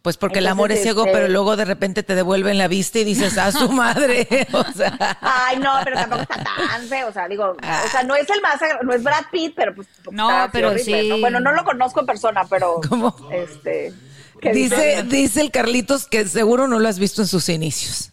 Pues 0.00 0.16
porque 0.16 0.38
el 0.38 0.46
amor 0.46 0.70
es 0.70 0.82
ciego, 0.82 1.00
este- 1.06 1.12
pero 1.12 1.28
luego 1.28 1.56
de 1.56 1.64
repente 1.64 2.04
te 2.04 2.14
devuelven 2.14 2.56
la 2.56 2.68
vista 2.68 3.00
y 3.00 3.04
dices, 3.04 3.36
a 3.36 3.50
su 3.50 3.68
madre. 3.72 4.28
O 4.52 4.64
sea. 4.72 5.18
Ay, 5.20 5.58
no, 5.58 5.72
pero 5.82 5.96
tampoco 5.96 6.22
está 6.22 6.44
tan 6.44 6.82
feo, 6.88 7.08
o 7.08 7.12
sea, 7.12 7.26
digo, 7.26 7.56
o 7.60 7.88
sea, 7.90 8.04
no 8.04 8.14
es 8.14 8.30
el 8.30 8.40
más, 8.40 8.60
no 8.84 8.92
es 8.94 9.02
Brad 9.02 9.24
Pitt, 9.32 9.54
pero 9.56 9.74
pues 9.74 9.88
No, 10.12 10.30
está 10.30 10.50
pero 10.52 10.68
horrible, 10.68 11.02
sí. 11.02 11.08
¿no? 11.08 11.18
Bueno, 11.18 11.40
no 11.40 11.52
lo 11.52 11.64
conozco 11.64 12.00
en 12.00 12.06
persona, 12.06 12.44
pero 12.48 12.80
¿Cómo? 12.88 13.14
este 13.32 13.92
¿qué 14.40 14.52
Dice, 14.52 15.02
dice 15.02 15.40
el 15.40 15.50
Carlitos 15.50 16.06
que 16.06 16.24
seguro 16.26 16.68
no 16.68 16.78
lo 16.78 16.88
has 16.88 17.00
visto 17.00 17.22
en 17.22 17.26
sus 17.28 17.48
inicios. 17.48 18.12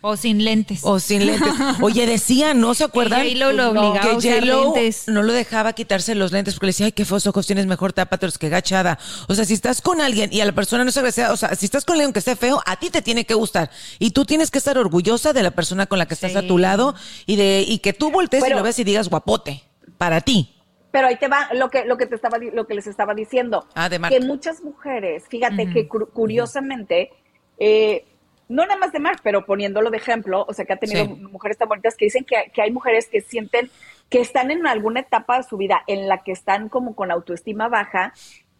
O 0.00 0.16
sin 0.16 0.44
lentes. 0.44 0.80
O 0.84 1.00
sin 1.00 1.26
lentes. 1.26 1.52
Oye, 1.80 2.06
decía, 2.06 2.54
¿no 2.54 2.72
se 2.74 2.84
acuerdan? 2.84 3.22
Que 3.22 3.32
J-Lo 3.34 3.52
lo 3.52 3.70
obligaba 3.70 4.00
que 4.00 4.08
a 4.10 4.16
usar 4.16 4.32
J-Lo 4.40 4.74
lentes. 4.74 5.08
no 5.08 5.22
lo 5.24 5.32
dejaba 5.32 5.72
quitarse 5.72 6.14
los 6.14 6.30
lentes 6.30 6.54
porque 6.54 6.66
le 6.66 6.70
decía, 6.70 6.86
ay, 6.86 6.92
qué 6.92 7.04
feos 7.04 7.26
ojos 7.26 7.46
tienes, 7.46 7.66
mejor 7.66 7.92
tápatelos 7.92 8.38
que 8.38 8.48
gachada. 8.48 8.98
O 9.28 9.34
sea, 9.34 9.44
si 9.44 9.54
estás 9.54 9.82
con 9.82 10.00
alguien 10.00 10.32
y 10.32 10.40
a 10.40 10.44
la 10.44 10.52
persona 10.52 10.84
no 10.84 10.92
se 10.92 11.00
agradecida, 11.00 11.32
o 11.32 11.36
sea, 11.36 11.54
si 11.56 11.64
estás 11.66 11.84
con 11.84 11.94
alguien 11.94 12.12
que 12.12 12.20
esté 12.20 12.36
feo, 12.36 12.62
a 12.64 12.76
ti 12.76 12.90
te 12.90 13.02
tiene 13.02 13.24
que 13.24 13.34
gustar. 13.34 13.70
Y 13.98 14.12
tú 14.12 14.24
tienes 14.24 14.50
que 14.52 14.58
estar 14.58 14.78
orgullosa 14.78 15.32
de 15.32 15.42
la 15.42 15.50
persona 15.50 15.86
con 15.86 15.98
la 15.98 16.06
que 16.06 16.14
estás 16.14 16.30
Sí. 16.32 16.38
a 16.38 16.46
tu 16.46 16.58
lado 16.58 16.94
y 17.26 17.34
de 17.36 17.64
y 17.66 17.78
que 17.80 17.92
tú 17.92 18.10
voltees 18.12 18.44
y 18.46 18.50
lo 18.50 18.62
ves 18.62 18.78
y 18.78 18.84
digas 18.84 19.08
guapote 19.08 19.62
para 19.98 20.20
ti. 20.20 20.54
Pero 20.92 21.08
ahí 21.08 21.16
te 21.18 21.28
va 21.28 21.48
lo 21.54 21.68
que 21.70 21.84
lo 21.84 21.96
que 21.98 22.06
te 22.06 22.14
estaba 22.14 22.38
di- 22.38 22.50
lo 22.52 22.66
que 22.66 22.74
les 22.74 22.86
estaba 22.86 23.14
diciendo. 23.14 23.66
Ah, 23.74 23.88
de 23.88 23.98
que 24.00 24.20
muchas 24.20 24.62
mujeres, 24.62 25.24
fíjate 25.28 25.68
que 25.70 25.86
cu- 25.88 26.08
curiosamente, 26.14 27.10
eh, 27.58 28.04
no 28.48 28.64
nada 28.64 28.78
más 28.78 28.92
de 28.92 28.98
Mark, 28.98 29.20
pero 29.22 29.44
poniéndolo 29.44 29.90
de 29.90 29.98
ejemplo, 29.98 30.44
o 30.48 30.52
sea, 30.52 30.64
que 30.64 30.72
ha 30.72 30.76
tenido 30.78 31.04
Sí. 31.04 31.14
mujeres 31.30 31.58
tan 31.58 31.68
bonitas 31.68 31.96
que 31.96 32.06
dicen 32.06 32.24
que, 32.24 32.50
que 32.54 32.62
hay 32.62 32.70
mujeres 32.70 33.08
que 33.08 33.20
sienten 33.20 33.70
que 34.08 34.20
están 34.20 34.50
en 34.50 34.66
alguna 34.66 35.00
etapa 35.00 35.36
de 35.36 35.42
su 35.42 35.56
vida 35.58 35.82
en 35.86 36.08
la 36.08 36.22
que 36.22 36.32
están 36.32 36.68
como 36.70 36.94
con 36.96 37.10
autoestima 37.10 37.68
baja, 37.68 38.14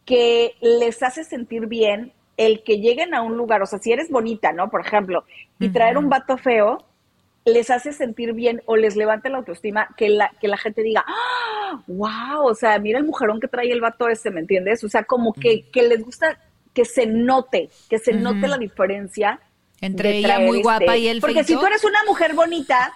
que 0.05 0.55
les 0.61 1.03
hace 1.03 1.25
sentir 1.25 1.67
bien 1.67 2.13
el 2.37 2.63
que 2.63 2.79
lleguen 2.81 3.15
a 3.15 3.23
un 3.23 3.37
lugar, 3.37 3.63
o 3.63 3.67
sea, 3.67 3.79
si 3.79 3.91
eres 3.93 4.11
bonita, 4.11 4.53
¿no? 4.53 4.71
Por 4.71 4.81
ejemplo, 4.83 5.25
y 5.59 5.71
traer 5.71 5.99
un 5.99 6.09
vato 6.09 6.37
feo, 6.37 6.85
les 7.45 7.71
hace 7.71 7.93
sentir 7.93 8.33
bien 8.35 8.63
o 8.67 8.77
les 8.77 8.95
levanta 8.95 9.29
la 9.31 9.39
autoestima 9.39 9.89
que 9.97 10.09
la, 10.11 10.31
que 10.41 10.49
la 10.49 10.59
gente 10.59 10.83
diga, 10.83 11.03
¡Ah! 11.07 11.83
wow, 11.87 12.45
o 12.47 12.55
sea, 12.55 12.79
mira 12.79 12.99
el 12.99 13.05
mujerón 13.07 13.41
que 13.41 13.49
trae 13.49 13.71
el 13.73 13.81
vato 13.81 14.09
ese, 14.09 14.31
¿me 14.31 14.41
entiendes? 14.41 14.85
O 14.85 14.89
sea, 14.89 15.05
como 15.05 15.33
que, 15.33 15.63
que 15.71 15.83
les 15.83 16.05
gusta 16.05 16.39
que 16.75 16.85
se 16.85 17.07
note, 17.07 17.71
que 17.89 17.99
se 17.99 18.13
note 18.13 18.47
la 18.47 18.59
diferencia. 18.59 19.41
Entre 19.81 20.19
ella 20.19 20.41
muy 20.41 20.63
guapa 20.63 20.97
y 20.97 21.09
él 21.09 21.21
Porque 21.21 21.45
si 21.45 21.55
tú 21.55 21.65
eres 21.67 21.85
una 21.85 21.99
mujer 22.07 22.35
bonita, 22.35 22.93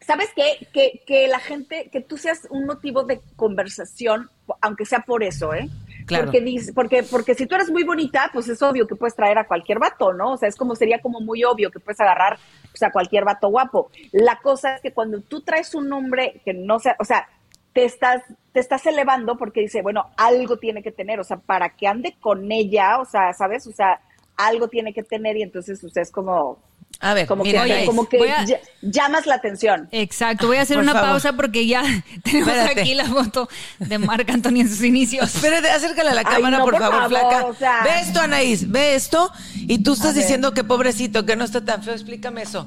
¿sabes 0.00 0.28
qué? 0.36 0.68
Que, 0.72 1.02
que 1.06 1.28
la 1.28 1.38
gente, 1.38 1.88
que 1.90 2.00
tú 2.00 2.16
seas 2.18 2.46
un 2.50 2.66
motivo 2.66 3.04
de 3.04 3.20
conversación, 3.36 4.30
aunque 4.60 4.84
sea 4.84 5.00
por 5.00 5.22
eso, 5.22 5.54
¿eh? 5.54 5.68
Claro. 6.06 6.24
Porque, 6.26 6.40
dice- 6.42 6.72
porque, 6.74 7.02
porque 7.02 7.34
si 7.34 7.46
tú 7.46 7.54
eres 7.54 7.70
muy 7.70 7.82
bonita, 7.82 8.28
pues 8.32 8.46
es 8.48 8.60
obvio 8.60 8.86
que 8.86 8.94
puedes 8.94 9.16
traer 9.16 9.38
a 9.38 9.46
cualquier 9.46 9.78
vato, 9.78 10.12
¿no? 10.12 10.32
O 10.32 10.36
sea, 10.36 10.48
es 10.50 10.56
como, 10.56 10.76
sería 10.76 11.00
como 11.00 11.20
muy 11.20 11.44
obvio 11.44 11.70
que 11.70 11.80
puedes 11.80 11.98
agarrar 12.00 12.38
pues, 12.70 12.82
a 12.82 12.90
cualquier 12.92 13.24
vato 13.24 13.48
guapo. 13.48 13.90
La 14.12 14.38
cosa 14.40 14.74
es 14.74 14.82
que 14.82 14.92
cuando 14.92 15.22
tú 15.22 15.40
traes 15.40 15.74
un 15.74 15.90
hombre 15.94 16.42
que 16.44 16.52
no 16.52 16.78
sea, 16.78 16.96
o 16.98 17.06
sea, 17.06 17.26
te 17.72 17.84
estás, 17.86 18.22
te 18.52 18.60
estás 18.60 18.84
elevando 18.84 19.38
porque 19.38 19.62
dice, 19.62 19.80
bueno, 19.80 20.10
algo 20.18 20.58
tiene 20.58 20.82
que 20.82 20.92
tener, 20.92 21.18
o 21.20 21.24
sea, 21.24 21.38
para 21.38 21.70
que 21.70 21.86
ande 21.86 22.14
con 22.20 22.52
ella, 22.52 22.98
o 23.00 23.06
sea, 23.06 23.32
¿sabes? 23.32 23.66
O 23.66 23.72
sea, 23.72 23.98
algo 24.36 24.68
tiene 24.68 24.92
que 24.92 25.02
tener 25.02 25.36
y 25.36 25.42
entonces, 25.42 25.80
sea, 25.92 26.02
es 26.02 26.10
como, 26.10 26.58
A 27.00 27.14
ver, 27.14 27.26
como 27.26 27.44
mira, 27.44 27.64
que, 27.64 27.72
Anaís, 27.72 27.86
como 27.88 28.08
que 28.08 28.30
a- 28.30 28.44
llamas 28.82 29.26
la 29.26 29.34
atención. 29.36 29.88
Exacto, 29.92 30.46
voy 30.46 30.56
a 30.56 30.62
hacer 30.62 30.76
Por 30.76 30.84
una 30.84 30.92
favor. 30.92 31.08
pausa 31.10 31.32
porque 31.34 31.66
ya 31.66 31.82
tenemos 32.24 32.48
Espérate. 32.48 32.80
aquí 32.80 32.94
la 32.94 33.04
foto 33.06 33.48
de 33.78 33.98
Marc 33.98 34.28
Anthony 34.30 34.60
en 34.60 34.68
sus 34.68 34.82
inicios. 34.82 35.34
Espérate, 35.34 35.70
acércale 35.70 36.10
a 36.10 36.14
la 36.14 36.20
Ay, 36.24 36.34
cámara, 36.36 36.58
no, 36.58 36.64
por, 36.64 36.72
por 36.74 36.82
favor, 36.82 37.02
favor, 37.02 37.08
flaca. 37.10 37.46
o 37.46 37.54
sea. 37.54 37.82
Ve 37.84 38.00
esto, 38.00 38.20
Anaís, 38.20 38.70
ve 38.70 38.94
esto. 38.94 39.30
Y 39.56 39.82
tú 39.82 39.92
estás 39.94 40.14
diciendo 40.14 40.52
que 40.54 40.64
pobrecito, 40.64 41.24
que 41.26 41.36
no 41.36 41.44
está 41.44 41.64
tan 41.64 41.82
feo. 41.82 41.94
Explícame 41.94 42.42
eso. 42.42 42.66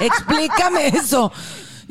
Explícame 0.00 0.88
eso. 0.94 1.32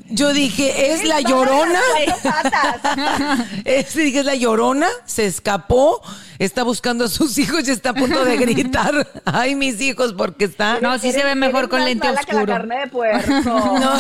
Yo 0.10 0.34
dije, 0.34 0.92
¿es 0.94 1.04
la 1.06 1.22
llorona? 1.22 1.80
Es, 3.66 3.96
dije, 3.96 4.20
es 4.20 4.26
la 4.26 4.36
llorona, 4.36 4.88
se 5.06 5.26
escapó, 5.26 6.02
está 6.40 6.64
buscando 6.64 7.06
a 7.06 7.08
sus 7.08 7.38
hijos 7.38 7.68
y 7.68 7.72
está 7.72 7.90
a 7.92 7.94
punto 7.94 8.24
de 8.26 8.38
gritar. 8.38 9.08
Ay, 9.26 9.56
mis 9.56 9.80
hijos, 9.82 10.14
porque 10.14 10.46
está. 10.46 10.80
No, 10.82 10.98
sí 10.98 11.12
se 11.12 11.24
ve 11.24 11.36
mejor 11.36 11.70
con 11.70 11.84
lente 11.86 12.08
que 12.08 12.14
la 12.14 12.20
oscuro. 12.22 12.46
carne 12.46 12.80
de 12.80 12.88
puerco. 12.88 13.32
No. 13.84 13.94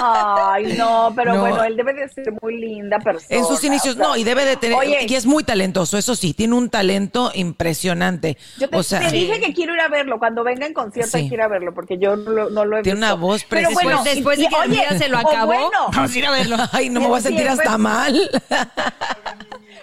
Ay, 0.00 0.74
no, 0.78 1.12
pero 1.16 1.34
No. 1.34 1.40
bueno, 1.40 1.64
él 1.64 1.76
debe 1.76 1.92
de 1.92 2.08
ser 2.08 2.32
muy 2.40 2.56
linda 2.58 2.98
persona. 3.00 3.26
En 3.36 3.44
sus 3.44 3.62
inicios, 3.64 3.94
o 3.96 3.98
sea. 3.98 4.06
no, 4.08 4.16
y 4.16 4.22
debe 4.24 4.44
de 4.44 4.56
tener, 4.56 4.76
Oye, 4.78 5.06
y 5.08 5.14
es 5.14 5.26
muy 5.26 5.42
talentoso, 5.42 5.98
eso 5.98 6.14
sí, 6.14 6.34
tiene 6.34 6.54
un 6.54 6.70
talento 6.70 7.32
impresionante. 7.34 8.36
yo 8.58 8.68
te, 8.68 8.76
o 8.76 8.82
sea, 8.84 9.00
te 9.00 9.10
dije 9.10 9.40
que 9.40 9.52
quiero 9.52 9.74
ir 9.74 9.80
a 9.80 9.88
verlo. 9.88 10.18
Cuando 10.20 10.44
venga 10.44 10.66
en 10.66 10.72
concierto, 10.74 11.12
Sí. 11.12 11.24
hay 11.24 11.28
que 11.28 11.34
ir 11.34 11.40
a 11.42 11.48
verlo, 11.48 11.74
porque 11.74 11.98
yo 11.98 12.14
no 12.16 12.30
lo, 12.30 12.50
no 12.50 12.64
lo 12.64 12.78
he 12.78 12.82
Tiene 12.82 13.00
visto. 13.00 13.06
una 13.14 13.14
voz 13.20 13.44
Pero 13.48 13.68
preciosa. 13.70 13.84
bueno, 13.84 14.04
Después 14.04 14.38
y- 14.38 14.42
de 14.42 14.48
que 14.48 14.54
y, 14.56 14.62
el 14.64 14.70
día 14.70 14.86
oye, 14.90 14.98
se 14.98 15.08
lo 15.08 15.18
acabó, 15.18 15.46
bueno, 15.46 15.70
vamos 15.92 16.14
a 16.14 16.18
ir 16.18 16.26
a 16.26 16.30
verlo. 16.30 16.56
ay, 16.72 16.90
no 16.90 17.00
me 17.00 17.06
voy 17.08 17.18
a 17.18 17.22
sentir 17.22 17.46
pues- 17.46 17.58
hasta 17.58 17.76
mal. 17.78 18.30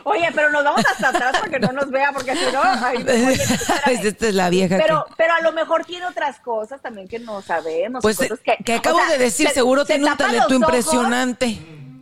Oye, 0.08 0.30
pero 0.36 0.52
nos 0.52 0.64
vamos 0.64 0.82
hasta 0.86 1.10
atrás 1.10 1.32
para 1.40 1.50
que 1.52 1.60
no 1.60 1.72
nos 1.72 1.90
vea, 1.90 2.12
porque 2.14 2.36
si 2.36 2.46
no, 2.54 2.62
ay, 2.64 2.98
oye, 2.98 3.34
espérame. 3.44 4.06
Esta 4.06 4.28
es 4.28 4.34
la 4.36 4.50
vieja 4.50 4.78
Pero, 4.78 5.06
que... 5.08 5.14
pero 5.18 5.34
a 5.34 5.42
lo 5.42 5.52
mejor 5.52 5.84
tiene 5.84 6.06
otras 6.06 6.40
cosas 6.40 6.80
también 6.82 7.08
que 7.08 7.18
no 7.20 7.42
sabemos. 7.42 8.02
Pues 8.04 8.18
cosas 8.18 8.40
que, 8.40 8.56
que, 8.64 8.74
acabo 8.76 8.98
o 8.98 9.02
sea, 9.02 9.10
de 9.10 9.18
decir, 9.18 9.48
se- 9.48 9.56
seguro 9.56 9.82
se 9.84 9.94
tiene 9.96 10.10
un 10.12 10.16
talento 10.18 10.54
impresionante. 10.54 11.58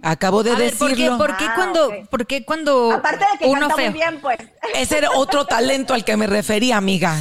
Acabo 0.06 0.44
de 0.44 0.52
A 0.52 0.56
ver, 0.56 0.74
¿por 0.76 0.90
qué, 0.90 0.96
decirlo. 0.96 1.18
por 1.18 1.38
qué 1.38 1.46
Ah, 1.48 1.54
cuando, 1.56 1.88
ok. 1.88 1.94
por 2.10 2.28
qué 2.28 2.44
cuando 2.46 2.92
Aparte 2.92 3.26
de 3.32 3.38
que 3.40 3.46
uno 3.46 3.62
canta 3.62 3.76
feo? 3.76 3.92
muy 3.92 4.00
bien, 4.00 4.20
pues. 4.22 4.38
Ese 4.76 4.98
era 4.98 5.12
otro 5.12 5.46
talento 5.46 5.94
al 5.94 6.04
que 6.04 6.18
me 6.18 6.28
refería, 6.28 6.78
amiga. 6.78 7.18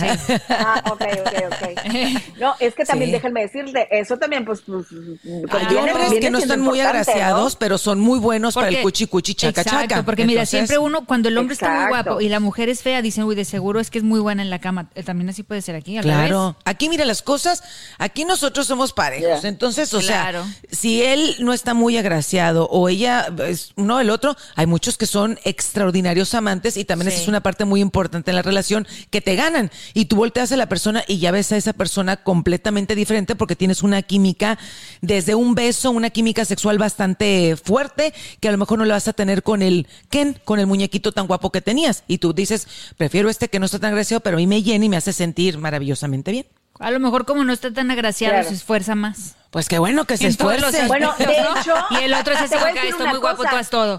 Ah, 0.48 0.82
ok, 0.90 1.00
ok, 1.00 1.32
ok. 1.46 2.38
No, 2.38 2.54
es 2.58 2.74
que 2.74 2.84
también 2.84 3.10
Sí. 3.10 3.12
déjenme 3.12 3.42
decirle, 3.42 3.86
eso 3.90 4.16
también, 4.18 4.44
pues. 4.44 4.62
pues, 4.66 4.86
Hay 4.92 5.66
viene- 5.66 5.92
hombres 5.92 6.10
viene 6.10 6.20
que 6.26 6.30
no 6.30 6.38
están 6.38 6.60
muy 6.60 6.80
agraciados, 6.80 7.52
¿no? 7.54 7.58
pero 7.58 7.78
son 7.78 8.00
muy 8.00 8.18
buenos 8.18 8.54
para 8.54 8.68
el 8.68 8.80
cuchi 8.82 9.06
cuchi 9.06 9.34
chaca 9.34 9.62
Exacto, 9.62 9.88
chaca. 9.88 10.02
porque 10.04 10.24
mira, 10.24 10.40
Entonces, 10.42 10.50
siempre 10.68 10.78
uno, 10.78 11.04
cuando 11.06 11.28
el 11.28 11.38
hombre 11.38 11.54
está 11.54 11.70
muy 11.80 11.88
guapo 11.88 12.20
y 12.20 12.28
la 12.28 12.40
mujer 12.40 12.68
es 12.68 12.82
fea, 12.82 13.00
dicen, 13.02 13.24
uy, 13.24 13.34
de 13.34 13.44
seguro 13.44 13.78
es 13.80 13.90
que 13.90 13.98
es 13.98 14.04
muy 14.04 14.18
buena 14.20 14.42
en 14.42 14.50
la 14.50 14.58
cama. 14.60 14.88
Eh, 14.94 15.02
También 15.02 15.28
así 15.30 15.42
puede 15.42 15.62
ser 15.62 15.76
aquí, 15.76 15.96
al 15.98 16.04
Claro. 16.04 16.40
revés. 16.42 16.56
Aquí 16.64 16.88
mira 16.88 17.04
las 17.04 17.22
cosas, 17.22 17.62
aquí 17.98 18.24
nosotros 18.24 18.66
somos 18.66 18.92
parejos. 18.92 19.44
Entonces, 19.44 19.92
o 19.94 20.00
Claro. 20.00 20.44
sea, 20.44 20.54
si 20.70 21.02
él 21.02 21.36
no 21.38 21.52
está 21.52 21.74
muy 21.74 21.96
agraciado 21.96 22.68
o 22.74 22.88
ella 22.88 23.28
es 23.46 23.72
uno 23.76 24.00
el 24.00 24.08
otro, 24.08 24.34
hay 24.56 24.64
muchos 24.64 24.96
que 24.96 25.04
son 25.04 25.38
extraordinarios 25.44 26.32
amantes 26.32 26.78
y 26.78 26.86
también 26.86 27.10
Sí. 27.10 27.14
esa 27.14 27.22
es 27.24 27.28
una 27.28 27.42
parte 27.42 27.66
muy 27.66 27.80
importante 27.80 28.30
en 28.30 28.36
la 28.36 28.42
relación 28.42 28.86
que 29.10 29.20
te 29.20 29.36
ganan 29.36 29.70
y 29.92 30.06
tú 30.06 30.16
volteas 30.16 30.50
a 30.52 30.56
la 30.56 30.68
persona 30.70 31.04
y 31.06 31.18
ya 31.18 31.32
ves 31.32 31.52
a 31.52 31.58
esa 31.58 31.74
persona 31.74 32.16
completamente 32.16 32.94
diferente 32.94 33.36
porque 33.36 33.56
tienes 33.56 33.82
una 33.82 34.00
química 34.00 34.58
desde 35.02 35.34
un 35.34 35.54
beso, 35.54 35.90
una 35.90 36.08
química 36.08 36.46
sexual 36.46 36.78
bastante 36.78 37.56
fuerte 37.62 38.14
que 38.40 38.48
a 38.48 38.52
lo 38.52 38.58
mejor 38.58 38.78
no 38.78 38.86
la 38.86 38.94
vas 38.94 39.06
a 39.08 39.12
tener 39.12 39.42
con 39.42 39.60
el 39.60 39.86
Ken, 40.08 40.40
con 40.44 40.58
el 40.58 40.66
muñequito 40.66 41.12
tan 41.12 41.26
guapo 41.26 41.52
que 41.52 41.60
tenías 41.60 42.04
y 42.08 42.18
tú 42.18 42.32
dices, 42.32 42.66
prefiero 42.96 43.28
este 43.28 43.48
que 43.48 43.58
no 43.58 43.66
está 43.66 43.78
tan 43.80 43.90
agraciado, 43.90 44.20
pero 44.20 44.36
a 44.36 44.40
mí 44.40 44.46
me 44.46 44.62
llena 44.62 44.86
y 44.86 44.88
me 44.88 44.96
hace 44.96 45.12
sentir 45.12 45.58
maravillosamente 45.58 46.30
bien. 46.30 46.46
A 46.78 46.90
lo 46.90 46.98
mejor 47.00 47.24
como 47.26 47.44
no 47.44 47.52
está 47.52 47.72
tan 47.72 47.90
agraciado, 47.90 48.34
Claro. 48.34 48.48
se 48.48 48.54
esfuerza 48.54 48.94
más. 48.94 49.36
Pues 49.50 49.68
qué 49.68 49.78
bueno 49.78 50.04
que 50.06 50.16
se 50.16 50.26
esfuerce. 50.28 50.86
Bueno, 50.86 51.14
de 51.18 51.26
¿no? 51.26 51.56
hecho, 51.60 51.74
Y 51.90 51.96
el 52.04 52.14
otro 52.14 52.32
es 52.34 52.40
a 52.40 52.44
acá, 52.44 52.80
una 52.98 53.10
muy 53.10 53.18
guapo, 53.18 53.36
cosa. 53.38 53.50
tú 53.50 53.56
haz 53.56 53.70
todo. 53.70 53.98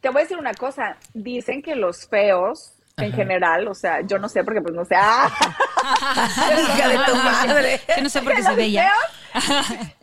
Te 0.00 0.08
voy 0.08 0.20
a 0.20 0.22
decir 0.22 0.38
una 0.38 0.54
cosa. 0.54 0.96
Dicen 1.14 1.60
que 1.62 1.74
los 1.74 2.06
feos, 2.06 2.72
en 2.96 3.12
general, 3.12 3.66
o 3.68 3.74
sea, 3.74 4.00
yo 4.06 4.18
no 4.18 4.28
sé 4.28 4.44
porque 4.44 4.60
pues 4.62 4.74
no 4.74 4.84
sé. 4.84 4.94
¡Ah! 4.96 5.30
Hija 6.76 6.88
de 6.88 6.98
tu 7.04 7.14
madre. 7.16 7.80
Que 7.94 8.02
no 8.02 8.08
sé 8.08 8.22
por 8.22 8.32
qué 8.32 8.38
Que 8.38 8.42
se 8.44 8.54
ve 8.54 8.64
ella. 8.64 8.92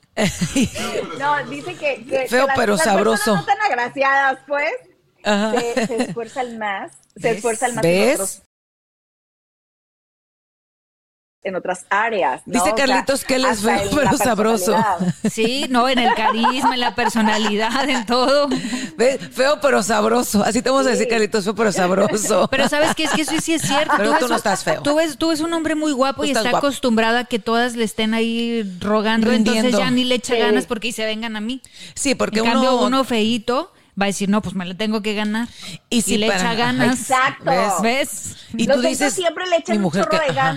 No, 1.19 1.43
dicen 1.45 1.77
que, 1.77 2.03
que- 2.05 2.27
Feo, 2.27 2.45
que 2.45 2.47
las- 2.47 2.55
pero 2.57 2.73
las 2.75 2.83
sabroso. 2.83 3.33
personas 3.33 3.41
no 3.41 3.45
tan 3.45 3.61
agraciadas, 3.61 4.39
pues, 4.47 4.71
se, 5.23 5.85
se 5.87 5.95
esfuerzan 6.03 6.57
más, 6.57 6.91
se 7.15 7.27
¿Ves? 7.29 7.35
esfuerzan 7.37 7.75
más 7.75 7.83
¿Ves? 7.83 8.13
otros 8.15 8.41
en 11.47 11.55
otras 11.55 11.85
áreas. 11.89 12.41
¿no? 12.45 12.53
Dice 12.53 12.71
O 12.71 12.75
sea, 12.77 12.85
Carlitos 12.85 13.23
que 13.25 13.35
él 13.35 13.45
es 13.45 13.51
hasta 13.65 13.77
feo, 13.79 13.89
en 13.89 13.95
la 14.05 14.11
pero 14.11 14.17
sabroso. 14.17 14.75
Sí, 15.31 15.65
no, 15.69 15.87
en 15.89 15.99
el 15.99 16.13
carisma, 16.13 16.73
en 16.73 16.79
la 16.79 16.95
personalidad, 16.95 17.89
en 17.89 18.05
todo. 18.05 18.47
¿Ves? 18.97 19.19
Feo 19.31 19.59
pero 19.61 19.81
sabroso. 19.83 20.43
Así 20.43 20.61
te 20.61 20.69
vamos 20.69 20.85
a 20.87 20.89
decir. 20.91 21.07
Carlitos, 21.07 21.43
feo 21.43 21.55
pero 21.55 21.71
sabroso. 21.71 22.47
Pero 22.51 22.69
sabes 22.69 22.93
que 22.95 23.03
es 23.05 23.11
que 23.11 23.21
eso 23.21 23.33
sí 23.41 23.53
es 23.53 23.61
cierto. 23.61 23.93
Pero 23.97 24.15
tú 24.19 24.27
no 24.27 24.35
estás 24.35 24.63
feo. 24.63 24.81
Tú 24.81 24.95
ves, 24.95 25.17
tú 25.17 25.29
ves 25.29 25.41
un 25.41 25.53
hombre 25.53 25.75
muy 25.75 25.91
guapo 25.91 26.23
y 26.25 26.29
está 26.31 26.41
guapo. 26.41 26.57
acostumbrado 26.57 27.17
a 27.17 27.23
que 27.25 27.39
todas 27.39 27.75
le 27.75 27.83
estén 27.83 28.13
ahí 28.13 28.63
rogando, 28.79 29.29
Rindiendo. 29.31 29.67
entonces 29.67 29.79
ya 29.79 29.91
ni 29.91 30.03
le 30.03 30.15
echa 30.15 30.33
Sí. 30.33 30.39
ganas 30.39 30.65
porque 30.65 30.89
y 30.89 30.91
se 30.91 31.05
vengan 31.05 31.35
a 31.35 31.41
mí. 31.41 31.61
Sí, 31.95 32.15
porque 32.15 32.39
en 32.39 32.45
uno... 32.45 32.53
cambio, 32.53 32.77
uno 32.81 33.03
feíto 33.03 33.71
va 33.99 34.05
a 34.05 34.07
decir, 34.07 34.29
no, 34.29 34.41
pues 34.41 34.53
me 34.53 34.63
la 34.65 34.75
tengo 34.75 35.01
que 35.01 35.13
ganar. 35.15 35.47
Y 35.89 36.01
si 36.03 36.17
le 36.17 36.27
para- 36.27 36.39
echa 36.39 36.53
ganas. 36.53 36.99
Exacto. 36.99 37.45
¿Ves? 37.45 37.73
¿Ves? 37.81 38.35
Y 38.55 38.67
Los 38.67 38.77
tú 38.77 38.81
dices... 38.87 39.13
siempre 39.13 39.47
le 39.47 39.55
echan 39.57 39.73
mi 39.75 39.77
un 39.77 39.83
mujer 39.83 40.03
chorro 40.05 40.19
que- 40.25 40.33
de 40.33 40.39
ajá. 40.39 40.51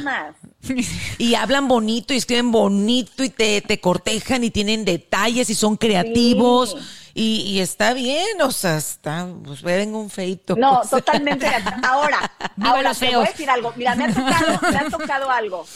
Y 1.18 1.34
hablan 1.34 1.68
bonito 1.68 2.14
y 2.14 2.16
escriben 2.16 2.50
bonito 2.50 3.24
y 3.24 3.30
te, 3.30 3.60
te 3.60 3.80
cortejan 3.80 4.44
y 4.44 4.50
tienen 4.50 4.84
detalles 4.84 5.50
y 5.50 5.54
son 5.54 5.76
creativos. 5.76 6.76
Y, 7.12 7.42
y 7.42 7.60
está 7.60 7.92
bien, 7.92 8.40
o 8.40 8.52
sea, 8.52 8.76
está, 8.76 9.28
pues 9.44 9.62
venga 9.62 9.98
un 9.98 10.10
feito. 10.10 10.54
No, 10.56 10.80
totalmente. 10.90 11.46
Ahora, 11.82 12.30
Viva 12.56 12.70
ahora 12.70 12.88
los 12.90 12.98
te 12.98 13.06
voy 13.06 13.26
a 13.26 13.30
decir 13.30 13.50
algo. 13.50 13.72
Mira, 13.76 13.94
me 13.96 14.04
ha 14.04 14.14
tocado, 14.14 14.60
me 14.70 14.78
ha 14.78 14.88
tocado 14.88 15.30
algo. 15.30 15.66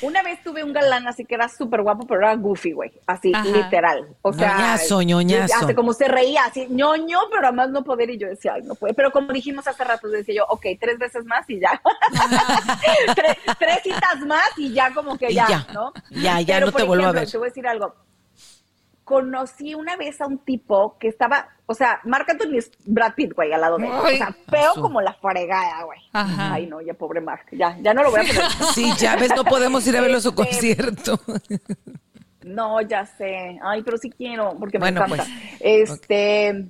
Una 0.00 0.22
vez 0.22 0.42
tuve 0.42 0.62
un 0.62 0.72
galán 0.72 1.06
así 1.08 1.24
que 1.24 1.34
era 1.34 1.48
súper 1.48 1.82
guapo, 1.82 2.06
pero 2.06 2.20
era 2.20 2.34
goofy, 2.36 2.72
güey. 2.72 2.92
Así, 3.06 3.32
Ajá. 3.34 3.44
literal. 3.48 4.16
O 4.22 4.32
sea, 4.32 4.52
Ñoñazo, 4.52 5.02
ñoñazo. 5.02 5.54
Hasta 5.56 5.74
como 5.74 5.92
se 5.92 6.06
reía, 6.08 6.44
así, 6.44 6.66
ñoño, 6.70 7.18
pero 7.30 7.48
además 7.48 7.70
no 7.70 7.82
poder. 7.84 8.10
Y 8.10 8.18
yo 8.18 8.28
decía, 8.28 8.54
ay, 8.54 8.62
no 8.62 8.74
puede. 8.74 8.94
Pero 8.94 9.10
como 9.10 9.32
dijimos 9.32 9.66
hace 9.66 9.84
rato, 9.84 10.08
decía 10.08 10.36
yo, 10.36 10.46
ok, 10.48 10.66
tres 10.80 10.98
veces 10.98 11.24
más 11.24 11.48
y 11.50 11.60
ya. 11.60 11.80
tres, 13.14 13.36
tres 13.58 13.78
citas 13.82 14.20
más 14.26 14.50
y 14.56 14.72
ya 14.72 14.92
como 14.94 15.16
que 15.18 15.32
ya, 15.32 15.46
ya. 15.48 15.66
¿no? 15.72 15.92
Ya, 16.10 16.40
ya 16.40 16.54
Pero, 16.54 16.66
no 16.66 16.72
por 16.72 16.80
te 16.80 16.86
vuelvo 16.86 17.04
a 17.04 17.06
ejemplo, 17.10 17.20
ver. 17.20 17.30
Te 17.30 17.38
voy 17.38 17.46
a 17.46 17.50
decir 17.50 17.66
algo. 17.66 17.94
Conocí 19.08 19.74
una 19.74 19.96
vez 19.96 20.20
a 20.20 20.26
un 20.26 20.36
tipo 20.38 20.98
que 20.98 21.08
estaba, 21.08 21.48
o 21.64 21.72
sea, 21.72 22.00
Marc 22.04 22.28
Anthony 22.28 22.58
es 22.58 22.70
Brad 22.84 23.14
Pitt, 23.14 23.32
güey, 23.34 23.50
al 23.54 23.62
lado 23.62 23.78
de 23.78 23.86
él. 23.86 23.92
O 23.92 24.06
sea, 24.08 24.36
feo 24.50 24.74
Su- 24.74 24.82
como 24.82 25.00
la 25.00 25.14
fregada, 25.14 25.82
güey. 25.84 25.98
Ajá. 26.12 26.52
Ay, 26.52 26.66
no, 26.66 26.80
ya 26.82 26.92
pobre 26.92 27.20
Marc. 27.22 27.48
Ya, 27.52 27.78
ya 27.80 27.94
no 27.94 28.02
lo 28.02 28.10
voy 28.10 28.20
a 28.20 28.24
poner. 28.24 28.42
Sí, 28.74 28.92
ya 28.98 29.16
ves, 29.16 29.32
no 29.34 29.44
podemos 29.44 29.86
ir 29.86 29.96
a 29.96 30.02
verlo 30.02 30.18
a 30.18 30.20
su 30.20 30.28
Este, 30.28 30.36
concierto. 30.44 31.20
No, 32.42 32.80
ya 32.82 33.04
sé. 33.06 33.58
Ay, 33.62 33.82
pero 33.82 33.96
sí 33.98 34.10
quiero, 34.10 34.54
porque 34.58 34.78
Bueno, 34.78 35.00
me 35.00 35.06
encanta. 35.06 35.24
pues. 35.24 35.60
Este. 35.60 36.66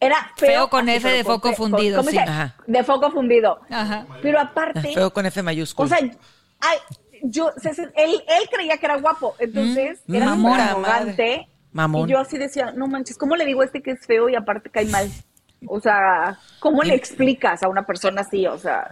Era 0.00 0.16
feo. 0.36 0.48
Feo 0.48 0.70
con 0.70 0.88
F 0.88 1.08
de 1.10 1.24
foco 1.24 1.52
fundido, 1.54 1.98
¿cómo 1.98 2.10
sí. 2.10 2.18
Ajá. 2.18 2.54
De 2.66 2.84
foco 2.84 3.10
fundido. 3.10 3.60
Ajá. 3.70 4.06
Pero 4.22 4.38
aparte, 4.38 4.80
Feo 4.94 5.12
con 5.12 5.26
F 5.26 5.42
mayúsculo. 5.42 5.86
o 5.86 5.88
sea, 5.88 5.98
ay, 6.60 6.78
yo, 7.22 7.50
él, 7.64 8.22
él 8.26 8.48
creía 8.50 8.76
que 8.78 8.86
era 8.86 8.96
guapo, 8.98 9.34
entonces 9.38 10.00
Mm, 10.06 10.14
era 10.14 10.26
mamón. 10.26 10.60
arrogante. 10.60 11.48
Mamón. 11.72 12.08
Y 12.08 12.12
yo 12.12 12.18
así 12.18 12.38
decía, 12.38 12.72
no 12.72 12.86
manches, 12.86 13.18
¿cómo 13.18 13.36
le 13.36 13.44
digo 13.44 13.60
a 13.62 13.64
este 13.66 13.82
que 13.82 13.92
es 13.92 14.06
feo 14.06 14.28
y 14.28 14.34
aparte 14.34 14.70
cae 14.70 14.86
mal? 14.86 15.08
O 15.66 15.80
sea, 15.80 16.38
¿cómo 16.60 16.82
le 16.82 16.94
explicas 16.94 17.62
a 17.62 17.68
una 17.68 17.84
persona 17.84 18.20
así? 18.22 18.46
O 18.46 18.58
sea, 18.58 18.88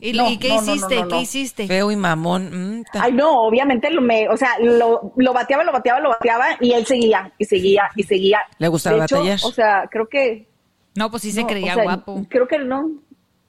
¿Y, 0.00 0.12
No, 0.14 0.28
y 0.28 0.38
qué 0.38 0.48
no, 0.48 0.56
no, 0.56 0.62
no, 0.62 0.74
hiciste? 0.74 0.94
no, 0.96 1.02
no. 1.02 1.08
¿Qué 1.08 1.20
hiciste? 1.20 1.66
Feo 1.68 1.90
y 1.92 1.96
mamón. 1.96 2.78
mm, 2.80 2.84
Ay, 2.94 3.12
no, 3.12 3.42
obviamente 3.42 3.90
lo 3.90 4.00
me, 4.00 4.28
o 4.28 4.36
sea, 4.36 4.58
lo, 4.60 5.12
lo 5.16 5.32
bateaba, 5.32 5.62
lo 5.62 5.72
bateaba, 5.72 6.00
lo 6.00 6.08
bateaba 6.08 6.46
y 6.60 6.72
él 6.72 6.84
seguía 6.86 7.32
y 7.38 7.44
seguía 7.44 7.84
y 7.94 8.02
seguía. 8.02 8.40
¿Le 8.58 8.66
gustaba 8.68 8.96
De 8.96 9.04
hecho, 9.04 9.16
batallar? 9.16 9.38
O 9.44 9.52
sea, 9.52 9.88
creo 9.90 10.08
que. 10.08 10.48
No, 10.96 11.08
pues 11.10 11.22
sí 11.22 11.30
se 11.30 11.42
no, 11.42 11.46
creía 11.46 11.72
o 11.72 11.74
sea, 11.76 11.84
guapo. 11.84 12.26
Creo 12.28 12.48
que 12.48 12.58
no. 12.58 12.90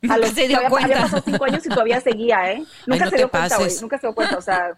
A 0.09 0.17
los, 0.17 0.29
se 0.31 0.47
dio 0.47 0.57
todavía- 0.57 0.69
cuenta. 0.69 0.85
Había 0.93 1.01
pasado 1.03 1.21
cinco 1.25 1.45
años 1.45 1.65
y 1.65 1.69
todavía 1.69 2.01
seguía, 2.01 2.51
¿eh? 2.51 2.63
Nunca 2.87 3.05
no 3.05 3.11
se 3.11 3.17
dio 3.17 3.29
cuenta, 3.29 3.57
güey. 3.57 3.71
Nunca 3.81 3.97
se 3.99 4.07
dio 4.07 4.15
cuenta, 4.15 4.37
o 4.37 4.41
sea. 4.41 4.77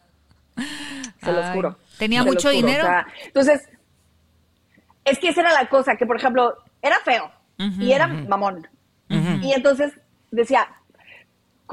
Se 1.23 1.31
los 1.31 1.45
Ay, 1.45 1.53
juro. 1.55 1.77
¿tenía 1.97 2.23
mucho 2.23 2.49
juro, 2.49 2.51
dinero? 2.51 2.83
o 2.83 2.87
sea, 2.87 3.07
entonces, 3.25 3.69
es 5.05 5.19
que 5.19 5.29
esa 5.29 5.41
era 5.41 5.53
la 5.53 5.69
cosa, 5.69 5.95
que 5.95 6.05
por 6.05 6.17
ejemplo, 6.17 6.55
era 6.81 6.97
feo 7.05 7.31
y 7.57 7.91
era 7.93 8.07
mamón. 8.07 8.67
Y 9.09 9.53
entonces 9.53 9.93
decía, 10.31 10.67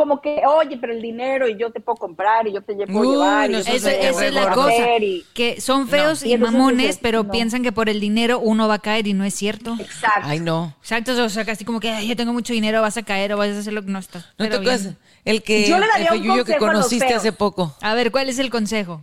como 0.00 0.22
que, 0.22 0.40
oye, 0.46 0.78
pero 0.80 0.94
el 0.94 1.02
dinero 1.02 1.46
y 1.46 1.58
yo 1.58 1.70
te 1.70 1.78
puedo 1.78 1.96
comprar 1.96 2.46
y 2.48 2.54
yo 2.54 2.62
te 2.62 2.74
puedo 2.86 3.00
Uy, 3.00 3.08
llevar. 3.16 3.50
y 3.50 3.52
no, 3.52 3.58
yo 3.60 3.74
eso 3.74 3.86
te 3.86 4.00
Eso, 4.00 4.10
esa 4.20 4.26
es 4.28 4.32
la 4.32 4.50
cosa, 4.52 4.68
hacer 4.70 5.02
y- 5.02 5.26
que 5.34 5.60
son 5.60 5.88
feos 5.88 6.22
Y 6.22 6.30
y 6.30 6.32
entonces 6.32 6.54
mamones, 6.58 6.86
dices, 6.86 6.98
pero 7.02 7.24
no. 7.24 7.30
piensan 7.30 7.62
que 7.62 7.70
por 7.70 7.90
el 7.90 8.00
dinero 8.00 8.38
uno 8.38 8.66
va 8.66 8.76
a 8.76 8.78
caer 8.78 9.06
y 9.06 9.12
no 9.12 9.24
es 9.24 9.34
cierto. 9.34 9.76
Exacto. 9.78 10.20
Ay, 10.22 10.40
no. 10.40 10.74
Exacto, 10.80 11.12
o 11.22 11.28
sea, 11.28 11.44
casi 11.44 11.66
como 11.66 11.80
que 11.80 11.90
"Ay, 11.90 12.08
yo 12.08 12.16
tengo 12.16 12.32
mucho 12.32 12.54
dinero, 12.54 12.80
vas 12.80 12.96
a 12.96 13.02
caer 13.02 13.34
o 13.34 13.36
vas 13.36 13.50
a 13.50 13.58
hacer 13.58 13.74
lo 13.74 13.84
que 13.84 13.90
no 13.90 13.98
estás. 13.98 14.24
No 14.24 14.32
pero 14.38 14.58
tocas 14.60 14.84
bien. 14.84 14.96
el 15.26 15.42
que 15.42 15.66
Yo 15.68 15.78
le 15.78 15.86
daría 15.86 16.08
el 16.12 16.16
un 16.16 16.22
que 16.22 16.28
consejo 16.28 16.64
a 16.64 16.68
los 16.68 16.76
conociste 16.78 17.06
feos. 17.08 17.18
hace 17.20 17.32
poco. 17.32 17.76
A 17.82 17.92
ver, 17.92 18.10
¿cuál 18.10 18.30
es 18.30 18.38
el 18.38 18.48
consejo? 18.48 19.02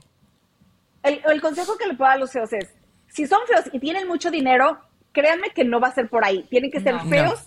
El, 1.03 1.21
el 1.31 1.41
consejo 1.41 1.77
que 1.77 1.85
le 1.85 1.93
puedo 1.93 2.09
dar 2.09 2.17
a 2.17 2.19
los 2.19 2.31
feos 2.31 2.51
es, 2.53 2.69
si 3.13 3.27
son 3.27 3.39
feos 3.47 3.65
y 3.71 3.79
tienen 3.79 4.07
mucho 4.07 4.31
dinero, 4.31 4.79
créanme 5.11 5.51
que 5.51 5.63
no 5.63 5.79
va 5.79 5.89
a 5.89 5.93
ser 5.93 6.09
por 6.09 6.25
ahí. 6.25 6.43
Tienen 6.49 6.71
que 6.71 6.79
ser 6.79 6.95
No. 6.95 7.05
feos 7.07 7.39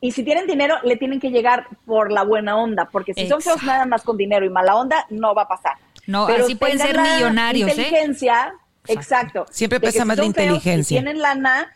y 0.00 0.12
si 0.12 0.22
tienen 0.22 0.46
dinero, 0.46 0.76
le 0.84 0.96
tienen 0.96 1.18
que 1.20 1.30
llegar 1.30 1.66
por 1.84 2.12
la 2.12 2.22
buena 2.22 2.56
onda, 2.56 2.88
porque 2.90 3.14
si 3.14 3.28
son 3.28 3.40
feos 3.42 3.62
nada 3.64 3.84
más 3.84 4.02
con 4.02 4.16
dinero 4.16 4.44
y 4.46 4.50
mala 4.50 4.76
onda, 4.76 5.04
no 5.10 5.34
va 5.34 5.42
a 5.42 5.48
pasar. 5.48 5.72
No, 6.06 6.26
así 6.26 6.54
pueden 6.54 6.78
ser 6.78 6.96
la 6.96 7.02
millonarios, 7.16 7.68
¿eh? 7.70 7.72
Inteligencia, 7.72 8.52
exacto. 8.86 9.46
Siempre 9.50 9.80
pesa 9.80 10.00
si 10.02 10.04
más 10.06 10.16
la 10.18 10.22
feos 10.22 10.26
y 10.26 10.28
inteligencia. 10.42 11.00
tienen 11.00 11.18
lana, 11.20 11.74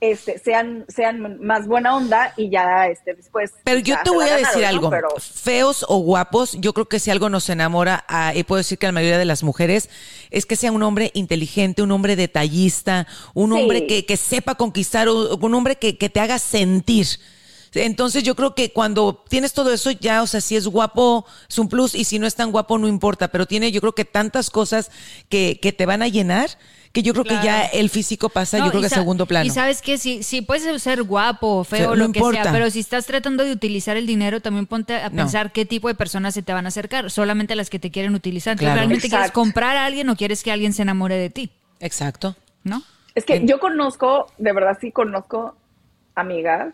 este, 0.00 0.38
sean, 0.38 0.84
sean 0.88 1.38
más 1.44 1.66
buena 1.66 1.96
onda 1.96 2.32
y 2.36 2.48
ya 2.50 2.86
este, 2.86 3.14
después. 3.14 3.52
Pero 3.64 3.80
yo 3.80 3.96
te 4.04 4.10
voy 4.10 4.26
la 4.26 4.34
a 4.34 4.38
decir 4.38 4.62
¿no? 4.62 4.68
algo. 4.68 4.90
Pero- 4.90 5.08
Feos 5.18 5.84
o 5.88 5.98
guapos, 5.98 6.52
yo 6.60 6.72
creo 6.72 6.86
que 6.86 7.00
si 7.00 7.10
algo 7.10 7.28
nos 7.28 7.48
enamora, 7.50 8.04
a, 8.06 8.32
y 8.34 8.44
puedo 8.44 8.58
decir 8.58 8.78
que 8.78 8.86
a 8.86 8.90
la 8.90 8.92
mayoría 8.92 9.18
de 9.18 9.24
las 9.24 9.42
mujeres, 9.42 9.90
es 10.30 10.46
que 10.46 10.54
sea 10.54 10.70
un 10.70 10.82
hombre 10.84 11.10
inteligente, 11.14 11.82
un 11.82 11.90
hombre 11.90 12.14
detallista, 12.14 13.08
un 13.34 13.52
Sí. 13.52 13.60
hombre 13.60 13.86
que, 13.88 14.06
que 14.06 14.16
sepa 14.16 14.54
conquistar, 14.54 15.08
un 15.08 15.54
hombre 15.54 15.76
que, 15.76 15.98
que 15.98 16.08
te 16.08 16.20
haga 16.20 16.38
sentir. 16.38 17.06
Entonces 17.74 18.22
yo 18.22 18.34
creo 18.34 18.54
que 18.54 18.72
cuando 18.72 19.24
tienes 19.28 19.52
todo 19.52 19.72
eso 19.72 19.90
ya, 19.90 20.22
o 20.22 20.26
sea, 20.26 20.40
si 20.40 20.56
es 20.56 20.66
guapo 20.66 21.26
es 21.48 21.58
un 21.58 21.68
plus 21.68 21.94
y 21.94 22.04
si 22.04 22.18
no 22.18 22.26
es 22.26 22.34
tan 22.34 22.50
guapo 22.50 22.78
no 22.78 22.88
importa, 22.88 23.28
pero 23.28 23.46
tiene 23.46 23.70
yo 23.72 23.80
creo 23.80 23.94
que 23.94 24.04
tantas 24.04 24.50
cosas 24.50 24.90
que, 25.28 25.58
que 25.60 25.72
te 25.72 25.86
van 25.86 26.02
a 26.02 26.08
llenar 26.08 26.50
que 26.92 27.02
yo 27.02 27.12
creo 27.12 27.24
que 27.24 27.38
ya 27.44 27.64
el 27.66 27.90
físico 27.90 28.30
pasa, 28.30 28.58
No, 28.58 28.64
yo 28.64 28.70
creo 28.70 28.80
que 28.80 28.86
a 28.86 28.90
segundo 28.90 29.26
plano. 29.26 29.46
Y 29.46 29.50
sabes 29.50 29.82
que 29.82 29.98
si, 29.98 30.22
si 30.22 30.40
puedes 30.40 30.82
ser 30.82 31.02
guapo, 31.02 31.62
feo, 31.64 31.90
O 31.90 31.94
sea, 31.94 31.96
lo 31.96 32.06
no 32.06 32.12
que 32.12 32.18
importa. 32.18 32.44
sea, 32.44 32.52
pero 32.52 32.70
si 32.70 32.80
estás 32.80 33.04
tratando 33.04 33.44
de 33.44 33.52
utilizar 33.52 33.96
el 33.98 34.06
dinero, 34.06 34.40
también 34.40 34.66
ponte 34.66 34.94
a 34.96 35.10
No. 35.10 35.16
pensar 35.16 35.52
qué 35.52 35.66
tipo 35.66 35.88
de 35.88 35.94
personas 35.94 36.32
se 36.34 36.42
te 36.42 36.52
van 36.54 36.64
a 36.64 36.68
acercar, 36.68 37.10
solamente 37.10 37.54
las 37.56 37.68
que 37.68 37.78
te 37.78 37.90
quieren 37.90 38.14
utilizar. 38.14 38.56
Claro. 38.56 38.74
¿Realmente 38.76 39.08
quieres 39.10 39.32
comprar 39.32 39.76
a 39.76 39.84
alguien 39.84 40.08
o 40.08 40.16
quieres 40.16 40.42
que 40.42 40.50
alguien 40.50 40.72
se 40.72 40.80
enamore 40.82 41.16
de 41.16 41.28
ti? 41.28 41.50
Exacto. 41.80 42.36
¿No? 42.64 42.82
Es 43.14 43.24
que 43.26 43.44
yo 43.44 43.60
conozco, 43.60 44.32
de 44.38 44.52
verdad 44.52 44.78
sí 44.80 44.90
conozco 44.90 45.56
amigas 46.14 46.72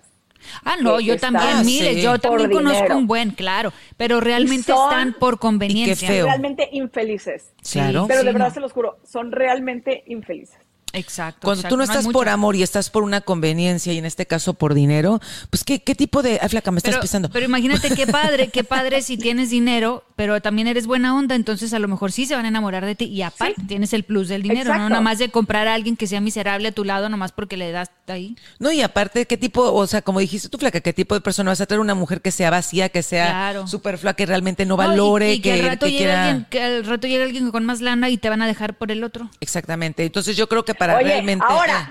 Ah, 0.64 0.76
no, 0.80 1.00
yo 1.00 1.14
están 1.14 1.35
también, 1.35 1.64
mire, 1.66 1.94
sí. 1.94 2.02
yo 2.02 2.18
también 2.18 2.50
por 2.50 2.59
conozco 2.59 2.78
dinero. 2.83 2.98
un 2.98 3.07
buen, 3.07 3.30
claro, 3.30 3.72
pero 3.96 4.20
realmente 4.20 4.72
son- 4.72 4.90
están 4.90 5.12
por 5.14 5.38
conveniencia. 5.38 6.09
feo. 6.09 6.26
realmente 6.26 6.68
infelices. 6.72 7.52
Claro. 7.70 8.07
Pero 8.07 8.20
Sí, 8.20 8.26
de 8.26 8.33
verdad 8.33 8.48
no. 8.48 8.54
se 8.54 8.61
los 8.61 8.72
juro, 8.72 8.98
son 9.04 9.33
realmente 9.33 10.04
infelices. 10.07 10.59
Exacto. 10.94 11.40
Cuando 11.42 11.61
exacto, 11.61 11.74
tú 11.74 11.76
no 11.78 11.85
estás 11.85 12.07
por 12.09 12.28
amor 12.28 12.57
y 12.57 12.62
estás 12.62 12.90
por 12.90 13.02
una 13.02 13.20
conveniencia 13.20 13.92
y 13.92 13.98
en 13.98 14.04
este 14.04 14.26
caso 14.26 14.54
por 14.54 14.74
dinero, 14.74 15.20
pues 15.50 15.64
qué, 15.64 15.80
qué 15.83 15.94
tipo 15.94 16.22
de... 16.22 16.38
Ay, 16.40 16.48
flaca, 16.48 16.70
me 16.70 16.78
estás 16.78 16.92
Pero, 16.94 17.02
pisando. 17.02 17.28
pero 17.30 17.44
imagínate 17.46 17.90
qué 17.90 18.07
padre, 18.09 18.48
qué 18.48 18.64
padre 18.64 19.02
si 19.02 19.16
tienes 19.16 19.50
dinero, 19.50 20.04
pero 20.16 20.40
también 20.40 20.68
eres 20.68 20.87
buena 20.87 21.16
onda, 21.16 21.35
entonces 21.35 21.72
a 21.74 21.78
lo 21.78 21.88
mejor 21.88 22.12
sí 22.12 22.26
se 22.26 22.35
van 22.37 22.44
a 22.44 22.48
enamorar 22.48 22.85
de 22.87 22.94
ti 22.94 23.04
y 23.07 23.22
aparte 23.22 23.62
tienes 23.66 23.92
el 23.92 24.04
plus 24.04 24.28
del 24.28 24.42
dinero, 24.42 24.74
no 24.74 24.88
nada 24.88 25.00
más 25.00 25.18
de 25.18 25.28
comprar 25.30 25.66
a 25.68 25.74
alguien 25.74 25.96
que 25.96 26.07
sea 26.07 26.20
miserable 26.20 26.68
a 26.68 26.72
tu 26.72 26.85
lado 26.85 27.09
nomás 27.09 27.33
porque 27.33 27.57
le 27.57 27.72
das 27.72 27.90
ahí. 28.07 28.37
No, 28.59 28.70
y 28.70 28.80
aparte, 28.83 29.26
¿qué 29.26 29.37
tipo, 29.37 29.72
o 29.72 29.87
sea, 29.87 30.02
como 30.02 30.20
dijiste 30.20 30.48
tú, 30.48 30.59
flaca, 30.59 30.80
qué 30.80 30.92
tipo 30.92 31.14
de 31.14 31.20
persona 31.20 31.50
vas 31.50 31.61
a 31.61 31.66
tener 31.66 31.80
una 31.80 31.94
mujer 31.94 32.20
que 32.20 32.30
sea 32.30 32.50
vacía, 32.50 32.88
que 32.88 33.02
sea 33.02 33.26
Claro. 33.26 33.66
súper 33.66 33.98
flaca, 33.98 34.14
que 34.16 34.26
realmente 34.26 34.64
no 34.66 34.76
No, 34.76 34.83
y- 34.83 34.87
valore, 34.87 35.35
y, 35.35 35.40
que, 35.40 35.52
al 35.54 35.62
rato 35.62 35.87
que 35.87 35.92
llegue 35.92 36.04
quiera... 36.04 36.24
alguien, 36.28 36.46
que 36.50 36.62
al 36.62 36.85
rato 36.85 37.07
llegue 37.07 37.22
alguien 37.24 37.50
con 37.50 37.64
más 37.64 37.80
lana 37.80 38.11
y 38.11 38.18
te 38.18 38.28
van 38.28 38.42
a 38.42 38.46
dejar 38.46 38.74
por 38.76 38.90
el 38.92 39.02
otro. 39.02 39.30
Exactamente. 39.40 40.04
Entonces 40.04 40.37
yo 40.37 40.48
creo 40.48 40.64
que 40.64 40.74
para 40.74 40.84
Oye, 40.90 41.05
realmente... 41.05 41.44
ahora, 41.49 41.90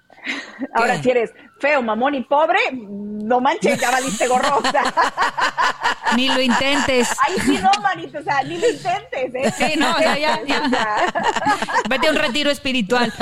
ahora 0.74 1.02
si 1.02 1.10
eres 1.10 1.30
feo, 1.60 1.80
mamón 1.82 2.14
y 2.14 2.22
pobre, 2.24 2.58
no 2.72 3.40
manches, 3.40 3.80
ya 3.80 3.90
valiste 3.90 4.26
gorro. 4.28 4.58
O 4.58 4.70
sea, 4.70 4.82
Ni 6.14 6.28
lo 6.28 6.40
intentes. 6.40 7.08
ahí 7.26 7.34
sí 7.44 7.58
no, 7.60 7.70
manito, 7.82 8.18
o 8.18 8.22
sea, 8.22 8.40
ni 8.44 8.58
lo 8.58 8.68
intentes, 8.68 9.34
¿eh? 9.34 9.54
Sí, 9.56 9.78
no, 9.78 9.98
ya, 10.00 10.16
ya, 10.18 10.40
ya. 10.46 10.62
O 10.64 10.68
sea, 10.68 10.96
Vete 11.88 12.06
a 12.06 12.10
un 12.10 12.16
retiro 12.16 12.50
espiritual. 12.50 13.12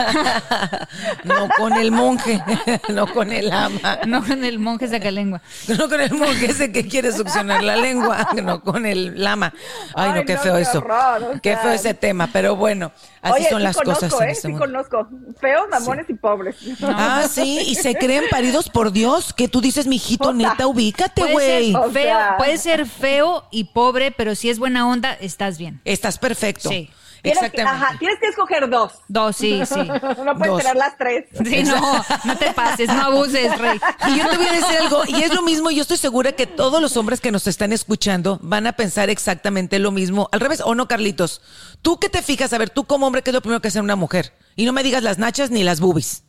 no 1.24 1.48
con 1.56 1.72
el 1.74 1.90
monje, 1.90 2.42
no 2.90 3.06
con 3.06 3.32
el 3.32 3.50
ama. 3.52 4.00
No 4.06 4.22
con 4.24 4.44
el 4.44 4.58
monje 4.58 4.88
sacalengua. 4.88 5.40
No 5.68 5.88
con 5.88 6.00
el 6.00 6.12
monje 6.12 6.46
ese 6.50 6.72
que 6.72 6.86
quiere 6.86 7.10
succionar 7.12 7.62
la 7.62 7.76
lengua, 7.76 8.28
no 8.42 8.60
con 8.60 8.84
el 8.84 9.22
lama. 9.22 9.52
Ay, 9.94 10.10
no, 10.10 10.16
Ay, 10.18 10.24
qué 10.26 10.34
no, 10.34 10.40
feo 10.40 10.54
qué 10.56 10.62
eso. 10.62 10.78
horror, 10.78 11.22
o 11.36 11.40
Qué 11.40 11.52
sea. 11.54 11.62
feo 11.62 11.72
ese 11.72 11.94
tema, 11.94 12.28
pero 12.32 12.54
bueno, 12.56 12.92
así 13.24 13.34
Oye, 13.40 13.50
son 13.50 13.58
sí 13.58 13.64
las 13.64 13.76
conozco, 13.76 14.04
cosas 14.06 14.20
en 14.20 14.28
¿eh? 14.28 14.32
este 14.32 14.42
Sí 14.42 14.48
mundo. 14.48 14.66
conozco. 14.66 15.08
Feos, 15.40 15.66
mamones 15.70 16.08
y 16.08 16.14
pobres. 16.14 16.56
Ah, 16.82 17.26
sí, 17.28 17.58
y 17.66 17.74
se 17.74 17.94
creen 17.96 18.24
paridos 18.30 18.68
por 18.70 18.92
Dios, 18.92 19.32
que 19.32 19.48
tú 19.48 19.60
dices, 19.60 19.86
mijito, 19.86 20.32
neta, 20.32 20.66
ubícate, 20.66 21.22
Puede 21.22 21.32
güey. 21.32 21.74
O 21.74 21.90
sea. 21.92 22.36
puede 22.38 22.58
ser 22.58 22.86
feo 22.86 23.44
y 23.50 23.64
pobre, 23.64 24.12
pero 24.12 24.34
si 24.34 24.50
es 24.50 24.58
buena 24.58 24.86
onda, 24.88 25.12
estás 25.14 25.58
bien. 25.58 25.80
Estás 25.84 26.18
perfecto. 26.18 26.68
Sí. 26.68 26.90
Tienes 27.24 27.52
que, 27.52 27.62
ajá, 27.62 27.96
tienes 27.98 28.18
que 28.20 28.26
escoger 28.28 28.68
dos. 28.68 28.92
Dos, 29.08 29.34
sí, 29.34 29.62
sí. 29.64 29.74
No 30.24 30.36
puedes 30.36 30.46
Dos. 30.52 30.58
tener 30.58 30.76
las 30.76 30.98
tres. 30.98 31.24
Sí, 31.42 31.62
no, 31.64 32.04
no 32.24 32.36
te 32.36 32.52
pases, 32.52 32.86
no 32.88 33.00
abuses, 33.00 33.58
Rey. 33.58 33.80
Y 34.08 34.18
yo 34.18 34.28
te 34.28 34.36
voy 34.36 34.46
a 34.46 34.52
decir 34.52 34.76
algo, 34.78 35.02
y 35.08 35.22
es 35.22 35.32
lo 35.34 35.40
mismo, 35.40 35.70
yo 35.70 35.80
estoy 35.80 35.96
segura 35.96 36.32
que 36.32 36.46
todos 36.46 36.82
los 36.82 36.98
hombres 36.98 37.22
que 37.22 37.32
nos 37.32 37.46
están 37.46 37.72
escuchando 37.72 38.38
van 38.42 38.66
a 38.66 38.74
pensar 38.74 39.08
exactamente 39.08 39.78
lo 39.78 39.90
mismo. 39.90 40.28
Al 40.32 40.40
revés, 40.40 40.60
¿o 40.62 40.74
no, 40.74 40.86
Carlitos? 40.86 41.40
Tú 41.80 41.98
que 41.98 42.10
te 42.10 42.20
fijas, 42.20 42.52
a 42.52 42.58
ver, 42.58 42.68
tú 42.68 42.84
como 42.84 43.06
hombre, 43.06 43.22
¿qué 43.22 43.30
es 43.30 43.34
lo 43.34 43.40
primero 43.40 43.62
que 43.62 43.68
hace 43.68 43.80
una 43.80 43.96
mujer? 43.96 44.34
Y 44.54 44.66
no 44.66 44.74
me 44.74 44.82
digas 44.82 45.02
las 45.02 45.18
nachas 45.18 45.50
ni 45.50 45.64
las 45.64 45.80
boobies. 45.80 46.24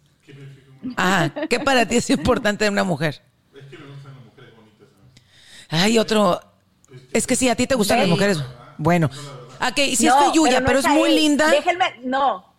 Ajá, 0.95 1.34
¿qué 1.49 1.60
para 1.60 1.86
ti 1.86 1.97
es 1.97 2.10
importante 2.10 2.63
de 2.63 2.69
una 2.71 2.86
mujer? 2.86 3.21
Ay, 5.67 5.99
otro. 5.99 6.39
Es 7.12 7.27
que 7.27 7.36
sí, 7.36 7.49
a 7.49 7.55
ti 7.55 7.67
te 7.67 7.75
gustan 7.75 7.99
las 7.99 8.08
mujeres. 8.08 8.39
Bueno. 8.77 9.10
Ok, 9.61 9.75
si 9.95 10.07
es 10.07 10.13
No, 10.15 10.27
feyuya, 10.31 10.59
no 10.59 10.65
pero 10.65 10.79
es 10.79 10.85
a 10.85 10.89
muy 10.89 11.09
él. 11.09 11.15
linda. 11.15 11.49
Déjenme, 11.49 11.85
no. 12.03 12.53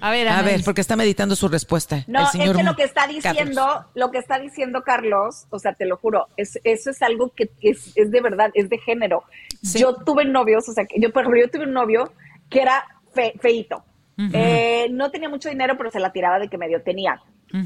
A 0.00 0.10
ver, 0.10 0.28
A 0.28 0.42
ver, 0.42 0.62
porque 0.64 0.80
está 0.80 0.96
meditando 0.96 1.36
su 1.36 1.48
respuesta. 1.48 2.04
No, 2.08 2.20
el 2.34 2.40
es 2.50 2.56
que 2.56 2.62
lo 2.64 2.74
que 2.76 2.82
está 2.82 3.02
Carlos. 3.06 3.22
diciendo, 3.22 3.84
lo 3.94 4.10
que 4.10 4.18
está 4.18 4.38
diciendo 4.40 4.82
Carlos, 4.82 5.46
o 5.50 5.58
sea, 5.58 5.74
te 5.74 5.86
lo 5.86 5.96
juro, 5.96 6.26
es, 6.36 6.58
eso 6.64 6.90
es 6.90 7.00
algo 7.02 7.30
que 7.34 7.50
es, 7.60 7.92
es 7.96 8.10
de 8.10 8.20
verdad, 8.20 8.50
es 8.54 8.68
de 8.68 8.78
género. 8.78 9.22
Sí. 9.62 9.78
Yo 9.78 9.94
tuve 9.94 10.24
novios, 10.24 10.68
o 10.68 10.72
sea, 10.72 10.84
que 10.86 11.00
yo, 11.00 11.12
por 11.12 11.22
ejemplo, 11.22 11.40
yo 11.40 11.50
tuve 11.50 11.64
un 11.64 11.72
novio 11.72 12.12
que 12.50 12.62
era 12.62 12.84
fe, 13.14 13.32
feito. 13.40 13.84
Eh, 14.32 14.88
no 14.90 15.10
tenía 15.10 15.28
mucho 15.28 15.48
dinero, 15.48 15.76
pero 15.76 15.90
se 15.90 16.00
la 16.00 16.12
tiraba 16.12 16.38
de 16.38 16.48
que 16.48 16.58
medio 16.58 16.82
tenía. 16.82 17.20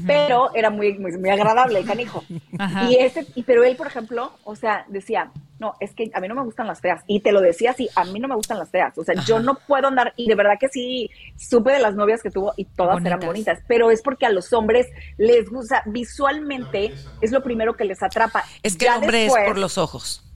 Pero 0.05 0.53
era 0.53 0.69
muy, 0.69 0.97
muy, 0.99 1.17
muy 1.17 1.29
agradable 1.29 1.79
el 1.79 1.85
canijo. 1.85 2.21
Ajá. 2.59 2.91
Y 2.91 2.95
ese, 2.95 3.25
y, 3.35 3.43
pero 3.43 3.63
él, 3.63 3.77
por 3.77 3.87
ejemplo, 3.87 4.33
o 4.43 4.53
sea, 4.53 4.85
decía, 4.89 5.31
no, 5.59 5.75
es 5.79 5.93
que 5.93 6.11
a 6.13 6.19
mí 6.19 6.27
no 6.27 6.35
me 6.35 6.43
gustan 6.43 6.67
las 6.67 6.81
feas. 6.81 7.03
Y 7.07 7.21
te 7.21 7.31
lo 7.31 7.39
decía 7.39 7.71
así, 7.71 7.87
a 7.95 8.03
mí 8.03 8.19
no 8.19 8.27
me 8.27 8.35
gustan 8.35 8.59
las 8.59 8.69
feas. 8.69 8.97
O 8.97 9.03
sea, 9.05 9.15
yo 9.23 9.39
no 9.39 9.55
puedo 9.55 9.87
andar, 9.87 10.13
y 10.17 10.27
de 10.27 10.35
verdad 10.35 10.55
que 10.59 10.67
sí, 10.67 11.09
supe 11.37 11.71
de 11.71 11.79
las 11.79 11.95
novias 11.95 12.21
que 12.21 12.29
tuvo 12.29 12.53
y 12.57 12.65
todas 12.65 12.97
eran 13.05 13.19
Bonitas. 13.19 13.27
bonitas. 13.27 13.59
Pero 13.67 13.89
es 13.89 14.01
porque 14.01 14.25
a 14.25 14.29
los 14.29 14.51
hombres 14.51 14.87
les 15.17 15.49
gusta, 15.49 15.83
visualmente, 15.85 16.93
es 17.21 17.31
lo 17.31 17.41
primero 17.41 17.75
que 17.75 17.85
les 17.85 18.03
atrapa. 18.03 18.43
Es 18.63 18.75
que 18.75 18.85
Ya 18.85 18.97
el 18.97 19.03
hombre 19.03 19.19
después, 19.21 19.43
es 19.43 19.47
por 19.47 19.57
los 19.57 19.77
ojos. 19.77 20.26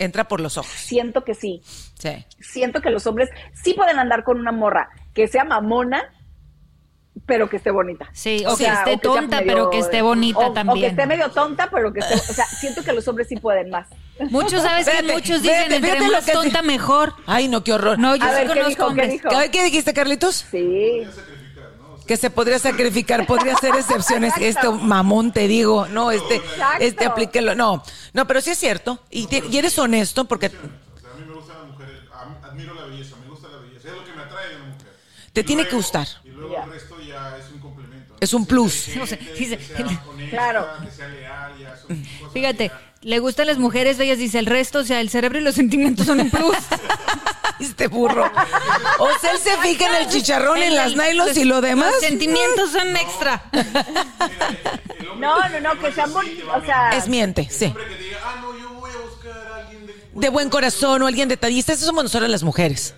Entra 0.00 0.26
por 0.26 0.40
los 0.40 0.56
ojos. 0.58 0.72
Siento 0.72 1.22
que 1.24 1.34
sí. 1.34 1.62
Sí. 1.98 2.26
Siento 2.40 2.80
que 2.80 2.90
los 2.90 3.06
hombres 3.06 3.28
sí 3.52 3.74
pueden 3.74 3.98
andar 4.00 4.24
con 4.24 4.40
una 4.40 4.50
morra 4.50 4.88
que 5.14 5.28
sea 5.28 5.44
mamona, 5.44 6.02
pero 7.26 7.48
que 7.50 7.58
esté 7.58 7.70
bonita. 7.70 8.08
Sí, 8.12 8.42
o 8.46 8.54
O 8.54 8.56
que 8.56 8.64
sea, 8.64 8.74
esté 8.74 8.94
o 8.94 8.98
que 8.98 9.08
sea 9.08 9.20
tonta, 9.20 9.36
medio- 9.40 9.52
pero 9.52 9.70
que 9.70 9.78
esté 9.78 10.00
bonita 10.02 10.38
o- 10.38 10.46
O 10.46 10.48
que 10.48 10.54
también. 10.54 10.90
esté 10.90 11.06
medio 11.06 11.30
tonta, 11.30 11.68
pero 11.70 11.92
que 11.92 12.00
esté. 12.00 12.14
O 12.14 12.34
sea, 12.34 12.46
siento 12.60 12.82
que 12.82 12.92
los 12.92 13.06
hombres 13.08 13.28
sí 13.28 13.36
pueden 13.36 13.68
más. 13.70 13.88
Muchos, 14.30 14.62
¿sabes 14.62 14.88
que 14.88 15.02
Muchos 15.12 15.42
dicen, 15.42 15.70
entre 15.72 15.98
lo 16.00 16.12
más 16.12 16.24
que- 16.24 16.32
tonta, 16.32 16.62
mejor. 16.62 17.14
Ay, 17.26 17.48
no, 17.48 17.62
qué 17.62 17.72
horror. 17.74 17.98
No, 17.98 18.16
yo 18.16 18.24
A 18.24 18.28
sí 18.30 18.34
ver, 18.34 18.42
¿qué 18.42 18.48
conozco 18.60 18.90
dijo? 18.90 18.94
¿Qué 18.94 19.08
dijo? 19.08 19.28
¿Qué 19.52 19.64
dijiste, 19.64 19.92
Carlitos? 19.92 20.46
Sí. 20.50 21.02
Que 22.10 22.16
se 22.16 22.28
podría 22.28 22.58
sacrificar, 22.58 23.24
podría 23.24 23.54
ser 23.58 23.72
excepciones. 23.76 24.34
Este 24.40 24.68
mamón, 24.68 25.30
te 25.32 25.46
digo, 25.46 25.86
no, 25.86 26.10
este, 26.10 26.34
Exacto. 26.38 26.84
este 26.84 27.04
aplíquelo. 27.04 27.54
No, 27.54 27.84
no, 28.14 28.26
pero 28.26 28.40
sí 28.40 28.50
es 28.50 28.58
cierto. 28.58 28.98
Y, 29.10 29.28
te- 29.28 29.44
y 29.48 29.56
eres 29.56 29.78
honesto 29.78 30.24
porque 30.24 30.46
O 30.48 30.50
sea, 30.50 30.58
a 31.12 31.14
mí 31.16 31.24
me 31.24 31.34
gustan 31.34 31.58
las 31.58 31.66
mujeres, 31.68 32.00
admiro 32.42 32.74
la 32.74 32.86
belleza, 32.86 33.14
me 33.22 33.28
gusta 33.30 33.46
la 33.46 33.58
belleza, 33.58 33.90
es 33.90 33.94
lo 33.94 34.04
que 34.04 34.12
me 34.12 34.22
atrae 34.22 34.48
de 34.48 34.56
una 34.56 34.64
mujer. 34.74 34.88
Te 35.32 35.40
Y 35.42 35.44
tiene 35.44 35.62
que 35.62 35.68
luego- 35.70 35.84
gustar. 35.84 36.08
Y 36.24 36.28
luego 36.30 36.56
el 36.64 36.70
resto 36.72 36.96
ya 37.00 37.36
es 37.38 37.48
un 37.52 37.60
complemento. 37.60 38.12
¿no? 38.14 38.16
es 38.18 38.34
un 38.34 38.44
plus. 38.44 38.86
Que 38.86 39.56
que 39.56 40.30
Claro. 40.30 40.66
que 41.88 41.94
Fíjate, 42.32 42.70
que 42.70 42.74
le 43.08 43.20
gustan 43.20 43.46
las 43.46 43.58
mujeres 43.58 43.98
bellas, 43.98 44.18
dice 44.18 44.40
el 44.40 44.46
resto, 44.46 44.80
o 44.80 44.84
sea, 44.84 45.00
el 45.00 45.10
cerebro 45.10 45.38
y 45.38 45.42
los 45.42 45.54
sentimientos 45.62 46.06
son 46.06 46.18
un 46.18 46.30
plus. 46.30 46.56
Este 47.60 47.88
burro. 47.88 48.24
O 48.98 49.08
sea, 49.20 49.32
él 49.32 49.38
se 49.38 49.56
fija 49.58 49.86
en 49.86 49.94
el 50.02 50.08
chicharrón, 50.08 50.58
en 50.62 50.74
las 50.74 50.96
nylons 50.96 51.36
y 51.36 51.44
lo 51.44 51.60
demás. 51.60 51.92
Los 51.92 52.00
sentimientos 52.00 52.70
son 52.72 52.96
extra. 52.96 53.42
No, 55.18 55.36
no, 55.50 55.60
no, 55.60 55.78
que 55.78 55.92
sean 55.92 56.10
bonitos. 56.14 56.48
O 56.56 56.64
sea, 56.64 56.90
Es 56.96 57.06
miente, 57.06 57.46
sí. 57.50 57.66
hombre 57.66 57.84
que 57.88 57.94
te 57.96 58.02
diga, 58.04 58.18
ah, 58.24 58.36
no, 58.40 58.58
yo 58.58 58.70
voy 58.72 58.90
a 58.90 58.98
buscar 59.06 59.32
a 59.52 59.56
alguien 59.56 59.86
de... 59.86 59.94
De 60.14 60.28
buen 60.30 60.48
corazón 60.48 61.02
o 61.02 61.06
alguien 61.06 61.28
detallista, 61.28 61.74
eso 61.74 61.84
somos 61.84 62.04
nosotras 62.04 62.30
las 62.30 62.42
mujeres. 62.42 62.94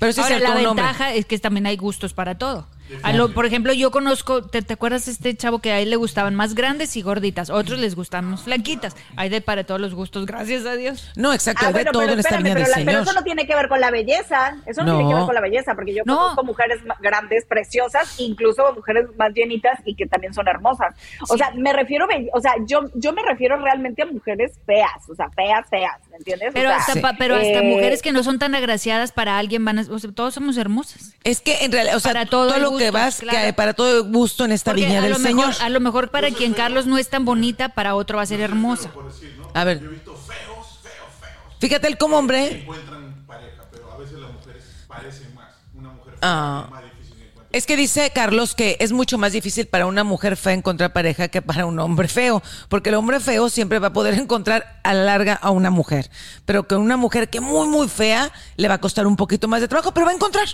Pero 0.00 0.12
sí 0.12 0.20
es 0.20 0.24
Ahora, 0.26 0.38
la 0.40 0.48
hombre. 0.70 0.82
ventaja 0.82 1.12
es 1.14 1.24
que 1.24 1.38
también 1.38 1.66
hay 1.66 1.76
gustos 1.76 2.14
para 2.14 2.36
todo. 2.36 2.66
A 3.02 3.12
lo- 3.12 3.32
por 3.32 3.46
ejemplo, 3.46 3.72
yo 3.72 3.90
conozco, 3.90 4.42
¿te, 4.42 4.62
te 4.62 4.74
acuerdas 4.74 5.06
de 5.06 5.12
este 5.12 5.36
chavo 5.36 5.60
que 5.60 5.72
a 5.72 5.80
él 5.80 5.90
le 5.90 5.96
gustaban 5.96 6.34
más 6.34 6.54
grandes 6.54 6.96
y 6.96 7.02
gorditas? 7.02 7.50
Otros 7.50 7.78
les 7.78 7.94
gustan 7.94 8.24
más 8.26 8.42
flaquitas. 8.42 8.96
Hay 9.16 9.28
de 9.28 9.40
para 9.40 9.64
todos 9.64 9.80
los 9.80 9.94
gustos, 9.94 10.26
gracias 10.26 10.66
a 10.66 10.74
Dios. 10.76 11.10
No, 11.16 11.32
exacto, 11.32 11.62
Ah, 11.64 11.68
hay 11.68 11.72
de 11.72 11.78
bueno, 11.80 11.92
todo 11.92 12.02
pero 12.02 12.12
en 12.14 12.18
esta 12.20 12.30
pero, 12.30 12.42
del 12.42 12.52
la- 12.54 12.64
pero 12.64 12.74
señor. 12.74 13.02
eso 13.02 13.12
no 13.12 13.22
tiene 13.24 13.46
que 13.46 13.54
ver 13.54 13.68
con 13.68 13.80
la 13.80 13.90
belleza. 13.90 14.56
Eso 14.66 14.82
no, 14.82 14.92
tiene 14.96 15.08
que 15.08 15.12
No. 15.12 15.16
ver 15.18 15.26
con 15.26 15.34
la 15.34 15.40
belleza, 15.40 15.74
porque 15.74 15.94
yo 15.94 16.02
No. 16.06 16.16
conozco 16.18 16.44
mujeres 16.44 16.80
grandes, 17.00 17.44
preciosas, 17.46 18.14
incluso 18.18 18.72
mujeres 18.74 19.06
más 19.16 19.32
llenitas 19.34 19.78
y 19.84 19.94
que 19.94 20.06
también 20.06 20.34
son 20.34 20.46
hermosas. 20.48 20.94
O 21.28 21.36
sea, 21.36 21.50
me 21.56 21.72
refiero, 21.72 22.06
o 22.34 22.40
sea, 22.40 22.52
yo, 22.66 22.82
yo 22.94 23.12
me 23.12 23.22
refiero 23.22 23.56
realmente 23.56 24.02
a 24.02 24.06
mujeres 24.06 24.52
feas, 24.66 25.08
o 25.08 25.14
sea, 25.14 25.30
feas, 25.30 25.66
feas, 25.68 25.98
¿me 26.10 26.16
entiendes? 26.18 26.50
O 26.50 26.52
Pero 26.52 26.68
sea, 26.68 26.78
hasta, 26.78 27.00
pa- 27.00 27.14
pero 27.18 27.34
hasta 27.36 27.46
eh, 27.60 27.62
mujeres 27.62 28.02
que 28.02 28.12
no 28.12 28.22
son 28.22 28.38
tan 28.38 28.54
agraciadas 28.54 29.12
para 29.12 29.38
alguien 29.38 29.64
van 29.64 29.78
a, 29.78 29.82
o 29.90 29.98
sea, 29.98 30.10
todos 30.12 30.34
somos 30.34 30.56
hermosas. 30.56 31.14
Es 31.24 31.40
que 31.40 31.64
en 31.64 31.72
realidad, 31.72 31.96
o 31.96 32.00
sea, 32.00 32.12
Para 32.12 32.26
todo 32.26 32.48
todo, 32.48 32.58
lo 32.58 32.70
que 32.84 32.90
vas, 32.90 33.16
claro. 33.20 33.38
que 33.38 33.44
hay 33.46 33.52
para 33.52 33.74
todo 33.74 34.04
gusto 34.04 34.44
en 34.44 34.52
esta 34.52 34.70
Porque 34.72 34.86
viña 34.86 35.00
del 35.00 35.18
mejor, 35.18 35.52
señor. 35.54 35.54
a 35.60 35.68
lo 35.68 35.80
mejor 35.80 36.10
para 36.10 36.30
quien 36.30 36.54
Carlos 36.54 36.86
no 36.86 36.98
es 36.98 37.08
tan 37.08 37.24
bonita, 37.24 37.70
para 37.70 37.94
otro 37.94 38.16
va 38.18 38.22
a 38.22 38.26
ser 38.26 38.40
hermosa. 38.40 38.90
A 39.54 39.64
ver, 39.64 39.80
Yo 39.80 39.86
he 39.86 39.92
visto 39.92 40.14
feos, 40.14 40.78
feos, 40.82 40.94
feos. 41.20 41.54
fíjate 41.60 41.86
él 41.88 41.98
como 41.98 42.16
hombre. 42.18 42.62
Encuentran 42.62 43.24
pareja, 43.26 43.62
pero 43.70 43.92
a 43.92 43.96
veces 43.98 44.18
las 44.18 44.32
mujeres 44.32 44.62
parecen 44.88 45.34
más. 45.34 45.50
Una 45.74 45.90
mujer 45.90 46.12
fea 46.14 46.18
Ah. 46.22 46.62
es 46.66 46.70
más 46.70 46.82
difícil 46.84 47.16
de 47.18 47.24
encontrar. 47.26 47.48
Es 47.52 47.66
que 47.66 47.76
dice 47.76 48.10
Carlos 48.14 48.54
que 48.54 48.76
es 48.80 48.92
mucho 48.92 49.18
más 49.18 49.32
difícil 49.32 49.66
para 49.66 49.86
una 49.86 50.04
mujer 50.04 50.36
fea 50.36 50.54
encontrar 50.54 50.92
pareja 50.92 51.28
que 51.28 51.42
para 51.42 51.66
un 51.66 51.78
hombre 51.78 52.08
feo, 52.08 52.42
porque 52.68 52.88
el 52.88 52.94
hombre 52.94 53.20
feo 53.20 53.48
siempre 53.50 53.78
va 53.78 53.88
a 53.88 53.92
poder 53.92 54.14
encontrar 54.18 54.80
a 54.84 54.94
la 54.94 55.04
larga 55.04 55.34
a 55.34 55.50
una 55.50 55.70
mujer, 55.70 56.10
pero 56.46 56.66
que 56.66 56.76
una 56.76 56.96
mujer 56.96 57.28
que 57.30 57.40
muy 57.40 57.68
muy 57.68 57.88
fea 57.88 58.32
le 58.56 58.68
va 58.68 58.74
a 58.74 58.80
costar 58.80 59.06
un 59.06 59.16
poquito 59.16 59.48
más 59.48 59.60
de 59.60 59.68
trabajo, 59.68 59.92
pero 59.92 60.06
va 60.06 60.12
a 60.12 60.14
encontrar, 60.14 60.46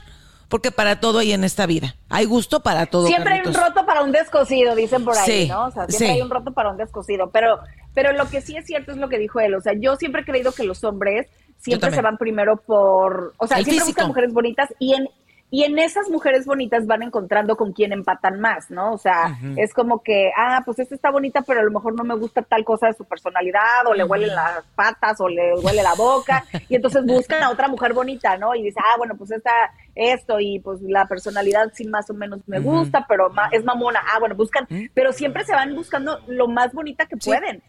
porque 0.48 0.70
para 0.70 0.98
todo 1.00 1.18
hay 1.18 1.32
en 1.32 1.44
esta 1.44 1.66
vida, 1.66 1.94
hay 2.08 2.24
gusto 2.24 2.60
para 2.60 2.86
todo. 2.86 3.06
Siempre 3.06 3.34
hay 3.34 3.46
un 3.46 3.54
roto 3.54 3.84
para 3.84 4.02
un 4.02 4.12
descosido, 4.12 4.74
dicen 4.74 5.04
por 5.04 5.16
ahí, 5.16 5.42
Sí, 5.44 5.48
¿no? 5.48 5.66
O 5.66 5.70
sea, 5.70 5.86
siempre 5.86 6.08
sí. 6.08 6.14
hay 6.14 6.22
un 6.22 6.30
roto 6.30 6.52
para 6.52 6.70
un 6.70 6.76
descosido. 6.78 7.30
Pero, 7.30 7.58
pero 7.94 8.12
lo 8.12 8.28
que 8.30 8.40
sí 8.40 8.56
es 8.56 8.64
cierto 8.66 8.92
es 8.92 8.98
lo 8.98 9.08
que 9.08 9.18
dijo 9.18 9.40
él. 9.40 9.54
O 9.54 9.60
sea, 9.60 9.74
yo 9.78 9.96
siempre 9.96 10.22
he 10.22 10.24
creído 10.24 10.52
que 10.52 10.64
los 10.64 10.82
hombres 10.84 11.26
siempre 11.58 11.90
se 11.90 12.00
van 12.00 12.16
primero 12.16 12.56
por. 12.56 13.34
O 13.36 13.46
sea, 13.46 13.58
El 13.58 13.64
siempre 13.64 13.84
físico. 13.84 13.86
buscan 13.96 14.08
mujeres 14.08 14.32
bonitas 14.32 14.74
y 14.78 14.94
en. 14.94 15.08
Y 15.50 15.64
en 15.64 15.78
esas 15.78 16.10
mujeres 16.10 16.44
bonitas 16.44 16.86
van 16.86 17.02
encontrando 17.02 17.56
con 17.56 17.72
quién 17.72 17.92
empatan 17.92 18.38
más, 18.38 18.70
¿no? 18.70 18.92
O 18.92 18.98
sea, 18.98 19.38
es 19.56 19.72
como 19.72 20.02
que, 20.02 20.30
ah, 20.36 20.60
pues 20.66 20.78
esta 20.78 20.94
está 20.94 21.10
bonita, 21.10 21.40
pero 21.40 21.60
a 21.60 21.62
lo 21.62 21.70
mejor 21.70 21.94
no 21.94 22.04
me 22.04 22.14
gusta 22.16 22.42
tal 22.42 22.64
cosa 22.66 22.88
de 22.88 22.92
su 22.92 23.06
personalidad, 23.06 23.86
o 23.86 23.94
le 23.94 24.04
huelen 24.04 24.28
las 24.34 24.64
patas, 24.74 25.18
o 25.22 25.28
le 25.28 25.54
huele 25.54 25.82
la 25.82 25.94
boca, 25.94 26.44
y 26.68 26.74
entonces 26.76 27.02
buscan 27.06 27.42
a 27.42 27.50
otra 27.50 27.66
mujer 27.68 27.94
bonita, 27.94 28.36
¿no? 28.36 28.54
Y 28.54 28.62
dice, 28.64 28.78
ah, 28.78 28.96
bueno, 28.98 29.14
pues 29.16 29.30
esta, 29.30 29.52
esto, 29.94 30.38
y 30.38 30.58
pues 30.60 30.82
la 30.82 31.06
personalidad 31.06 31.70
sí 31.72 31.86
más 31.88 32.10
o 32.10 32.14
menos 32.14 32.40
me 32.46 32.58
gusta, 32.60 33.06
pero 33.08 33.30
ma- 33.30 33.48
es 33.50 33.64
mamona. 33.64 34.00
Ah, 34.14 34.18
bueno, 34.20 34.34
buscan, 34.34 34.66
pero 34.92 35.12
siempre 35.14 35.44
se 35.44 35.52
van 35.54 35.74
buscando 35.74 36.20
lo 36.26 36.46
más 36.48 36.74
bonita 36.74 37.06
que 37.06 37.16
pueden. 37.30 37.62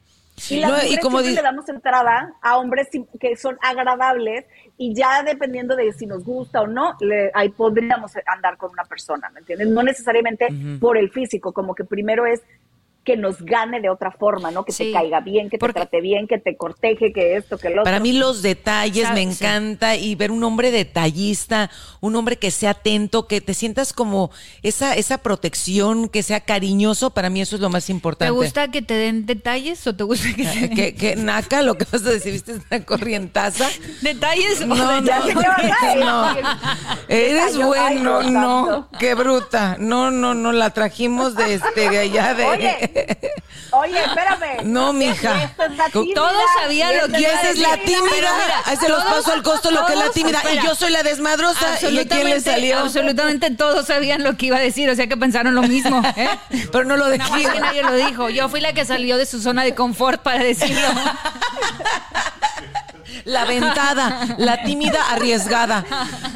Y 0.49 0.59
las 0.59 0.69
No, 0.71 0.77
y 0.77 0.81
mujeres 0.81 0.99
como 1.01 1.19
siempre 1.19 1.35
le 1.35 1.47
damos 1.47 1.69
entrada 1.69 2.33
a 2.41 2.57
hombres 2.57 2.87
que 3.19 3.35
son 3.35 3.57
agradables 3.61 4.45
y 4.77 4.93
ya 4.93 5.23
dependiendo 5.23 5.75
de 5.75 5.91
si 5.93 6.05
nos 6.05 6.23
gusta 6.23 6.61
o 6.61 6.67
no, 6.67 6.95
le- 6.99 7.31
ahí 7.33 7.49
podríamos 7.49 8.13
andar 8.25 8.57
con 8.57 8.71
una 8.71 8.83
persona, 8.85 9.29
¿me 9.31 9.39
entiendes? 9.39 9.67
No 9.67 9.83
necesariamente 9.83 10.47
por 10.79 10.97
el 10.97 11.09
físico, 11.11 11.51
como 11.53 11.75
que 11.75 11.83
primero 11.83 12.25
es 12.25 12.41
que 13.09 13.17
nos 13.17 13.41
gane 13.41 13.81
de 13.81 13.89
otra 13.89 14.11
forma, 14.11 14.51
¿no? 14.51 14.63
Que 14.63 14.71
Sí, 14.71 14.83
te 14.85 14.91
caiga 14.91 15.19
bien, 15.19 15.49
que 15.49 15.57
te 15.57 15.73
trate 15.73 15.99
bien, 15.99 16.27
que 16.27 16.37
te 16.37 16.55
corteje, 16.55 17.11
que 17.11 17.37
esto, 17.37 17.57
que 17.57 17.69
lo 17.69 17.81
otro. 17.81 17.85
Para 17.85 17.99
mí 17.99 18.13
los 18.13 18.43
detalles 18.43 19.09
me 19.13 19.23
sí. 19.23 19.31
encanta 19.31 19.95
y 19.95 20.13
ver 20.13 20.29
un 20.29 20.43
hombre 20.43 20.69
detallista, 20.69 21.71
un 22.01 22.15
hombre 22.15 22.37
que 22.37 22.51
sea 22.51 22.69
atento, 22.71 23.25
que 23.25 23.41
te 23.41 23.55
sientas 23.55 23.93
como 23.93 24.29
esa 24.61 24.93
esa 24.93 25.17
protección, 25.17 26.07
que 26.07 26.21
sea 26.21 26.41
cariñoso, 26.41 27.09
para 27.09 27.31
mí 27.31 27.41
eso 27.41 27.55
es 27.55 27.61
lo 27.61 27.71
más 27.71 27.89
importante. 27.89 28.31
¿Te 28.31 28.37
gusta 28.37 28.67
que 28.69 28.83
te 28.83 28.93
den 28.93 29.25
detalles 29.25 29.87
o 29.87 29.95
te 29.95 30.03
gusta 30.03 30.27
que 30.35 30.45
te 30.45 30.69
que, 30.69 30.93
que 30.93 31.15
naca 31.15 31.63
lo 31.63 31.79
que 31.79 31.87
vas 31.91 32.05
a 32.05 32.11
decir, 32.11 32.33
viste 32.33 32.53
una 32.69 32.85
corrientaza. 32.85 33.67
detalles? 34.03 34.61
o 34.61 34.67
No, 34.67 34.75
no, 34.75 35.01
detalles? 35.01 35.35
no. 35.99 36.35
Eres 37.07 37.57
bueno, 37.57 38.21
no, 38.21 38.87
qué 38.99 39.15
bruta. 39.15 39.77
No, 39.79 40.11
no, 40.11 40.35
no, 40.35 40.51
la 40.51 40.69
trajimos 40.69 41.35
de 41.35 41.55
este, 41.55 41.89
de 41.89 41.97
allá 41.97 42.35
de. 42.35 42.45
Oye, 42.45 42.98
oye, 43.71 44.03
espérame. 44.03 44.63
No, 44.63 44.93
mija. 44.93 45.43
Es 45.43 45.77
la 45.77 45.89
Todos 45.89 46.33
sabían 46.61 46.97
lo 46.97 47.07
que 47.07 47.21
Y 47.21 47.25
esa 47.25 47.49
es 47.49 47.57
la 47.59 47.77
tímida. 47.77 48.11
mira, 48.15 48.31
Ahí 48.65 48.77
se 48.77 48.89
los 48.89 49.03
paso 49.03 49.31
al 49.33 49.43
costo 49.43 49.71
lo 49.71 49.85
que 49.85 49.93
es 49.93 49.99
la 49.99 50.09
tímida. 50.09 50.41
Y 50.53 50.65
yo 50.65 50.75
soy 50.75 50.91
la 50.91 51.03
desmadrosa. 51.03 51.75
¿Y 51.75 51.77
quién 51.79 51.93
le 51.95 52.01
Absolutamente, 52.01 52.41
salió? 52.51 52.79
absolutamente 52.79 53.51
todos 53.51 53.87
sabían 53.87 54.23
lo 54.23 54.37
que 54.37 54.47
iba 54.47 54.57
a 54.57 54.61
decir, 54.61 54.89
o 54.89 54.95
sea 54.95 55.07
que 55.07 55.17
pensaron 55.17 55.55
lo 55.55 55.61
mismo. 55.63 56.01
¿eh? 56.17 56.29
Pero 56.71 56.85
no 56.85 56.97
lo 56.97 57.07
dejé. 57.07 57.49
que 57.51 57.59
nadie 57.59 57.83
lo 57.83 57.93
dijo. 57.95 58.29
Yo 58.29 58.49
fui 58.49 58.61
la 58.61 58.73
que 58.73 58.85
salió 58.85 59.17
de 59.17 59.25
su 59.25 59.41
zona 59.41 59.63
de 59.63 59.75
confort 59.75 60.21
para 60.21 60.43
decirlo. 60.43 60.87
La 63.25 63.45
ventada, 63.45 64.25
la 64.37 64.63
tímida 64.63 64.99
arriesgada. 65.11 65.85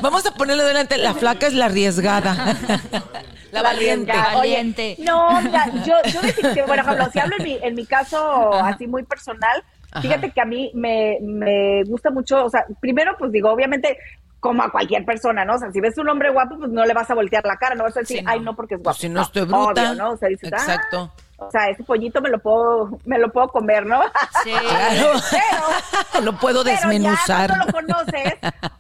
Vamos 0.02 0.26
a 0.26 0.34
ponerle 0.34 0.64
delante. 0.64 0.98
La 0.98 1.14
flaca 1.16 1.48
es 1.48 1.54
la 1.54 1.66
arriesgada. 1.66 2.58
La 3.54 3.62
valiente. 3.62 4.12
Ya, 4.12 4.28
oye, 4.30 4.36
Valiente. 4.36 4.96
no, 5.00 5.42
mira, 5.42 5.66
yo, 5.86 5.96
yo 6.12 6.22
definitivamente, 6.22 6.64
por 6.64 6.78
ejemplo, 6.80 7.10
si 7.12 7.20
hablo 7.20 7.36
en 7.38 7.44
mi, 7.44 7.60
en 7.62 7.76
mi 7.76 7.86
caso 7.86 8.54
así 8.54 8.88
muy 8.88 9.04
personal, 9.04 9.64
fíjate 10.02 10.32
que 10.32 10.42
a 10.42 10.46
mí 10.46 10.72
me, 10.74 11.18
me 11.22 11.84
gusta 11.86 12.10
mucho, 12.10 12.46
o 12.46 12.50
sea, 12.50 12.66
primero 12.82 13.16
pues 13.18 13.32
digo, 13.32 13.52
obviamente, 13.52 13.98
como 14.40 14.62
a 14.64 14.72
cualquier 14.72 15.06
persona, 15.06 15.46
¿no? 15.46 15.54
O 15.56 15.58
sea, 15.58 15.72
si 15.72 15.80
ves 15.80 15.98
un 15.98 16.10
hombre 16.10 16.30
guapo, 16.32 16.58
pues 16.58 16.70
no 16.72 16.84
le 16.84 16.94
vas 16.94 17.10
a 17.10 17.14
voltear 17.14 17.46
la 17.46 17.56
cara, 17.58 17.76
no 17.76 17.84
vas 17.84 17.96
a 17.96 18.02
decir, 18.02 18.18
Sí, 18.18 18.24
no. 18.24 18.32
ay, 18.32 18.40
no, 18.42 18.56
porque 18.56 18.74
es 18.76 18.80
guapo. 18.82 18.90
Pues 18.96 18.98
si 19.02 19.08
no 19.08 19.22
estoy 19.22 19.44
bruta. 19.44 19.92
Obvio, 19.92 19.96
¿no? 19.96 20.12
O 20.12 20.18
sea, 20.18 20.28
dices, 20.30 20.52
ah, 20.52 20.58
Exacto. 20.58 21.14
o 21.38 21.50
sea, 21.52 21.70
ese 21.70 21.84
pollito 21.84 22.20
me 22.22 22.30
lo 22.30 22.40
puedo, 22.40 23.00
me 23.06 23.20
lo 23.20 23.32
puedo 23.32 23.48
comer, 23.50 23.86
¿no? 23.86 24.02
Sí. 24.44 24.52
Claro. 24.52 25.12
Pero, 25.32 26.22
Lo 26.26 26.34
puedo 26.38 26.64
pero 26.64 26.76
desmenuzar. 26.76 27.50
ya 27.50 27.56
cuando 27.56 27.66
lo 27.66 27.72
conoces, 27.96 28.34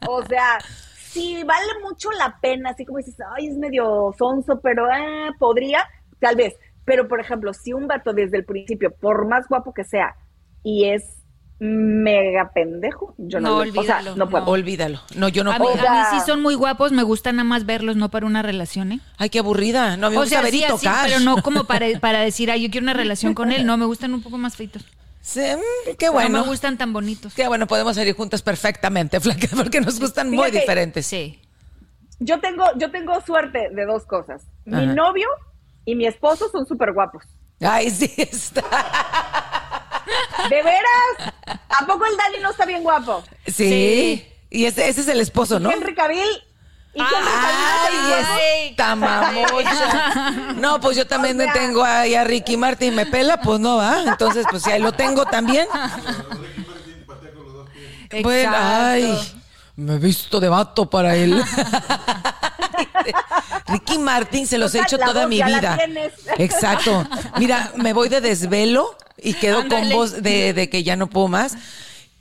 o 0.07 0.23
sea, 0.25 0.57
si 1.13 1.43
vale 1.43 1.67
mucho 1.83 2.11
la 2.11 2.37
pena, 2.41 2.71
así 2.71 2.85
como 2.85 2.97
dices, 2.97 3.15
ay, 3.37 3.47
es 3.47 3.57
medio 3.57 4.13
sonso, 4.17 4.59
pero 4.61 4.85
ah, 4.91 5.29
podría, 5.39 5.85
tal 6.19 6.35
vez. 6.35 6.55
Pero, 6.85 7.07
por 7.07 7.19
ejemplo, 7.21 7.53
si 7.53 7.71
un 7.71 7.87
vato 7.87 8.11
desde 8.13 8.37
el 8.37 8.45
principio, 8.45 8.91
por 8.93 9.27
más 9.27 9.47
guapo 9.47 9.73
que 9.73 9.83
sea, 9.85 10.15
y 10.63 10.85
es 10.89 11.19
mega 11.59 12.51
pendejo, 12.53 13.13
yo 13.17 13.39
no, 13.39 13.49
No, 13.59 13.63
lo- 13.65 13.71
o 13.79 13.83
sea, 13.85 13.97
olvídalo, 13.99 14.15
no 14.17 14.29
puedo. 14.29 14.45
Olvídalo. 14.47 14.99
No, 15.15 15.29
yo 15.29 15.43
no 15.45 15.51
a, 15.51 15.59
mí, 15.59 15.63
puedo. 15.63 15.75
O 15.75 15.79
sea- 15.79 16.09
a 16.09 16.13
mí 16.13 16.19
sí 16.19 16.25
son 16.25 16.41
muy 16.41 16.55
guapos, 16.55 16.91
me 16.91 17.03
gusta 17.03 17.31
nada 17.31 17.45
más 17.45 17.65
verlos, 17.65 17.95
no 17.95 18.09
para 18.09 18.25
una 18.25 18.41
relación, 18.41 18.91
¿eh? 18.91 18.99
Ay, 19.17 19.29
qué 19.29 19.39
aburrida. 19.39 19.95
No, 19.95 20.09
me 20.09 20.17
o 20.17 20.21
gusta 20.21 20.35
sea, 20.37 20.41
ver 20.43 20.53
y 20.55 20.57
sí, 20.57 20.63
así, 20.65 20.85
tocar. 20.85 21.05
pero 21.07 21.19
no 21.21 21.41
como 21.41 21.63
para, 21.67 21.85
para 22.01 22.19
decir, 22.19 22.51
ay, 22.51 22.63
yo 22.63 22.69
quiero 22.71 22.83
una 22.83 22.93
relación 22.93 23.33
con 23.33 23.51
él. 23.53 23.65
No, 23.65 23.77
me 23.77 23.85
gustan 23.85 24.13
un 24.13 24.21
poco 24.21 24.37
más 24.37 24.57
feitos. 24.57 24.83
Sí, 25.25 25.39
mm, 25.39 25.95
qué 25.97 26.07
No 26.07 26.11
bueno. 26.11 26.41
me 26.41 26.47
gustan 26.49 26.77
tan 26.77 26.91
bonitos. 26.91 27.33
Qué 27.33 27.47
bueno, 27.47 27.65
podemos 27.65 27.95
salir 27.95 28.13
juntas 28.13 28.41
perfectamente, 28.41 29.19
Flaca, 29.21 29.47
porque 29.55 29.79
nos 29.79 29.97
gustan 29.99 30.29
muy 30.29 30.39
Fíjate, 30.49 30.59
diferentes. 30.59 31.05
Sí. 31.07 31.39
Yo 32.19 32.39
tengo, 32.41 32.65
yo 32.77 32.91
tengo 32.91 33.19
suerte 33.21 33.69
de 33.71 33.85
dos 33.85 34.05
cosas. 34.05 34.43
Mi 34.65 34.85
novio 34.87 35.27
y 35.85 35.95
mi 35.95 36.05
esposo 36.05 36.49
son 36.51 36.65
súper 36.65 36.91
guapos. 36.93 37.23
Ay, 37.61 37.89
sí, 37.89 38.11
está. 38.17 38.61
¿De 40.49 40.61
veras? 40.61 41.33
¿A 41.47 41.85
poco 41.87 42.05
el 42.05 42.17
Dani 42.17 42.37
no 42.41 42.51
está 42.51 42.65
bien 42.65 42.83
guapo? 42.83 43.23
Sí. 43.47 43.53
Sí. 43.53 44.27
Y 44.49 44.65
ese, 44.65 44.87
ese 44.89 45.01
es 45.01 45.07
el 45.07 45.21
esposo, 45.21 45.59
¿no? 45.59 45.71
Henry 45.71 45.95
Cavill. 45.95 46.27
¿Y 46.95 46.99
Cavill 46.99 47.27
Ay, 47.27 47.93
no 48.07 48.13
esta 48.69 48.95
mamocha. 48.95 50.79
Pues 50.81 50.97
yo 50.97 51.07
también 51.07 51.39
O 51.39 51.43
sea- 51.43 51.53
tengo 51.53 51.83
ahí 51.83 52.15
a 52.15 52.23
Ricky 52.23 52.57
Martin, 52.57 52.95
me 52.95 53.05
pela, 53.05 53.39
pues 53.41 53.59
no 53.59 53.77
va. 53.77 54.03
Entonces, 54.05 54.45
pues 54.49 54.63
si 54.63 54.71
ahí 54.71 54.81
lo 54.81 54.91
tengo 54.91 55.25
también. 55.25 55.67
Bueno, 58.21 58.51
ay, 58.55 59.17
me 59.75 59.95
he 59.95 59.97
visto 59.97 60.39
de 60.39 60.49
vato 60.49 60.89
para 60.89 61.15
él. 61.15 61.43
Ricky 63.67 63.97
Martin 63.97 64.45
se 64.45 64.57
los 64.57 64.75
he 64.75 64.81
hecho 64.81 64.97
toda 64.99 65.27
mi 65.27 65.41
vida. 65.41 65.77
Exacto. 66.37 67.07
Mira, 67.37 67.71
me 67.75 67.93
voy 67.93 68.09
de 68.09 68.21
desvelo 68.21 68.95
y 69.17 69.33
quedo 69.33 69.67
con 69.67 69.89
voz 69.89 70.21
de, 70.21 70.53
de 70.53 70.69
que 70.69 70.83
ya 70.83 70.95
no 70.95 71.07
puedo 71.07 71.27
más. 71.27 71.55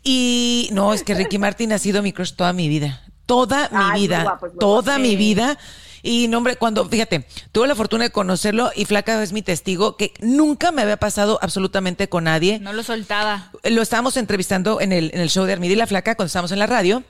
Y 0.02 0.68
no, 0.72 0.94
es 0.94 1.02
que 1.02 1.14
Ricky 1.14 1.38
Martin 1.38 1.72
ha 1.72 1.78
sido 1.78 2.02
mi 2.02 2.12
crush 2.12 2.32
toda 2.32 2.52
mi 2.52 2.68
vida. 2.68 3.02
Toda 3.26 3.68
mi 3.70 3.78
Ay, 3.80 4.00
vida. 4.02 4.22
guapo, 4.24 4.46
es 4.46 4.52
muy 4.52 4.58
toda 4.60 4.98
mi 4.98 5.10
Sí. 5.10 5.16
vida. 5.16 5.58
Y 6.04 6.26
no, 6.26 6.38
hombre, 6.38 6.56
cuando, 6.56 6.84
fíjate, 6.88 7.26
tuve 7.52 7.68
la 7.68 7.76
fortuna 7.76 8.02
de 8.02 8.10
conocerlo 8.10 8.72
y 8.74 8.86
Flaca 8.86 9.22
es 9.22 9.32
mi 9.32 9.40
testigo 9.42 9.96
que 9.96 10.12
nunca 10.20 10.72
me 10.72 10.82
había 10.82 10.96
pasado 10.96 11.38
absolutamente 11.42 12.08
con 12.08 12.24
nadie 12.24 12.58
No 12.58 12.72
lo 12.72 12.82
soltaba. 12.82 13.52
lo 13.62 13.82
estábamos 13.82 14.16
entrevistando 14.16 14.80
en 14.80 14.90
el, 14.90 15.12
en 15.14 15.20
el 15.20 15.30
show 15.30 15.44
de 15.44 15.52
Armida 15.52 15.74
y 15.74 15.76
la 15.76 15.86
Flaca 15.86 16.16
cuando 16.16 16.26
estábamos 16.26 16.50
en 16.50 16.58
la 16.58 16.66
radio 16.66 17.04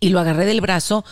y 0.00 0.10
lo 0.10 0.20
agarré 0.20 0.44
del 0.46 0.60
brazo 0.60 1.04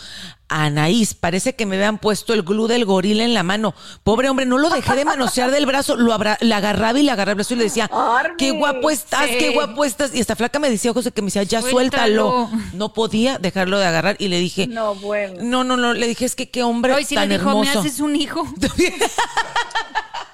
a 0.49 0.63
Anaís. 0.65 1.13
Parece 1.13 1.55
que 1.55 1.65
me 1.65 1.75
habían 1.75 1.97
puesto 1.97 2.33
el 2.33 2.43
glue 2.43 2.67
del 2.69 2.85
gorila 2.85 3.25
en 3.25 3.33
la 3.33 3.43
mano. 3.43 3.75
Pobre 4.03 4.29
hombre, 4.29 4.45
no 4.45 4.57
lo 4.57 4.69
dejé 4.69 4.95
de 4.95 5.03
manosear 5.03 5.51
del 5.51 5.65
brazo, 5.65 5.97
lo 5.97 6.13
abra- 6.13 6.37
le 6.39 6.53
agarraba 6.53 6.97
y 6.97 7.03
le 7.03 7.11
agarraba 7.11 7.31
el 7.31 7.35
brazo 7.35 7.53
y 7.53 7.57
le 7.57 7.63
decía, 7.65 7.89
qué 8.37 8.51
guapo 8.51 8.89
estás, 8.89 9.27
Sí. 9.27 9.37
qué 9.39 9.49
guapo 9.49 9.83
estás. 9.83 10.15
Y 10.15 10.19
esta 10.21 10.37
flaca 10.37 10.57
me 10.59 10.69
decía, 10.69 10.93
José, 10.93 11.11
que 11.11 11.21
me 11.21 11.25
decía, 11.27 11.43
ya 11.43 11.61
suéltalo. 11.61 12.47
Suéltalo. 12.47 12.49
No 12.73 12.93
podía 12.93 13.39
dejarlo 13.39 13.77
de 13.77 13.87
agarrar 13.87 14.15
y 14.19 14.29
le 14.29 14.39
dije, 14.39 14.67
No, 14.67 14.95
bueno. 14.95 15.35
no, 15.41 15.63
no, 15.65 15.75
no, 15.75 15.93
le 15.93 16.07
dije, 16.07 16.23
es 16.23 16.35
que 16.35 16.49
qué 16.49 16.63
hombre 16.63 16.93
Hoy 16.93 17.03
sí 17.03 17.15
tan 17.15 17.27
le 17.27 17.37
dijo, 17.39 17.49
hermoso. 17.49 17.73
me 17.73 17.79
haces 17.79 17.99
un 17.99 18.15
hijo. 18.15 18.47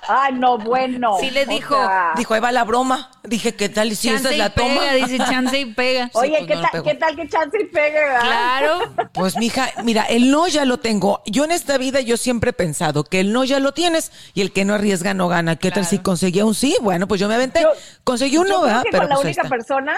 Ay, 0.07 0.33
no, 0.33 0.57
bueno. 0.57 1.17
Sí 1.19 1.31
le 1.31 1.45
dijo. 1.45 1.75
sea, 1.75 2.11
Dijo, 2.17 2.33
ahí 2.33 2.39
va 2.41 2.51
la 2.51 2.63
broma. 2.63 3.09
Dije, 3.23 3.55
¿qué 3.55 3.69
tal? 3.69 3.91
Y 3.91 3.95
si 3.95 4.09
esa 4.09 4.31
es 4.31 4.37
la 4.37 4.49
toma. 4.49 4.79
pega, 4.81 4.93
dice 4.93 5.17
chance 5.17 5.57
y 5.59 5.65
pega. 5.65 6.09
Oye, 6.13 6.35
pues 6.39 6.47
¿qué, 6.47 6.55
no 6.55 6.61
tal. 6.71 6.83
¿qué 6.83 6.95
tal 6.95 7.15
que 7.15 7.27
chance 7.29 7.57
y 7.61 7.65
verdad? 7.73 8.21
Claro. 8.21 8.79
Pues 9.13 9.37
mija, 9.37 9.69
mira, 9.83 10.03
el 10.03 10.31
no 10.31 10.47
ya 10.47 10.65
lo 10.65 10.77
tengo. 10.79 11.21
Yo 11.27 11.45
en 11.45 11.51
esta 11.51 11.77
vida 11.77 12.01
yo 12.01 12.17
siempre 12.17 12.49
he 12.49 12.53
pensado 12.53 13.03
que 13.03 13.19
el 13.19 13.31
no 13.31 13.43
ya 13.43 13.59
lo 13.59 13.71
tienes 13.73 14.11
y 14.33 14.41
el 14.41 14.51
que 14.51 14.65
no 14.65 14.73
arriesga 14.73 15.13
no 15.13 15.27
gana. 15.27 15.55
¿Qué 15.55 15.69
tal 15.71 15.85
si 15.85 15.99
conseguía 15.99 16.45
un 16.45 16.55
sí? 16.55 16.75
Bueno, 16.81 17.07
pues 17.07 17.21
yo 17.21 17.27
me 17.27 17.35
aventé. 17.35 17.61
Yo- 17.61 17.69
Conseguí 18.03 18.37
un 18.37 18.47
Yo 18.47 18.53
no, 18.53 18.61
creo 18.61 18.67
¿verdad? 18.67 18.83
que 18.83 18.89
Pero 18.91 19.01
con 19.03 19.09
la 19.09 19.15
pues 19.15 19.25
única 19.37 19.47
persona, 19.49 19.95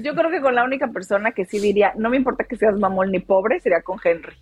yo 0.00 0.14
creo 0.14 0.30
que 0.30 0.40
con 0.40 0.54
la 0.54 0.64
única 0.64 0.86
persona 0.88 1.32
que 1.32 1.44
sí 1.44 1.58
diría, 1.58 1.92
no 1.96 2.08
me 2.10 2.16
importa 2.16 2.44
que 2.44 2.56
seas 2.56 2.76
mamón 2.78 3.10
ni 3.10 3.18
pobre, 3.18 3.60
sería 3.60 3.82
con 3.82 3.98
Henry. 4.02 4.34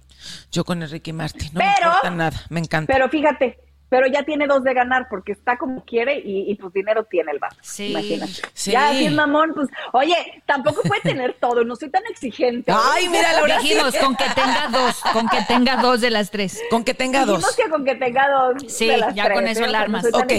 Yo 0.52 0.64
con 0.64 0.82
Enrique 0.82 1.12
Martin. 1.12 1.50
No 1.54 1.58
me 1.60 1.72
Pero- 1.74 1.86
importa 1.88 2.10
nada. 2.10 2.40
Me 2.50 2.60
encanta. 2.60 2.92
Pero 2.92 3.08
fíjate, 3.08 3.58
pero 3.92 4.06
ya 4.06 4.22
tiene 4.22 4.46
dos 4.46 4.64
de 4.64 4.72
ganar 4.72 5.06
porque 5.10 5.32
está 5.32 5.58
como 5.58 5.84
quiere 5.84 6.18
y, 6.18 6.50
y 6.50 6.54
pues 6.54 6.72
dinero 6.72 7.04
tiene 7.04 7.30
el 7.30 7.38
vato. 7.38 7.56
Sí. 7.60 7.88
Imagínate. 7.90 8.32
Sí. 8.54 8.70
Ya, 8.70 8.90
si 8.94 9.04
es 9.04 9.12
mamón, 9.12 9.52
pues, 9.54 9.68
oye, 9.92 10.16
tampoco 10.46 10.80
puede 10.80 11.02
tener 11.02 11.36
todo, 11.42 11.62
no 11.62 11.76
soy 11.76 11.90
tan 11.90 12.02
exigente. 12.06 12.72
Ay, 12.74 13.10
mira, 13.10 13.34
Laura. 13.34 13.58
Dijimos, 13.62 13.94
con 13.96 14.16
que 14.16 14.24
tenga 14.34 14.68
dos, 14.72 14.96
con 15.12 15.28
que 15.28 15.42
tenga 15.42 15.76
dos 15.76 16.00
de 16.00 16.08
las 16.08 16.30
tres. 16.30 16.58
Con 16.70 16.84
que 16.84 16.94
tenga 16.94 17.26
dos. 17.26 17.36
Dijimos 17.36 17.54
que 17.54 17.68
con 17.68 17.84
que 17.84 17.94
tenga 17.96 18.30
dos. 18.30 18.62
Sí, 18.72 18.86
de 18.86 18.96
las 18.96 19.14
ya 19.14 19.30
con 19.30 19.46
eso 19.46 19.60
¿eh? 19.60 19.64
Alarmas. 19.64 20.04
No 20.10 20.20
Ok, 20.20 20.32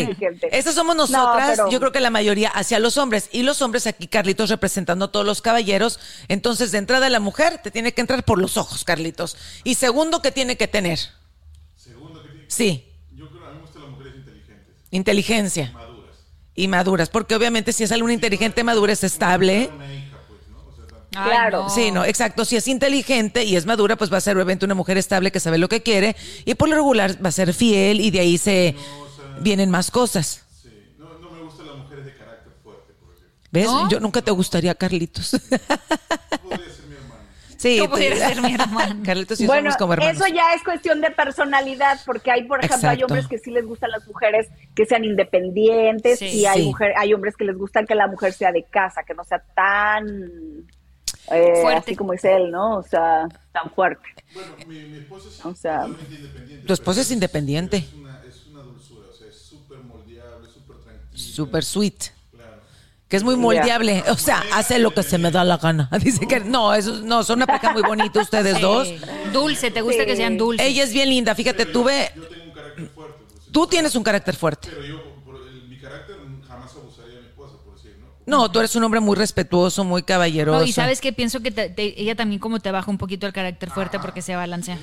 esas 0.52 0.74
somos 0.74 0.96
nosotras, 0.96 1.50
No, 1.50 1.66
pero- 1.66 1.70
yo 1.70 1.80
creo 1.80 1.92
que 1.92 2.00
la 2.00 2.10
mayoría 2.10 2.50
hacia 2.50 2.80
los 2.80 2.98
hombres 2.98 3.30
y 3.32 3.44
los 3.44 3.62
hombres 3.62 3.86
aquí, 3.86 4.08
Carlitos, 4.08 4.50
representando 4.50 5.06
a 5.06 5.12
todos 5.12 5.28
los 5.28 5.44
caballeros. 5.44 6.00
Entonces, 6.28 6.72
de 6.72 6.80
entrada, 6.80 7.08
la 7.12 7.20
mujer 7.20 7.60
te 7.62 7.70
tiene 7.70 7.94
que 7.94 8.02
entrar 8.02 8.24
por 8.26 8.40
los 8.42 8.58
ojos, 8.58 8.84
Carlitos. 8.84 9.38
Y 9.64 9.76
segundo, 9.76 10.24
¿qué 10.24 10.32
tiene 10.32 10.58
que 10.58 10.68
tener? 10.68 10.98
Segundo 11.76 12.24
que 12.24 12.30
tiene. 12.30 12.46
Sí, 12.48 12.90
Yo 13.16 13.30
creo, 13.30 13.46
a 13.46 13.50
mí 13.52 13.56
me 13.58 13.62
gustan 13.62 13.84
las 13.84 13.92
mujeres 13.92 14.16
inteligentes, 14.16 14.76
inteligencia 14.98 15.72
maduras. 15.74 16.16
y 16.56 16.68
maduras, 16.68 17.10
porque 17.10 17.36
obviamente 17.36 17.74
si 17.74 17.84
es 17.84 17.92
alguna 17.92 18.14
inteligente, 18.14 18.64
madura, 18.64 18.94
es 18.94 19.04
estable. 19.04 19.70
Pues, 19.76 20.04
Claro. 21.12 21.64
no. 21.64 21.70
Sí, 21.70 21.92
no, 21.92 22.04
exacto. 22.06 22.44
Si 22.44 22.56
es 22.56 22.68
inteligente 22.68 23.44
y 23.44 23.56
es 23.56 23.68
madura, 23.68 23.96
pues 23.98 24.12
va 24.12 24.18
a 24.18 24.22
ser 24.22 24.36
obviamente 24.36 24.66
una 24.66 24.74
mujer 24.74 24.98
estable 24.98 25.32
que 25.32 25.40
sabe 25.40 25.60
lo 25.60 25.70
que 25.70 25.84
quiere 25.84 26.16
y 26.44 26.56
por 26.56 26.70
lo 26.70 26.76
regular 26.76 27.24
va 27.24 27.30
a 27.30 27.32
ser 27.32 27.54
fiel 27.54 28.02
y 28.02 28.10
de 28.10 28.20
ahí 28.20 28.38
se 28.40 28.76
vienen 29.40 29.70
más 29.70 29.92
cosas. 29.92 30.42
sí. 30.64 30.70
No, 30.98 31.20
no 31.20 31.30
me 31.30 31.44
gustan 31.44 31.68
las 31.68 31.78
mujeres 31.78 32.06
de 32.06 32.16
carácter 32.18 32.54
fuerte, 32.64 32.94
por. 33.00 33.14
¿Ves? 33.52 33.66
¿No? 33.68 33.88
Yo 33.90 34.00
nunca 34.00 34.24
te 34.24 34.32
gustaría, 34.32 34.74
Carlitos. 34.74 35.30
Podría 36.42 36.66
ser 36.70 36.86
mi 36.90 36.96
hermana. 36.96 37.26
Sí, 37.64 37.78
Tú 37.80 37.90
pudieras 37.90 38.20
ser 38.20 38.42
mi 38.42 38.54
hermano. 38.54 39.02
Carlitos 39.06 39.40
y 39.42 39.48
Bueno, 39.48 39.72
somos 39.72 39.78
como 39.78 39.94
hermanos. 39.94 40.18
eso 40.18 40.28
ya 40.34 40.54
es 40.54 40.64
cuestión 40.64 41.02
de 41.02 41.10
personalidad, 41.12 42.00
porque 42.06 42.30
hay, 42.32 42.44
por 42.44 42.60
ejemplo, 42.64 42.90
hay 42.90 42.96
Exacto. 42.96 43.06
hombres 43.14 43.28
que 43.28 43.38
sí 43.40 43.50
les 43.52 43.66
gustan 43.66 43.90
las 43.92 44.06
mujeres 44.08 44.48
que 44.76 44.86
sean 44.86 45.04
independientes 45.04 46.20
Sí. 46.20 46.26
y 46.42 46.46
hay, 46.46 46.60
Sí. 46.62 46.66
mujer, 46.68 46.94
hay 46.98 47.14
hombres 47.14 47.36
que 47.36 47.46
les 47.46 47.58
gustan 47.58 47.86
que 47.88 47.96
la 47.96 48.08
mujer 48.08 48.34
sea 48.34 48.52
de 48.52 48.64
casa, 48.64 49.04
que 49.04 49.14
no 49.14 49.24
sea 49.24 49.40
tan 49.56 50.06
eh, 51.32 51.62
Fuerte. 51.62 51.80
así 51.80 51.96
como 51.96 52.12
dice 52.12 52.36
él, 52.36 52.52
¿no? 52.52 52.78
O 52.78 52.84
sea, 52.84 53.28
tan 53.54 53.70
fuerte. 53.72 54.04
Bueno, 54.34 54.50
mi, 54.68 54.80
mi 54.84 54.98
esposa 55.00 55.30
es 55.30 55.46
O 55.46 55.56
sea- 55.56 55.82
totalmente 55.86 56.16
independiente. 56.16 56.68
Tu 56.68 56.74
esposa 56.74 57.02
es 57.02 57.12
independiente. 57.12 57.78
Es 57.78 57.94
una, 57.94 58.22
es 58.28 58.46
una 58.48 58.62
dulzura, 58.62 59.08
o 59.10 59.14
sea, 59.14 59.28
es 59.30 59.38
súper 59.42 59.78
moldeable, 59.80 60.50
súper 60.50 60.78
tranquila. 60.80 61.10
Super 61.18 61.64
sweet. 61.64 62.13
Que 63.14 63.18
es 63.18 63.24
muy 63.24 63.36
moldeable. 63.36 64.04
O 64.10 64.18
sea, 64.18 64.42
hace 64.56 64.80
lo 64.80 64.90
que 64.92 65.04
se 65.04 65.20
me 65.20 65.30
da 65.30 65.44
la 65.44 65.58
gana. 65.58 65.88
Dice 66.04 66.28
que 66.28 66.40
no, 66.40 66.74
eso, 66.74 67.00
no, 67.04 67.24
son 67.24 67.38
una 67.38 67.46
pareja 67.46 67.72
muy 67.72 67.84
bonita 67.84 68.20
ustedes 68.22 68.56
Sí. 68.56 68.62
dos. 68.64 68.90
Dulce, 69.32 69.70
¿te 69.70 69.82
gusta 69.82 70.02
Sí. 70.02 70.08
que 70.08 70.16
sean 70.16 70.36
dulces? 70.36 70.66
Ella 70.66 70.82
es 70.84 70.92
bien 70.92 71.10
linda. 71.10 71.36
Fíjate, 71.36 71.68
tuve. 71.68 72.10
Yo 72.16 72.24
tengo 72.24 72.44
un 72.46 72.52
carácter 72.56 72.90
fuerte, 72.90 73.18
pues, 73.36 73.52
Tú 73.52 73.68
tienes 73.68 73.96
un 73.96 74.04
carácter 74.04 74.36
fuerte. 74.36 74.68
pero 74.72 74.84
yo, 74.84 75.04
por 75.24 75.36
el- 75.36 75.68
mi 75.70 75.78
carácter, 75.78 76.16
jamás 76.48 76.72
abusaría 76.76 77.14
de 77.18 77.22
mi 77.22 77.28
esposa, 77.28 77.54
por 77.64 77.76
decir, 77.76 77.98
¿no? 78.00 78.08
No, 78.26 78.52
tú 78.52 78.58
eres 78.58 78.76
un 78.76 78.84
hombre 78.84 79.00
muy 79.00 79.16
respetuoso, 79.16 79.84
muy 79.84 80.02
caballeroso. 80.02 80.58
No, 80.62 80.66
y 80.66 80.72
sabes 80.72 81.00
que 81.00 81.14
pienso 81.14 81.40
que 81.42 81.52
te- 81.52 81.70
te- 81.70 82.02
ella 82.02 82.16
también 82.16 82.40
como 82.40 82.62
te 82.62 82.72
baja 82.72 82.90
un 82.90 82.98
poquito 82.98 83.28
el 83.28 83.34
carácter 83.34 83.70
fuerte 83.70 84.00
porque 84.00 84.24
se 84.24 84.36
balancea. 84.36 84.80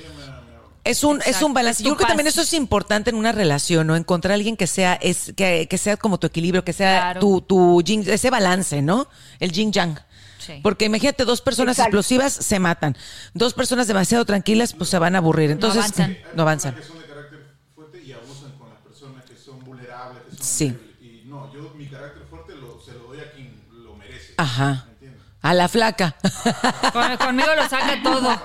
Es 0.83 1.03
un, 1.03 1.21
es 1.25 1.41
un 1.41 1.53
balance. 1.53 1.83
es 1.83 1.87
Yo 1.87 1.95
creo 1.95 2.07
que 2.07 2.11
también 2.11 2.27
eso 2.27 2.41
es 2.41 2.53
importante 2.53 3.11
en 3.11 3.15
una 3.15 3.31
relación, 3.31 3.85
¿no? 3.87 3.95
Encontrar 3.95 4.31
a 4.31 4.35
alguien 4.35 4.57
que 4.57 4.65
sea, 4.67 4.93
es, 4.95 5.31
que, 5.37 5.67
que 5.69 5.77
sea 5.77 5.95
como 5.97 6.19
tu 6.19 6.25
equilibrio, 6.27 6.63
que 6.63 6.73
sea 6.73 6.99
Claro. 7.01 7.19
tu, 7.19 7.41
tu 7.41 7.81
yin- 7.83 8.07
ese 8.07 8.29
balance, 8.31 8.81
¿no? 8.81 9.07
El 9.39 9.51
yin 9.51 9.71
yang. 9.71 9.99
Sí. 10.39 10.59
Porque 10.63 10.85
imagínate, 10.85 11.23
dos 11.23 11.39
personas 11.41 11.77
Exacto. 11.77 11.89
explosivas 11.97 12.33
se 12.33 12.57
matan. 12.59 12.97
Dos 13.35 13.53
personas 13.53 13.85
demasiado 13.87 14.25
tranquilas, 14.25 14.73
pues 14.73 14.89
se 14.89 14.97
van 14.97 15.13
a 15.13 15.19
aburrir. 15.19 15.51
Entonces, 15.51 15.81
avanzan. 15.83 16.17
no 16.33 16.41
avanzan. 16.41 16.73
que 16.75 16.81
son 16.83 16.97
de 16.99 17.05
carácter 17.05 17.39
fuerte 17.75 18.01
y 18.03 18.11
abusan 18.13 18.51
con 18.57 18.69
las 18.71 18.79
personas 18.79 19.23
que 19.25 19.37
son 19.37 19.63
vulnerables, 19.63 20.23
que 20.31 20.35
son 20.37 20.45
Sí. 20.45 20.75
Y 20.99 21.23
no, 21.27 21.53
yo 21.53 21.71
mi 21.77 21.85
carácter 21.85 22.23
fuerte 22.27 22.55
lo, 22.55 22.81
se 22.83 22.93
lo 22.93 23.03
doy 23.09 23.19
a 23.19 23.31
quien 23.31 23.61
lo 23.83 23.95
merece. 23.95 24.33
Ajá. 24.37 24.87
A 25.43 25.53
la 25.55 25.67
flaca. 25.67 26.15
Con- 26.93 27.17
conmigo 27.17 27.49
lo 27.55 27.67
saca 27.69 28.01
todo. 28.03 28.29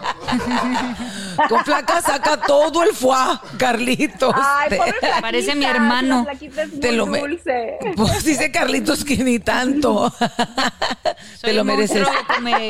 Con 1.49 1.65
flaca 1.65 2.01
saca 2.01 2.37
todo 2.39 2.83
el 2.83 2.95
foie, 2.95 3.17
Carlitos. 3.59 4.35
Ay, 4.37 4.77
pobre 4.79 4.93
flaquita, 4.95 5.21
Parece 5.21 5.55
mi 5.55 5.65
hermano. 5.65 6.17
La 6.19 6.25
flaquita 6.25 6.63
es 6.63 6.81
Te 6.81 6.93
lo 6.93 7.07
me- 7.07 7.21
dulce. 7.21 7.79
Pues 7.97 8.25
dice 8.25 8.51
Carlitos 8.51 9.05
que 9.05 9.17
ni 9.19 9.39
tanto. 9.39 10.13
Te 11.41 11.53
lo 11.53 11.65
mereces. 11.65 12.07
come 12.35 12.69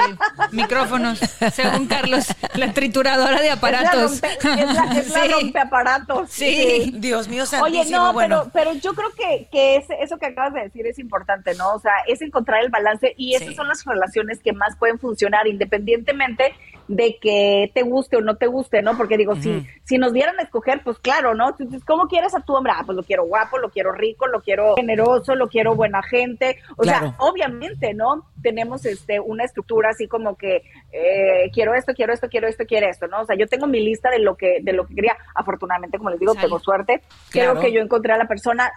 micrófonos, 0.53 1.19
según 1.53 1.87
Carlos, 1.87 2.27
la 2.55 2.73
trituradora 2.73 3.41
de 3.41 3.51
aparatos. 3.51 4.12
Es 4.12 4.23
la, 4.23 4.29
rompe, 4.29 4.62
es 4.62 4.75
la, 4.75 4.85
es 5.01 5.09
la 5.11 5.23
Sí. 5.27 5.29
rompeaparatos. 5.33 6.31
Sí. 6.31 6.93
Dios 6.97 7.29
mío, 7.29 7.45
Oye, 7.62 7.77
santísimo, 7.79 7.99
no, 7.99 8.12
bueno. 8.12 8.51
pero, 8.53 8.71
pero 8.71 8.81
yo 8.81 8.95
creo 8.95 9.11
que, 9.12 9.49
que 9.51 9.77
ese- 9.77 9.97
eso 10.03 10.19
que 10.19 10.27
acabas 10.27 10.53
de 10.55 10.61
decir 10.62 10.87
es 10.87 10.99
importante, 10.99 11.55
¿no? 11.55 11.73
O 11.75 11.81
sea, 11.81 11.93
es 12.07 12.21
encontrar 12.23 12.62
el 12.62 12.71
balance 12.71 13.14
y 13.17 13.35
esas 13.35 13.49
Sí. 13.49 13.55
son 13.55 13.69
las 13.69 13.85
relaciones 13.85 14.41
que 14.43 14.53
más 14.53 14.77
pueden 14.77 14.99
funcionar 14.99 15.47
independientemente 15.47 16.53
de 16.89 17.18
que 17.20 17.70
te 17.74 17.82
guste 17.82 18.16
o 18.16 18.20
no 18.20 18.37
te 18.37 18.47
guste, 18.47 18.80
¿no? 18.82 18.97
Porque 18.97 19.16
digo, 19.16 19.34
si, 19.37 19.66
si 19.84 19.99
nos 19.99 20.12
dieran 20.12 20.39
a 20.39 20.43
escoger, 20.43 20.82
pues 20.84 20.99
claro, 20.99 21.34
¿no? 21.34 21.49
Entonces, 21.51 21.84
¿cómo 21.84 22.07
quieres 22.09 22.34
a 22.34 22.41
tu 22.41 22.55
hombre? 22.55 22.72
Ah, 22.76 22.82
pues 22.87 22.95
lo 22.97 23.03
quiero 23.03 23.24
guapo, 23.26 23.59
lo 23.59 23.70
quiero 23.70 23.93
rico, 23.93 24.26
lo 24.26 24.41
quiero 24.41 24.74
generoso, 24.76 25.34
lo 25.34 25.49
quiero 25.49 25.74
buena 25.74 26.03
gente. 26.03 26.59
O 26.76 26.82
Claro. 26.82 27.09
sea, 27.09 27.16
obviamente, 27.18 27.93
¿no? 27.95 28.26
Tenemos 28.43 28.84
este 28.87 29.18
una 29.20 29.45
estructura 29.45 29.91
así 29.91 30.07
como 30.07 30.37
que 30.37 30.62
eh, 30.93 31.51
quiero 31.53 31.74
esto, 31.74 31.93
quiero 31.95 32.12
esto, 32.12 32.28
quiero 32.28 32.47
esto, 32.47 32.64
quiero 32.66 32.87
esto, 32.89 33.07
¿no? 33.09 33.22
O 33.22 33.26
sea, 33.26 33.37
yo 33.37 33.47
tengo 33.49 33.66
mi 33.66 33.80
lista 33.80 34.11
de 34.11 34.20
lo 34.20 34.37
que 34.37 34.59
de 34.62 34.72
lo 34.72 34.87
que 34.87 34.95
quería. 34.95 35.16
Afortunadamente, 35.34 35.99
como 35.99 36.11
les 36.11 36.20
digo, 36.20 36.34
Sale. 36.34 36.47
tengo 36.47 36.59
suerte. 36.61 37.03
Claro. 37.30 37.53
Creo 37.53 37.62
que 37.62 37.72
yo 37.72 37.80
encontré 37.80 38.12
a 38.12 38.18
la 38.18 38.28
persona 38.28 38.70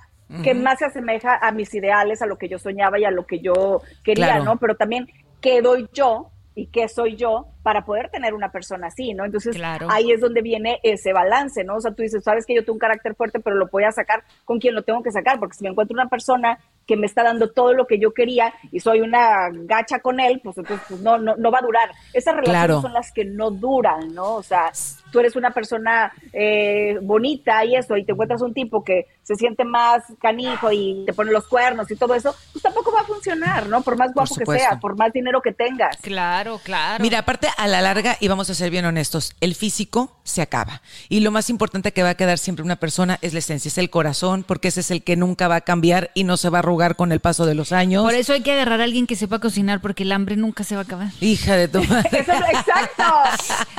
que 0.43 0.53
más 0.53 0.77
se 0.77 0.85
asemeja 0.85 1.35
a 1.41 1.51
mis 1.51 1.73
ideales, 1.73 2.21
a 2.21 2.27
lo 2.27 2.37
que 2.37 2.47
yo 2.47 2.59
soñaba 2.59 2.99
y 2.99 3.03
a 3.05 3.09
lo 3.09 3.25
que 3.25 3.39
yo 3.39 3.81
quería, 4.03 4.25
Claro. 4.27 4.43
¿no? 4.43 4.57
Pero 4.57 4.75
también 4.75 5.07
qué 5.41 5.61
doy 5.61 5.89
yo 5.91 6.29
y 6.59 6.67
qué 6.67 6.87
soy 6.87 7.15
yo 7.15 7.45
para 7.63 7.85
poder 7.85 8.09
tener 8.09 8.33
una 8.33 8.51
persona 8.51 8.87
así, 8.87 9.13
¿no? 9.13 9.25
Entonces 9.25 9.55
Claro. 9.55 9.87
ahí 9.91 10.11
es 10.11 10.19
donde 10.21 10.41
viene 10.41 10.79
ese 10.83 11.13
balance, 11.13 11.63
¿no? 11.63 11.75
O 11.75 11.81
sea, 11.81 11.91
tú 11.93 12.01
dices, 12.03 12.23
sabes 12.23 12.45
que 12.45 12.55
yo 12.55 12.61
tengo 12.61 12.73
un 12.73 12.79
carácter 12.79 13.15
fuerte, 13.15 13.39
pero 13.39 13.55
lo 13.55 13.67
voy 13.67 13.83
a 13.83 13.91
sacar 13.91 14.23
con 14.45 14.59
quien 14.59 14.75
lo 14.75 14.83
tengo 14.83 15.01
que 15.03 15.11
sacar, 15.11 15.39
porque 15.39 15.55
si 15.57 15.63
me 15.63 15.69
encuentro 15.69 15.93
una 15.93 16.09
persona 16.09 16.57
que 16.87 16.97
me 16.97 17.05
está 17.05 17.23
dando 17.23 17.51
todo 17.51 17.73
lo 17.73 17.85
que 17.85 17.99
yo 17.99 18.13
quería 18.13 18.53
y 18.71 18.79
soy 18.79 19.01
una 19.01 19.49
gacha 19.51 19.99
con 19.99 20.19
él, 20.19 20.41
pues 20.43 20.57
entonces 20.57 20.85
pues, 20.89 21.01
no, 21.01 21.17
no, 21.19 21.35
no 21.37 21.51
va 21.51 21.59
a 21.59 21.61
durar. 21.61 21.89
Esas 22.13 22.33
relaciones 22.35 22.65
Claro. 22.65 22.81
son 22.81 22.93
las 22.93 23.11
que 23.11 23.25
no 23.25 23.51
duran, 23.51 24.13
¿no? 24.15 24.35
O 24.35 24.43
sea, 24.43 24.71
tú 25.11 25.19
eres 25.19 25.35
una 25.35 25.51
persona 25.51 26.11
eh, 26.33 26.97
bonita 27.01 27.63
y 27.65 27.75
eso, 27.75 27.95
y 27.97 28.05
te 28.05 28.13
encuentras 28.13 28.41
un 28.41 28.53
tipo 28.53 28.83
que 28.83 29.05
se 29.21 29.35
siente 29.35 29.63
más 29.65 30.03
canijo 30.19 30.71
y 30.71 31.03
te 31.05 31.13
pone 31.13 31.31
los 31.31 31.47
cuernos 31.47 31.91
y 31.91 31.95
todo 31.95 32.15
eso, 32.15 32.33
pues 32.51 32.63
tampoco 32.63 32.78
funcionar, 33.09 33.67
¿no? 33.67 33.81
Por 33.81 33.97
más 33.97 34.13
guapo 34.13 34.35
que 34.35 34.45
sea, 34.45 34.79
por 34.79 34.95
más 34.97 35.11
dinero 35.11 35.41
que 35.41 35.51
tengas. 35.51 35.97
Claro, 36.01 36.59
claro. 36.63 37.01
Mira, 37.01 37.19
aparte, 37.19 37.47
a 37.57 37.67
la 37.67 37.81
larga, 37.81 38.15
y 38.19 38.27
vamos 38.27 38.49
a 38.49 38.53
ser 38.55 38.69
bien 38.71 38.85
honestos, 38.85 39.33
el 39.41 39.55
físico 39.55 40.15
se 40.23 40.41
acaba. 40.41 40.81
Y 41.09 41.19
lo 41.21 41.31
más 41.31 41.49
importante 41.49 41.91
que 41.91 42.03
va 42.03 42.09
a 42.09 42.15
quedar 42.15 42.37
siempre 42.37 42.63
una 42.63 42.75
persona 42.77 43.19
es 43.21 43.33
la 43.33 43.39
esencia, 43.39 43.67
es 43.69 43.77
el 43.77 43.89
corazón, 43.89 44.43
porque 44.47 44.67
ese 44.69 44.79
es 44.81 44.91
el 44.91 45.03
que 45.03 45.15
nunca 45.15 45.47
va 45.47 45.57
a 45.57 45.61
cambiar 45.61 46.11
y 46.13 46.23
no 46.23 46.37
se 46.37 46.49
va 46.49 46.59
a 46.59 46.61
arrugar 46.61 46.95
con 46.95 47.11
el 47.11 47.19
paso 47.19 47.45
de 47.45 47.55
los 47.55 47.71
años. 47.71 48.03
Por 48.03 48.13
eso 48.13 48.33
hay 48.33 48.41
que 48.41 48.51
agarrar 48.53 48.81
a 48.81 48.83
alguien 48.85 49.07
que 49.07 49.15
sepa 49.15 49.39
cocinar, 49.39 49.81
porque 49.81 50.03
el 50.03 50.11
hambre 50.11 50.35
nunca 50.37 50.63
se 50.63 50.75
va 50.75 50.81
a 50.81 50.83
acabar. 50.85 51.07
Hija 51.19 51.55
de 51.55 51.67
tu 51.67 51.83
madre. 51.83 52.09
Eso 52.19 52.31
es 52.31 52.41
exacto. 52.59 53.03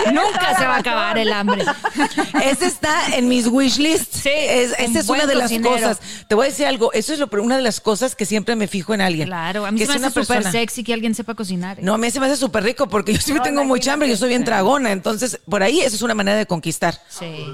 Nunca 0.13 0.57
se 0.59 0.67
va 0.67 0.77
a 0.77 0.79
acabar 0.79 1.19
el 1.19 1.33
hambre. 1.33 1.63
Ese 2.43 2.67
está 2.67 3.15
en 3.17 3.29
mis 3.29 3.47
wish 3.47 3.79
list. 3.79 4.15
Sí, 4.15 4.31
Es- 4.33 4.73
esa 4.79 5.01
es 5.01 5.09
una 5.09 5.27
de 5.27 5.35
las 5.35 5.45
cocinero. 5.51 5.75
cosas. 5.75 6.01
Te 6.27 6.35
voy 6.35 6.47
a 6.47 6.51
decir 6.51 6.67
algo. 6.67 6.93
Eso 6.93 7.13
es 7.13 7.19
lo, 7.19 7.29
una 7.43 7.57
de 7.57 7.63
las 7.63 7.81
cosas 7.81 8.17
que 8.17 8.25
siempre 8.25 8.57
me 8.57 8.67
fijo 8.67 8.95
en 8.95 9.01
alguien. 9.03 9.20
Claro, 9.25 9.67
a 9.67 9.71
mí 9.71 9.79
que 9.79 9.87
se 9.87 9.93
me 9.93 9.97
hace 9.97 10.05
una 10.07 10.11
súper 10.11 10.27
persona- 10.37 10.53
sexy 10.53 10.85
que 10.85 10.93
alguien 10.95 11.15
sepa 11.15 11.35
cocinar. 11.35 11.79
¿eh? 11.79 11.83
No, 11.83 11.95
a 11.95 11.99
mí 11.99 12.11
se 12.11 12.21
me 12.21 12.27
hace 12.27 12.37
súper 12.37 12.63
rico 12.65 12.89
porque 12.89 13.13
yo 13.15 13.21
siempre 13.21 13.41
No, 13.41 13.45
tengo 13.57 13.65
mucha 13.65 13.93
hambre, 13.93 14.09
yo 14.09 14.17
soy 14.17 14.29
bien 14.31 14.45
dragona. 14.45 14.93
Entonces, 14.93 15.39
por 15.49 15.63
ahí, 15.63 15.81
esa 15.81 15.97
es 15.97 16.03
una 16.03 16.15
manera 16.15 16.37
de 16.39 16.47
conquistar. 16.47 16.95
Sí. 17.09 17.47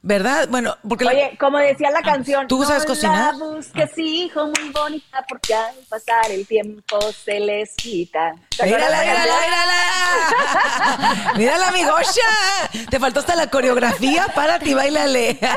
¿Verdad? 0.00 0.48
Bueno, 0.48 0.76
porque 0.88 1.04
la- 1.04 1.10
Oye, 1.10 1.36
como 1.40 1.58
decía 1.58 1.90
la 1.90 2.02
canción, 2.02 2.46
¿tú 2.46 2.62
sabes 2.64 2.82
no 2.84 2.88
cocinar? 2.88 3.34
la 3.36 3.44
busques, 3.44 3.90
hijo, 3.98 4.46
muy 4.46 4.70
bonita, 4.70 5.24
porque 5.28 5.54
al 5.54 5.74
pasar 5.88 6.30
el 6.30 6.46
tiempo 6.46 6.98
se 7.24 7.40
les 7.40 7.74
quita. 7.74 8.32
¿Te 8.58 8.64
acuerdas 8.64 8.90
Mírala, 8.90 9.04
mírala, 9.04 9.34
mírala. 9.46 11.32
Mírala, 11.36 11.70
mi 11.76 11.84
Gosha. 11.84 12.88
Te 12.90 12.98
faltó 12.98 13.20
hasta 13.20 13.34
la 13.36 13.46
coreografía. 13.48 14.26
Párate 14.34 14.70
y 14.70 14.74
bailale. 14.74 15.38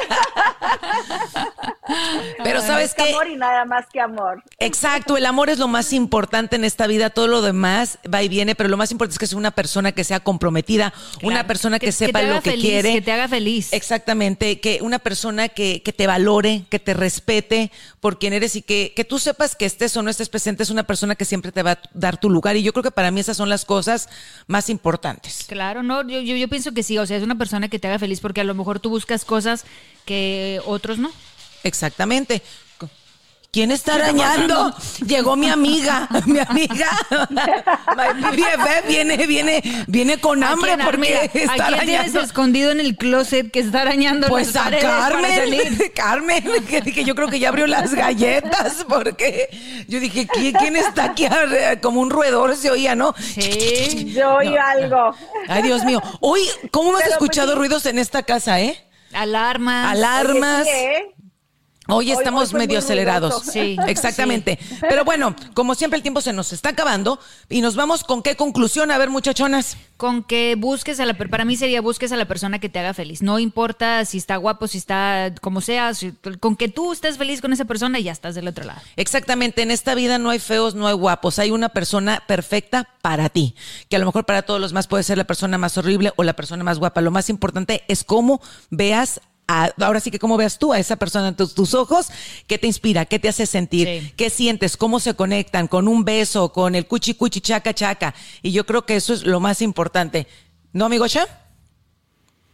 Pero 2.44 2.62
¿sabes 2.62 2.90
Es 2.92 2.96
qué? 2.96 3.10
amor 3.12 3.28
y 3.28 3.36
nada 3.36 3.66
más 3.66 3.86
que 3.92 4.00
amor. 4.00 4.44
Exacto, 4.60 5.18
el 5.18 5.26
amor 5.26 5.50
es 5.50 5.58
lo 5.60 5.68
más 5.68 5.92
importante 5.94 6.56
en 6.56 6.64
esta 6.64 6.88
vida, 6.88 7.10
todo 7.10 7.28
lo 7.28 7.42
demás 7.42 8.00
va 8.12 8.22
y 8.24 8.30
viene, 8.30 8.56
pero 8.56 8.70
lo 8.70 8.78
más 8.78 8.92
importante 8.92 9.16
es 9.16 9.20
que 9.20 9.28
sea 9.28 9.38
una 9.38 9.52
persona 9.52 9.92
que 9.92 10.04
sea 10.04 10.20
comprometida, 10.22 10.94
una 11.24 11.46
persona 11.48 11.80
que, 11.80 11.88
Que- 11.88 11.92
que 11.92 11.92
sepa 11.92 12.22
lo 12.22 12.42
que 12.42 12.52
feliz, 12.52 12.64
quiere. 12.66 12.94
que 12.94 13.02
te 13.02 13.12
haga 13.12 13.28
feliz. 13.28 13.74
Exactamente, 13.74 14.60
que 14.62 14.80
una 14.82 15.00
persona 15.00 15.50
que, 15.50 15.82
que 15.84 15.92
te 15.94 16.08
valore, 16.08 16.64
que 16.70 16.80
te 16.80 16.94
respete 16.94 17.72
por 18.00 18.18
quien 18.20 18.34
eres 18.34 18.56
y 18.56 18.62
que, 18.62 18.94
que 18.96 19.04
tú 19.04 19.20
sepas 19.20 19.56
que 19.56 19.66
estés 19.66 19.96
o 19.98 20.02
no 20.04 20.10
estés 20.10 20.30
presente, 20.30 20.64
es 20.64 20.70
una 20.70 20.84
persona 20.84 21.16
que 21.16 21.26
siempre 21.26 21.52
te 21.52 21.64
va 21.64 21.72
a 21.72 21.80
dar 21.94 22.18
tu 22.18 22.30
lugar. 22.30 22.56
Y 22.56 22.64
yo 22.64 22.72
creo 22.74 22.84
que 22.84 22.91
para 22.92 23.12
mí 23.12 23.20
esas 23.20 23.38
son 23.38 23.50
las 23.50 23.66
cosas 23.66 24.10
más 24.48 24.70
importantes. 24.70 25.46
Claro, 25.48 25.84
no, 25.84 26.08
yo, 26.08 26.22
yo, 26.22 26.36
yo 26.36 26.48
pienso 26.48 26.74
que 26.74 26.84
sí, 26.84 26.98
o 26.98 27.06
sea, 27.06 27.18
es 27.18 27.24
una 27.24 27.38
persona 27.38 27.70
que 27.70 27.80
te 27.80 27.88
haga 27.88 28.00
feliz 28.00 28.20
porque 28.20 28.42
a 28.42 28.46
lo 28.46 28.54
mejor 28.54 28.80
tú 28.80 28.90
buscas 28.90 29.26
cosas 29.26 29.66
que 30.06 30.62
otros 30.66 30.98
no. 30.98 31.12
Exactamente. 31.64 32.42
¿Quién 33.52 33.70
está 33.72 33.96
arañando? 33.96 34.74
Llegó 35.06 35.36
mi 35.36 35.50
amiga, 35.50 36.08
mi 36.26 36.40
amiga. 36.40 36.90
Mi 38.16 38.42
BFF 38.42 38.88
viene, 38.88 39.18
viene, 39.28 39.62
viene 39.88 40.20
con 40.20 40.42
hambre 40.42 40.72
¿A 40.72 40.76
quién, 40.76 40.86
porque 40.86 40.98
mira, 41.02 41.22
está 41.26 41.66
¿a 41.66 41.68
quién 41.68 41.80
tienes 41.82 41.96
arañando. 42.00 42.22
escondido 42.22 42.72
en 42.72 42.80
el 42.80 42.96
closet 42.96 43.52
que 43.52 43.60
está 43.60 43.82
arañando 43.82 44.30
Pues 44.30 44.56
a 44.56 44.72
Carmen? 44.80 45.78
Carmen, 45.96 46.44
que, 46.66 46.82
que 46.82 47.04
yo 47.04 47.14
creo 47.14 47.28
que 47.28 47.40
ya 47.40 47.50
abrió 47.50 47.68
las 47.68 47.94
galletas 47.94 48.86
porque 48.88 49.50
yo 49.90 50.00
dije, 50.00 50.28
¿quién, 50.32 50.54
quién 50.54 50.78
está 50.78 51.04
aquí? 51.06 51.28
Como 51.82 52.00
un 52.00 52.10
roedor 52.10 52.56
se 52.56 52.72
oía, 52.72 52.96
¿no? 52.96 53.14
Sí. 53.20 54.14
Yo 54.16 54.36
oí 54.36 54.56
algo. 54.56 55.14
Ay, 55.50 55.64
Dios 55.64 55.84
mío. 55.84 56.02
Hoy, 56.22 56.40
¿cómo 56.72 56.92
has 56.92 57.04
Pero, 57.04 57.18
pues, 57.20 57.30
escuchado 57.32 57.52
sí. 57.52 57.58
ruidos 57.58 57.86
en 57.86 58.00
esta 58.00 58.24
casa, 58.24 58.62
eh? 58.62 58.82
Alarmas. 59.12 59.92
Alarmas. 59.92 60.64
Sí, 60.64 60.70
¿eh? 60.74 61.16
Hoy 61.92 62.12
estamos 62.12 62.54
hoy 62.54 62.60
medio 62.60 62.80
acelerados. 62.80 63.42
Sí, 63.52 63.76
exactamente. 63.88 64.58
Pero 64.82 65.04
bueno, 65.04 65.36
como 65.54 65.76
siempre 65.76 65.98
el 65.98 66.02
tiempo 66.04 66.22
se 66.22 66.32
nos 66.32 66.54
está 66.54 66.70
acabando 66.70 67.20
y 67.50 67.62
nos 67.62 67.76
vamos 67.76 68.04
con 68.04 68.24
qué 68.24 68.36
conclusión. 68.36 68.92
A 68.92 68.98
ver, 68.98 69.10
muchachonas. 69.10 69.78
Con 69.98 70.24
que 70.24 70.56
busques 70.58 71.00
a 71.00 71.06
la 71.06 71.14
para 71.14 71.46
mí 71.46 71.56
sería 71.56 71.80
busques 71.82 72.12
a 72.12 72.16
la 72.16 72.26
persona 72.26 72.58
que 72.60 72.70
te 72.70 72.80
haga 72.80 72.94
feliz. 72.94 73.22
No 73.22 73.38
importa 73.40 74.04
si 74.06 74.18
está 74.18 74.38
guapo, 74.38 74.68
si 74.68 74.78
está 74.80 75.34
como 75.42 75.62
sea, 75.62 75.94
si- 75.94 76.14
con 76.40 76.56
que 76.56 76.70
tú 76.70 76.92
estés 76.94 77.18
feliz 77.18 77.40
con 77.42 77.54
esa 77.54 77.66
persona 77.66 78.00
y 78.00 78.04
ya 78.04 78.12
estás 78.12 78.34
del 78.34 78.48
otro 78.48 78.66
lado. 78.66 78.82
Exactamente, 78.96 79.62
en 79.62 79.70
esta 79.70 79.94
vida 79.94 80.18
no 80.18 80.32
hay 80.32 80.40
feos, 80.40 80.74
no 80.74 80.88
hay 80.88 80.96
guapos, 80.96 81.38
hay 81.38 81.52
una 81.52 81.70
persona 81.70 82.24
perfecta 82.28 82.88
para 83.04 83.30
ti, 83.30 83.54
que 83.90 83.96
a 83.98 84.00
lo 84.00 84.06
mejor 84.08 84.26
para 84.26 84.42
todos 84.42 84.60
los 84.60 84.74
más 84.74 84.88
puede 84.88 85.04
ser 85.04 85.18
la 85.20 85.26
persona 85.26 85.58
más 85.60 85.78
horrible 85.78 86.14
o 86.16 86.24
la 86.24 86.34
persona 86.34 86.64
más 86.64 86.80
guapa. 86.80 87.02
Lo 87.02 87.12
más 87.12 87.30
importante 87.30 87.84
es 87.88 88.04
cómo 88.04 88.42
veas 88.72 89.22
a- 89.52 89.74
ahora 89.82 90.00
sí 90.00 90.12
que 90.12 90.20
cómo 90.20 90.38
veas 90.38 90.58
tú 90.60 90.72
a 90.74 90.80
esa 90.80 90.96
persona 90.96 91.28
en 91.30 91.36
tus, 91.36 91.54
tus 91.54 91.74
ojos, 91.74 92.08
qué 92.48 92.58
te 92.58 92.68
inspira, 92.68 93.06
qué 93.06 93.20
te 93.20 93.30
hace 93.30 93.46
sentir, 93.46 93.88
Sí. 93.88 94.14
qué 94.16 94.30
sientes, 94.30 94.78
cómo 94.78 95.00
se 95.00 95.14
conectan 95.14 95.68
con 95.68 95.88
un 95.88 96.04
beso, 96.06 96.52
con 96.54 96.76
el 96.76 96.86
cuchi 96.88 97.14
cuchi 97.14 97.42
chaca 97.42 97.74
chaca. 97.74 98.14
Y 98.42 98.52
yo 98.52 98.66
creo 98.66 98.86
que 98.86 98.96
eso 98.96 99.14
es 99.14 99.24
lo 99.24 99.40
más 99.40 99.62
importante. 99.62 100.28
¿No, 100.74 100.86
amigo 100.86 101.08
Cha? 101.08 101.28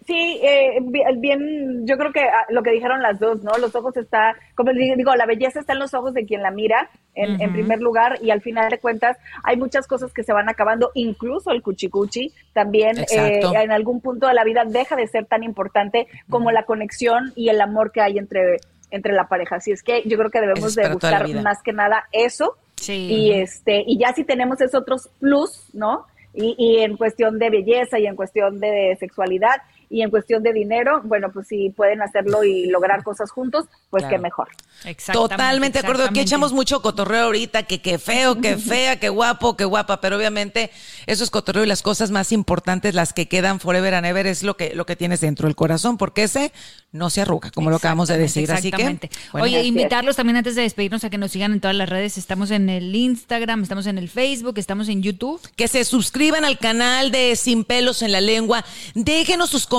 Sí, 0.07 0.39
eh, 0.41 0.77
bi- 0.81 1.03
bien, 1.17 1.85
yo 1.85 1.97
creo 1.97 2.13
que 2.13 2.21
ah, 2.21 2.45
lo 2.47 2.63
que 2.63 2.71
dijeron 2.71 3.01
las 3.01 3.19
dos, 3.19 3.43
¿no? 3.43 3.51
Los 3.59 3.75
ojos 3.75 3.97
está, 3.97 4.35
como 4.55 4.71
digo, 4.71 5.13
la 5.17 5.25
belleza 5.25 5.59
está 5.59 5.73
en 5.73 5.79
los 5.79 5.93
ojos 5.93 6.13
de 6.13 6.25
quien 6.25 6.41
la 6.41 6.49
mira, 6.49 6.89
en, 7.13 7.41
en 7.41 7.51
primer 7.51 7.81
lugar, 7.81 8.17
y 8.21 8.31
al 8.31 8.39
final 8.41 8.69
de 8.69 8.79
cuentas 8.79 9.17
hay 9.43 9.57
muchas 9.57 9.85
cosas 9.85 10.13
que 10.13 10.23
se 10.23 10.31
van 10.31 10.47
acabando, 10.47 10.91
incluso 10.93 11.51
el 11.51 11.61
cuchicuchi 11.61 12.31
también 12.53 12.97
eh, 13.11 13.41
en 13.43 13.71
algún 13.73 13.99
punto 13.99 14.27
de 14.27 14.33
la 14.33 14.45
vida 14.45 14.63
deja 14.65 14.95
de 14.95 15.07
ser 15.07 15.25
tan 15.25 15.43
importante 15.43 16.07
como 16.29 16.51
la 16.51 16.63
conexión 16.63 17.33
y 17.35 17.49
el 17.49 17.59
amor 17.59 17.91
que 17.91 17.99
hay 17.99 18.17
entre, 18.17 18.57
entre 18.91 19.11
la 19.11 19.27
pareja. 19.27 19.57
Así 19.57 19.71
es 19.73 19.83
que 19.83 20.03
yo 20.05 20.17
creo 20.17 20.29
que 20.31 20.39
debemos 20.39 20.73
de 20.73 20.89
buscar 20.89 21.27
más 21.41 21.61
que 21.61 21.73
nada 21.73 22.05
eso, 22.13 22.55
Sí. 22.77 22.93
y 23.11 23.31
este 23.33 23.83
y 23.85 23.97
ya 23.97 24.13
si 24.13 24.23
tenemos 24.23 24.61
esos 24.61 24.79
otros 24.79 25.09
plus 25.19 25.67
no 25.73 26.05
y, 26.33 26.55
y 26.59 26.83
en 26.83 26.95
cuestión 26.95 27.39
de 27.39 27.49
belleza 27.49 27.97
y 27.99 28.05
en 28.05 28.15
cuestión 28.15 28.59
de 28.59 28.95
sexualidad 28.99 29.63
y 29.89 30.01
en 30.01 30.09
cuestión 30.09 30.43
de 30.43 30.53
dinero 30.53 31.01
bueno 31.03 31.31
pues 31.31 31.47
si 31.47 31.69
pueden 31.69 32.01
hacerlo 32.01 32.43
y 32.43 32.67
lograr 32.67 33.03
cosas 33.03 33.31
juntos 33.31 33.65
pues 33.89 34.03
Claro. 34.03 34.15
qué 34.15 34.21
mejor 34.21 34.47
Exactamente, 34.85 35.35
Totalmente 35.35 35.81
de 35.81 35.87
acuerdo. 35.87 36.05
Aquí 36.05 36.19
echamos 36.19 36.53
mucho 36.53 36.81
cotorreo 36.81 37.25
ahorita, 37.25 37.63
que 37.63 37.81
qué 37.81 37.97
feo, 37.97 38.39
que 38.39 38.57
fea, 38.57 38.99
que 38.99 39.09
guapo, 39.09 39.57
que 39.57 39.65
guapa, 39.65 40.01
pero 40.01 40.17
obviamente 40.17 40.69
eso 41.07 41.23
es 41.23 41.31
cotorreo 41.31 41.63
y 41.63 41.67
las 41.67 41.81
cosas 41.81 42.11
más 42.11 42.31
importantes, 42.31 42.93
las 42.93 43.13
que 43.13 43.27
quedan 43.27 43.59
forever 43.59 43.95
and 43.95 44.05
ever, 44.05 44.27
es 44.27 44.43
lo 44.43 44.55
que, 44.55 44.75
lo 44.75 44.85
que 44.85 44.95
tienes 44.95 45.21
dentro 45.21 45.47
del 45.47 45.55
corazón, 45.55 45.97
porque 45.97 46.23
ese 46.23 46.51
no 46.91 47.09
se 47.09 47.21
arruga, 47.21 47.51
como 47.51 47.69
lo 47.69 47.77
acabamos 47.77 48.07
de 48.07 48.17
decir. 48.17 48.51
Así 48.51 48.71
que, 48.71 48.83
bueno, 49.31 49.45
Oye, 49.45 49.63
invitarlos 49.63 50.15
también 50.15 50.37
antes 50.37 50.55
de 50.55 50.61
despedirnos 50.61 51.03
a 51.03 51.09
que 51.09 51.17
nos 51.17 51.31
sigan 51.31 51.53
en 51.53 51.59
todas 51.59 51.75
las 51.75 51.89
redes. 51.89 52.17
Estamos 52.17 52.51
en 52.51 52.69
el 52.69 52.95
Instagram, 52.95 53.63
estamos 53.63 53.87
en 53.87 53.97
el 53.97 54.09
Facebook, 54.09 54.57
estamos 54.57 54.89
en 54.89 55.01
YouTube. 55.01 55.41
que 55.55 55.67
se 55.67 55.83
suscriban 55.85 56.45
al 56.45 56.57
canal 56.57 57.11
de 57.11 57.35
Sin 57.35 57.63
Pelos 57.63 58.01
en 58.01 58.11
la 58.11 58.21
Lengua. 58.21 58.63
Déjenos 58.93 59.49
sus 59.49 59.65
comentarios, 59.65 59.76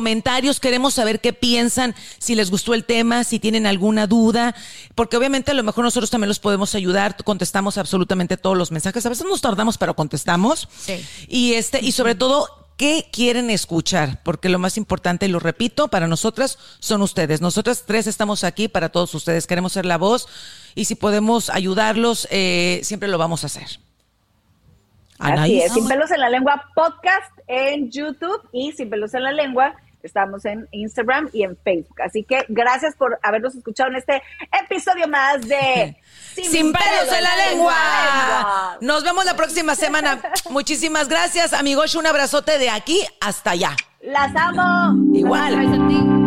queremos 0.61 0.95
saber 0.95 1.21
qué 1.21 1.33
piensan, 1.33 1.95
si 2.19 2.35
les 2.35 2.51
gustó 2.51 2.75
el 2.75 2.85
tema, 2.85 3.25
si 3.25 3.39
tienen 3.39 3.67
alguna 3.67 4.07
duda, 4.07 4.55
porque 4.95 5.17
obviamente 5.17 5.51
a 5.51 5.55
lo 5.55 5.63
mejor 5.63 5.85
nosotros 5.85 6.11
también 6.11 6.29
los 6.29 6.39
podemos 6.39 6.75
ayudar, 6.75 7.17
contestamos 7.25 7.79
absolutamente 7.79 8.37
todos 8.37 8.57
los 8.57 8.71
mensajes. 8.73 9.05
A 9.07 9.09
veces 9.09 9.27
nos 9.27 9.41
tardamos, 9.41 9.79
pero 9.79 9.95
contestamos. 9.95 10.69
Sí. 10.79 11.05
Y 11.29 11.55
este, 11.55 11.85
y 11.85 11.93
sobre 11.93 12.15
todo, 12.15 12.49
¿qué 12.77 13.09
quieren 13.13 13.51
escuchar? 13.51 14.23
Porque 14.23 14.49
lo 14.49 14.59
más 14.59 14.77
importante, 14.77 15.27
y 15.27 15.29
lo 15.29 15.41
repito, 15.41 15.89
para 15.89 16.07
nosotras 16.07 16.59
son 16.79 17.03
ustedes. 17.03 17.41
Nosotras 17.41 17.85
tres 17.87 18.07
estamos 18.07 18.45
aquí 18.45 18.69
para 18.69 18.89
todos 18.89 19.15
ustedes. 19.15 19.47
Queremos 19.47 19.73
ser 19.73 19.85
la 19.85 19.99
voz 19.99 20.29
y 20.75 20.87
si 20.87 20.95
podemos 20.95 21.51
ayudarlos, 21.51 22.29
eh, 22.31 22.81
siempre 22.85 23.09
lo 23.09 23.19
vamos 23.19 23.43
a 23.45 23.47
hacer. 23.47 23.81
Así 25.19 25.61
es, 25.61 25.73
Sin 25.73 25.89
Pelos 25.89 26.13
en 26.13 26.21
la 26.21 26.31
Lengua 26.31 26.71
podcast 26.77 27.33
en 27.49 27.91
YouTube 27.91 28.41
y 28.53 28.71
Sin 28.73 28.89
Pelos 28.89 29.15
en 29.15 29.25
la 29.25 29.33
Lengua 29.33 29.75
estamos 30.03 30.45
en 30.45 30.69
Instagram 30.71 31.29
y 31.33 31.43
en 31.43 31.57
Facebook. 31.57 32.01
Así 32.03 32.25
que 32.25 32.45
gracias 32.49 32.95
por 32.97 33.19
habernos 33.23 33.55
escuchado 33.55 33.91
en 33.91 33.97
este 33.97 34.23
episodio 34.65 35.09
más 35.09 35.47
de 35.47 35.97
Sin 36.35 36.73
pelos 36.73 37.13
en 37.17 37.23
la 37.23 37.37
lengua. 37.51 38.79
Nos 38.81 39.03
vemos 39.03 39.25
la 39.25 39.35
próxima 39.35 39.75
semana. 39.75 40.21
Muchísimas 40.51 41.09
gracias, 41.09 41.53
amigos. 41.53 41.95
Un 41.95 42.07
abrazote 42.07 42.59
de 42.59 42.71
aquí 42.71 43.01
hasta 43.21 43.51
allá. 43.51 43.77
Las 44.01 44.35
amo. 44.37 45.17
Igual. 45.17 46.19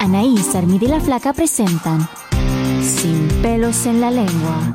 Anaís, 0.00 0.54
Armida 0.54 0.86
y 0.86 0.88
la 0.88 1.00
Flaca 1.00 1.32
presentan 1.32 2.08
Sin 2.82 3.28
pelos 3.42 3.86
en 3.86 4.00
la 4.00 4.10
lengua. 4.10 4.74